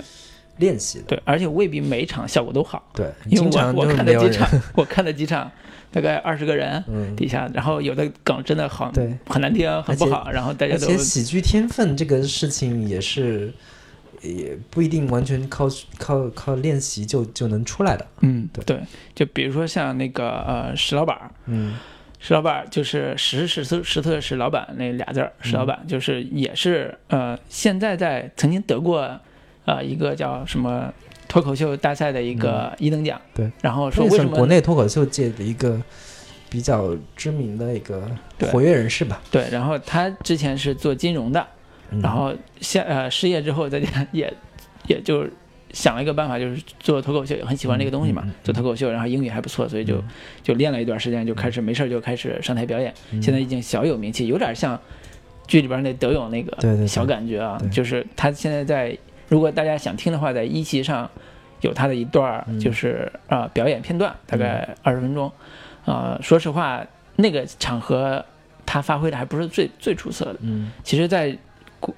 [0.58, 1.06] 练习的。
[1.08, 5.52] 对，而且未必每一场效果都好，对，因为我我看没有人，的几场， 我看了几场
[5.92, 9.18] 大概二十个人嗯，底下，然后有的梗真的好对。
[9.26, 13.52] 很难听，很不好，然后大家都而且喜剧天分这个事情也是，
[14.24, 15.68] 也不一定完全靠
[16.00, 18.08] 靠靠练习就就能出来的。
[18.22, 18.64] 嗯，对。
[18.66, 18.80] 对，
[19.14, 21.76] 就比如说像那个呃石老板，嗯。
[22.26, 29.20] 石老板就是石石特石特石老板那俩字儿，石老板就是也是呃现在在曾经得过
[29.66, 30.90] 呃一个叫什么
[31.28, 35.78] 脱口秀大赛的一个一等奖，对，然后说为什么国内脱口秀界的一个
[36.50, 38.50] 比较知名的一个对。
[38.50, 39.22] 活跃人士吧。
[39.30, 41.46] 对，然后他之前是做金融的，嗯
[42.02, 44.34] 然后现呃失业之后在家也
[44.88, 45.26] 也就
[45.72, 50.04] 想了一个办法，就是做脱口秀，很喜欢这个东西嘛，做脱口秀，然后英语还不错，所以就、嗯。
[50.44, 53.22] 就练了一段时间，就开始没事儿就开始上台表演，嗯。
[53.22, 54.80] 现在已经小有名气，有点像
[55.48, 57.70] 剧里边那德勇那个小感觉啊，对。
[57.70, 58.96] 就是他现在在，
[59.30, 61.10] 如果大家想听的话，在一期上
[61.62, 65.32] 有他的一段就是啊、呃表演片段，大概二十分钟，
[65.86, 68.24] 啊、说实话那个场合
[68.64, 70.36] 他发挥的还不是最最出色的。
[70.42, 70.72] 嗯。
[70.84, 71.36] 其实，在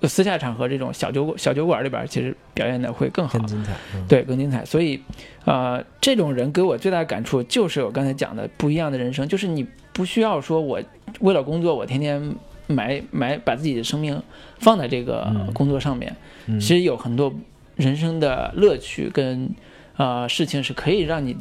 [0.04, 3.74] 私下场合这种小酒小酒馆里边，其实表演的会更好更，精彩。
[3.94, 4.64] 嗯对，更精彩。
[4.66, 5.02] 所以，
[5.46, 10.82] 呃，这种人给我最大的感触就是我刚才讲的不一样的人生，就是你不需要说我
[11.20, 12.36] 为了工作，我天天
[12.68, 14.22] 埋埋把自己的生命
[14.60, 16.16] 放在这个嗯工作上面。
[16.48, 17.34] 嗯其实有很多
[17.76, 19.50] 人生的乐趣跟
[19.98, 21.36] 呃事情是可以让你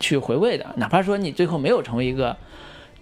[0.00, 2.36] 去回味的，哪怕说你最后没有成为一个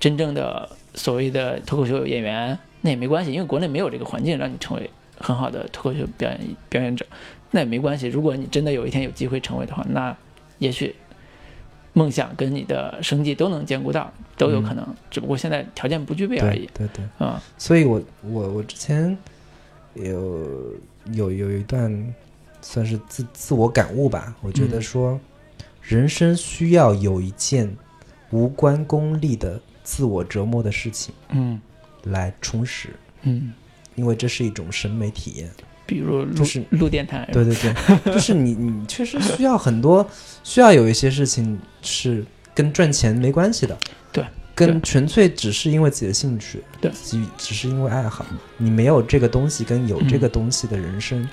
[0.00, 7.06] 真正的所谓的脱口秀演员，那也没关系，因为国内没有这个环境让你成为很好的脱口秀表演表演者，
[7.50, 8.08] 那也没关系。
[8.08, 10.14] 如果你真的有一天有机会成为的话，那
[10.58, 10.94] 也许
[11.92, 16.86] 梦想跟你的生计都能兼顾到，都有可能，只不过现在条件不具备而已对。
[16.86, 17.26] 对对。
[17.26, 19.16] 啊、所以我我我之前
[19.94, 20.74] 有
[21.12, 22.14] 有有一段
[22.60, 25.20] 算是自自我感悟吧，我觉得嗯说，
[25.82, 27.76] 人生需要有一件
[28.30, 31.60] 无关功利的自我折磨的事情嗯
[32.04, 32.90] 来充实，
[33.22, 33.52] 嗯，
[33.94, 35.50] 因为这是一种审美体验。
[35.84, 37.74] 比如录就是录电台，对对对，
[38.14, 40.08] 就是你你确实需要很多，
[40.42, 42.24] 需要有一些事情是
[42.54, 43.76] 跟赚钱没关系的，
[44.12, 44.24] 对，
[44.54, 46.90] 跟纯粹只是因为自己的兴趣，对。
[46.92, 48.24] 自己只是因为爱好，
[48.56, 51.28] 你没有这个东西跟有这个东西的人生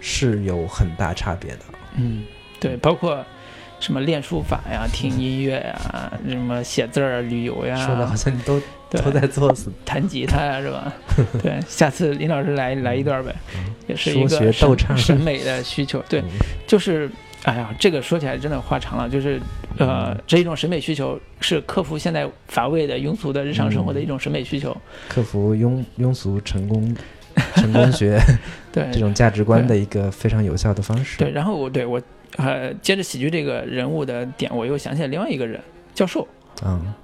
[0.00, 1.60] 是有很大差别的。
[1.96, 2.24] 嗯，
[2.60, 3.22] 对，包括
[3.80, 10.92] 什么练书法呀、听音乐呀、什么写字儿、旅游呀，说的好像你都对都在做死，弹吉他呀，是吧？
[11.42, 13.34] 对，下次林老师来来一段呗，
[13.86, 16.02] 也是一个审审美的需求。
[16.08, 16.28] 对，嗯。
[16.66, 17.10] 就是，
[17.44, 19.40] 哎呀，这个说起来真的话长了，就是，
[19.78, 24.76] 呃，这一种审美需求是克服现在乏味的庸俗的日常生活的一种审美需求。
[25.08, 26.96] 克服庸庸俗成功
[27.56, 28.18] 成功学
[28.72, 28.88] 对。
[28.92, 31.18] 这种价值观的一个非常有效的方式。
[31.18, 32.00] 对，然后我对我
[32.36, 35.60] 呃，接着喜剧这个人物的点，我又想起来另外一个人，
[35.94, 36.26] 教授，
[36.64, 36.94] 嗯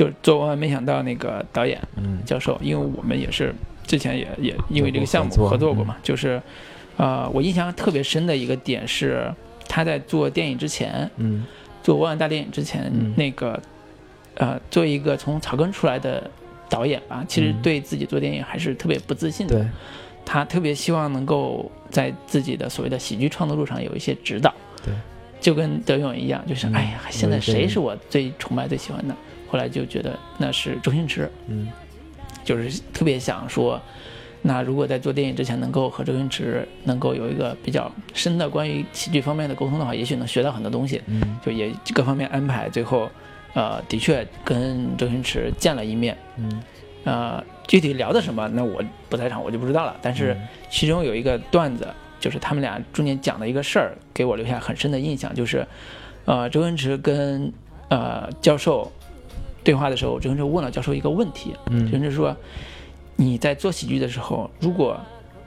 [0.00, 3.54] 就是做万万没想到那个导演嗯教授，因为我们也是
[3.86, 6.40] 之前也也因为这个项目合作过嘛，就是，
[6.96, 9.30] 呃，我印象特别深的一个点是
[9.68, 11.44] 他在做电影之前，嗯
[11.82, 13.60] 做万万大电影之前，嗯那个
[14.36, 16.30] 呃，作为一个从草根出来的
[16.70, 19.56] 导演吧，其实嗯对自己做电影还是特别不自信的。
[19.56, 19.68] 对，
[20.24, 24.50] 他特别希望能够在自己的所谓的喜剧创作路上有一些指导。
[24.82, 24.94] 对，
[25.42, 29.14] 就跟德勇一样，就是、嗯哎呀，现在谁是我最崇拜、最喜欢的？
[29.50, 31.68] 后来就觉得那是周星驰，嗯。
[32.42, 33.78] 就是特别想说，
[34.42, 41.02] 那如果在做电影之前能够和周星驰能够有一个比较深的关于喜剧方面的沟通的话，也许能学到很多东西。
[41.06, 41.38] 嗯。
[41.44, 43.10] 就也各方面安排，最后，
[43.52, 46.62] 呃，的确跟周星驰见了一面，嗯，
[47.04, 49.94] 呃，具体聊的什么，那我不在场，我就不知道了。
[50.00, 50.34] 但是
[50.70, 51.86] 其中有一个段子，
[52.18, 55.66] 就是他们俩中间讲的一个事儿，给我留下很深的印象，就是，
[56.24, 57.52] 呃，周星驰跟
[57.88, 58.90] 呃教授
[59.62, 61.90] 对话的时候，周星驰问了教授一个问题，周嗯。
[61.90, 62.36] 星驰说，
[63.16, 64.98] 你在做喜剧的时候，如果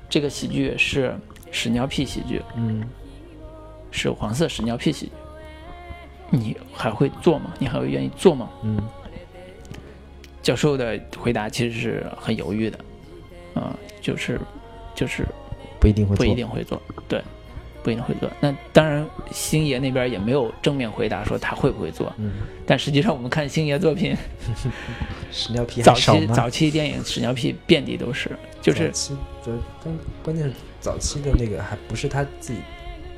[0.09, 1.15] 这个喜剧是
[1.51, 2.83] 屎尿屁喜剧，嗯。
[3.91, 5.11] 是黄色屎尿屁喜剧，
[6.31, 7.53] 你还会做吗？
[7.59, 8.49] 你还会愿意做吗？
[8.63, 8.79] 嗯。
[10.41, 12.77] 教授的回答其实是很犹豫的，
[13.53, 14.37] 啊、就是
[14.93, 15.25] 就是
[15.79, 17.23] 不一定会不一定会做，对，
[17.83, 18.29] 不一定会做。
[18.39, 22.31] 那当然，星爷那边也没有正面回答说他会不会做，嗯，
[22.65, 24.15] 但实际上我们看星爷作品，
[25.31, 25.93] 屎尿屁早？
[25.93, 28.31] 期早期电影屎尿屁遍地都是，
[28.61, 28.89] 就是
[29.83, 32.59] 关关键是早期的那个还不是他自己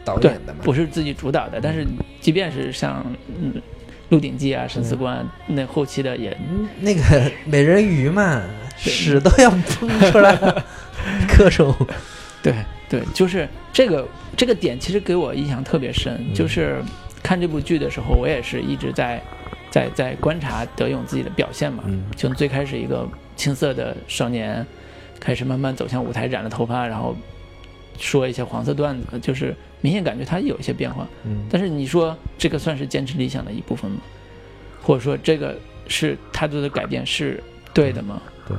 [0.04, 0.60] 导演的嘛？
[0.64, 1.60] 不是自己主导的。
[1.62, 1.86] 但是
[2.20, 3.54] 即便是像嗯
[4.10, 8.42] 《鹿鼎记》啊、《审死官》那后期的也嗯，那个美人鱼嘛，
[8.78, 10.66] 屎都要 喷出来了，
[11.38, 11.76] 各种
[12.46, 12.54] 对
[12.88, 14.08] 对，就是这个
[14.38, 16.14] 这个点，其实给我印象特别深。
[16.20, 16.80] 嗯就是
[17.24, 19.20] 看这部剧的时候，我也是一直在
[19.72, 21.84] 在在观察德勇自己的表现嘛。
[21.88, 24.64] 嗯从最开始一个青涩的少年，
[25.20, 27.16] 开始慢慢走向舞台，染了头发，然后
[27.98, 31.08] 说一些黄色段子，就是明显感觉他有一些变化。
[31.24, 33.98] 嗯但是你说这个算是坚持理想的一部分吗？
[34.84, 35.58] 或者说这个
[35.88, 37.44] 是他做的改变是
[37.74, 38.22] 对的吗？
[38.48, 38.56] 对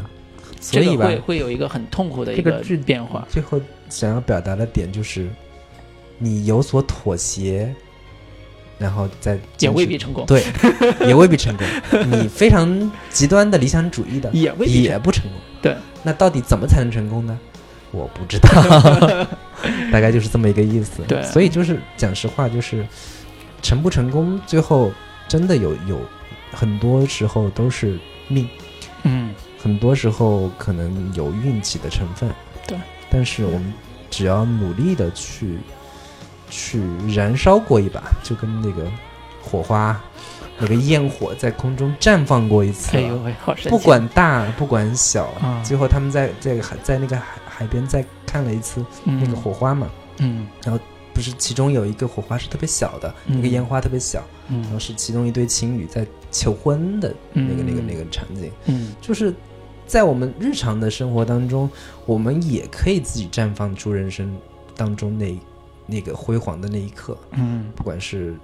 [0.61, 3.25] 所以吧会，会有一个很痛苦的一个变化。
[3.29, 5.29] 最后想要表达的点就是，
[6.19, 7.75] 你有所妥协，
[8.79, 10.45] 然后再也未必成功，对，
[11.07, 11.67] 也未必成功。
[12.11, 15.33] 你非常极端的理想主义的，也未必也不成功。
[15.63, 17.39] 对，那到底怎么才能成功呢？
[17.93, 19.27] 我不知道，
[19.91, 21.03] 大概就是这么一个意思。
[21.09, 22.87] 对所以就是讲实话，就是
[23.63, 24.93] 成不成功，最后
[25.29, 25.99] 真的有有
[26.53, 27.99] 很多时候都是
[28.29, 28.47] 命，
[29.05, 32.29] 嗯，很多时候可能有运气的成分。
[33.09, 33.73] 对，但是我们
[34.11, 35.59] 只要努力的去
[36.51, 38.85] 去燃烧过一把，就跟那个
[39.43, 40.01] 火花。
[40.59, 43.69] 那个焰火在空中绽放过一次，哎呦喂，好神奇！
[43.69, 45.63] 不管大不管小，啊。
[45.63, 49.21] 最后他们在在海在那个海海边再看了一次嗯。
[49.23, 50.47] 那个火花嘛，嗯。
[50.65, 50.81] 然后
[51.13, 53.37] 不是其中有一个火花是特别小的，嗯。
[53.37, 58.95] 那个烟花特别小，然后嗯是其中一对情侣在求婚的那个、那个嗯那个场景，嗯。
[58.99, 59.35] 就是
[59.87, 61.71] 在我们日常的生活当中，
[62.05, 64.37] 我们也可以自己绽放出人生
[64.77, 65.39] 当中那
[65.87, 67.67] 那个辉煌的那一刻，嗯。
[67.77, 68.35] 不管是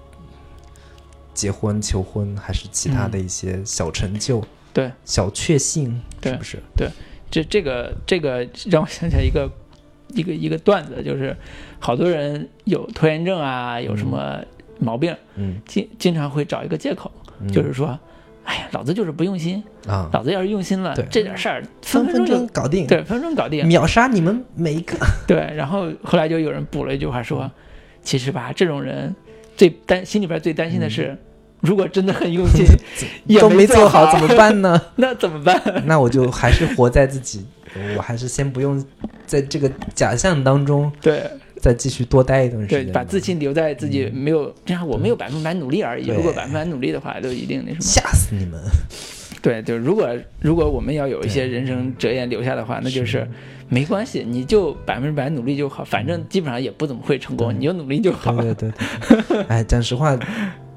[1.34, 4.92] 结婚、求婚，还是其他的一些小成就、嗯对。
[5.04, 6.58] 小确幸，是不是？
[6.76, 6.88] 对。
[7.30, 9.50] 这这个这个让我想起来一个
[10.08, 11.36] 一个一个段子，就是
[11.78, 14.38] 好多人有拖延症啊，有什么
[14.78, 17.10] 毛病，嗯，经经常会找一个借口，
[17.40, 17.50] 嗯。
[17.50, 17.98] 就是说，
[18.44, 23.66] 哎呀，老子就是不用心，啊，老子要是用心了对，这点事儿分分分钟搞定，对，分分钟搞定。
[23.66, 24.96] 秒杀你们每一个。
[25.26, 27.50] 对，然后后来就有人补了一句话说，
[28.02, 29.14] 其实吧，这种人
[29.56, 31.16] 最担心里边最担心的是，
[31.60, 32.66] 如果真的很用心，
[33.26, 34.80] 也都没做做好怎么办呢？
[34.96, 35.60] 那怎么办？
[35.86, 37.46] 那我就还是活在自己，
[37.96, 38.84] 我还是先不用
[39.24, 41.22] 在这个假象当中对
[41.62, 42.92] 再继续多待一段时间对，间。
[42.92, 46.08] 把自信留在自己没有，这样我没有百分百努力而已。
[46.08, 47.80] 如果百分百努力的话，就一定那什么。
[47.80, 48.60] 吓死你们！
[49.40, 50.08] 对，就如果
[50.40, 53.26] 如果我们要有一些人生哲言留下的话，那就是
[53.68, 58.34] 没关系，你就百分之百努力就好，反正基本上也不怎么会成功，你就努力就好。
[58.36, 60.18] 对对对对， 哎，讲实话，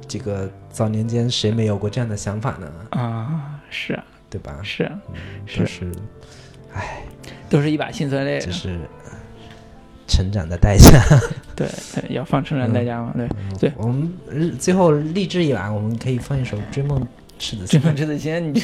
[0.07, 2.71] 这个早年间谁没有过这样的想法呢？
[2.91, 4.59] 啊，是啊，对吧？
[4.63, 4.99] 是啊，
[5.47, 5.91] 是是，
[6.73, 7.03] 哎，
[7.49, 8.39] 都是一把辛酸泪。
[8.39, 8.79] 就是
[10.07, 10.99] 成长的代价。
[11.55, 13.13] 对对，要放成长代价嘛。
[13.15, 13.27] 对，
[13.59, 17.05] 对我们日最后励志一把，我们可以放一首《追梦
[17.39, 17.79] 赤子心追》。
[17.83, 18.63] 梦赤子心，你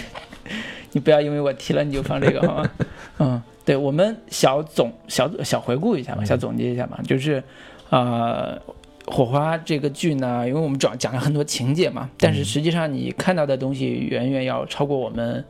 [0.91, 2.72] 你不要因为我提了你就放这个好吗？
[3.19, 7.43] 嗯，对，我们小总小小回顾一下吧，小总结一下吧，就是
[7.89, 8.59] 呃。
[9.07, 15.43] 火花这个剧呢，因为我们主要讲了很多情节嘛，但是实际上你看到的东西远远要超过我们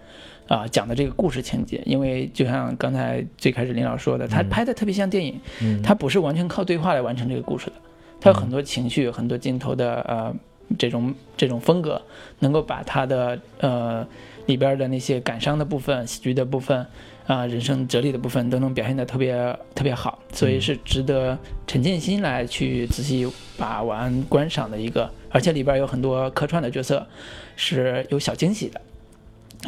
[0.51, 5.81] 啊、讲的这个故事情节，因为就像刚才最开始林老师说的，他拍的特别像电影，嗯。
[5.81, 7.73] 它不是完全靠对话来完成这个故事的，
[8.19, 10.35] 他有很多情绪、很多镜头的呃
[10.77, 12.01] 这种这种风格，
[12.39, 14.05] 能够把他的呃
[14.47, 16.85] 里边的那些感伤的部分、喜剧的部分
[17.27, 23.25] 啊、人生哲理的部分都能表现得特别特别好，所以是值得沉浸心来去仔细
[23.57, 27.07] 把玩观赏的一个，而且里边有很多客串的角色
[27.55, 28.81] 是有小惊喜的。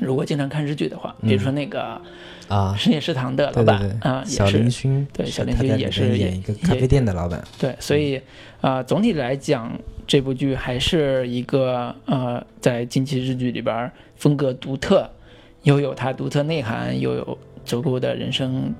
[0.01, 2.01] 如果经常看日剧的话，比如说那个
[2.47, 7.43] 啊，深夜食堂的老板啊，小林勋，对小林勋也是演一个咖啡店的老板。
[7.59, 8.17] 对，所以
[8.59, 9.71] 啊、呃总体来讲，
[10.07, 15.09] 这部剧还是一个呃，在近期日剧里边儿风格独特，
[15.61, 18.73] 又有它独特内涵，又有足够的人生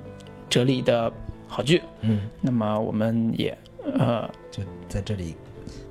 [0.50, 1.12] 哲理的
[1.48, 1.82] 好剧。
[2.02, 3.56] 嗯，那么我们也
[3.98, 5.36] 呃，就在这里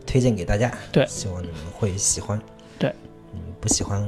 [0.05, 0.73] 推荐给大家。
[0.91, 2.41] 对希望你们会喜欢。
[2.79, 2.93] 对，
[3.33, 4.03] 嗯，不喜欢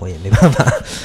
[0.00, 0.64] 我也没办法。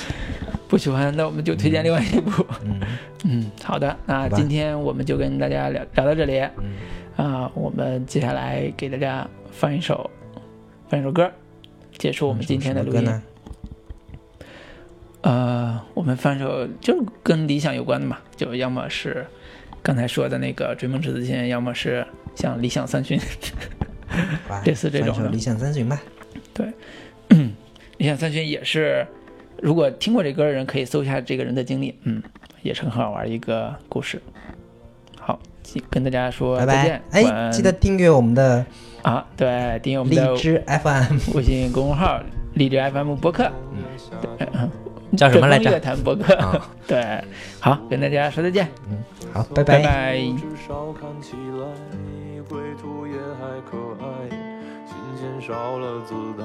[0.67, 2.45] 不喜欢，那我们就推荐另外一部。
[2.63, 2.79] 嗯
[3.23, 6.39] 嗯，好的，那今天我们就跟大家聊聊到这里。
[6.57, 6.73] 嗯，
[7.15, 10.09] 啊、我们接下来给大家放一首
[10.89, 11.31] 放一首歌，
[11.97, 13.21] 结束我们今天的录音。
[15.21, 19.25] 呃，我们放一首就是跟理想有关的嘛，就要么是
[19.81, 22.05] 刚才说的那个《追梦赤子心》，要么是
[22.35, 23.19] 像《理想三旬》。
[24.65, 26.01] 类似这种理想三旬吧。
[27.97, 29.05] 理想三旬也是，
[29.61, 32.21] 如果听过这歌的人可以搜一下这个人的经历，嗯，
[32.61, 34.21] 也是很好玩的一个故事。
[35.19, 35.39] 好，
[35.89, 37.23] 跟大家说拜再见拜。。
[37.23, 38.65] 晚哎，记得订阅我们的
[39.01, 41.35] 啊，对，订阅我们的荔枝 FM。
[41.35, 42.21] 微信公众号
[42.55, 43.49] “荔枝 FM 博客”，
[44.21, 44.69] 对嗯，
[45.17, 46.33] 叫什么来着对风乐坛博客。
[46.35, 47.23] 啊，对，
[47.59, 49.03] 好，跟大家说再见，嗯
[49.33, 50.17] 好，拜拜拜。
[50.17, 51.65] 至少看起来
[53.07, 54.29] 也还可爱，
[54.85, 56.43] 琴弦少了姿态，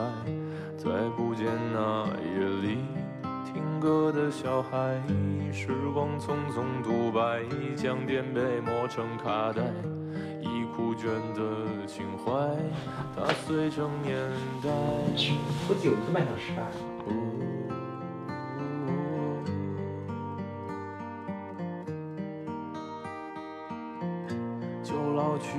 [0.82, 2.78] 再不见那夜里
[3.44, 4.98] 听歌的小孩。
[5.52, 7.42] 时光匆匆独白，
[7.76, 9.62] 将颠沛磨成卡带，
[10.40, 12.32] 已枯卷的情怀，
[13.14, 14.16] 它碎成年
[14.62, 14.70] 代。
[15.68, 16.66] 估计有一个半小时吧。
[24.82, 25.58] 就老去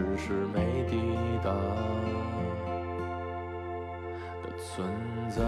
[0.00, 0.96] 只是没抵
[1.44, 1.50] 达
[4.42, 4.88] 的存
[5.28, 5.44] 在。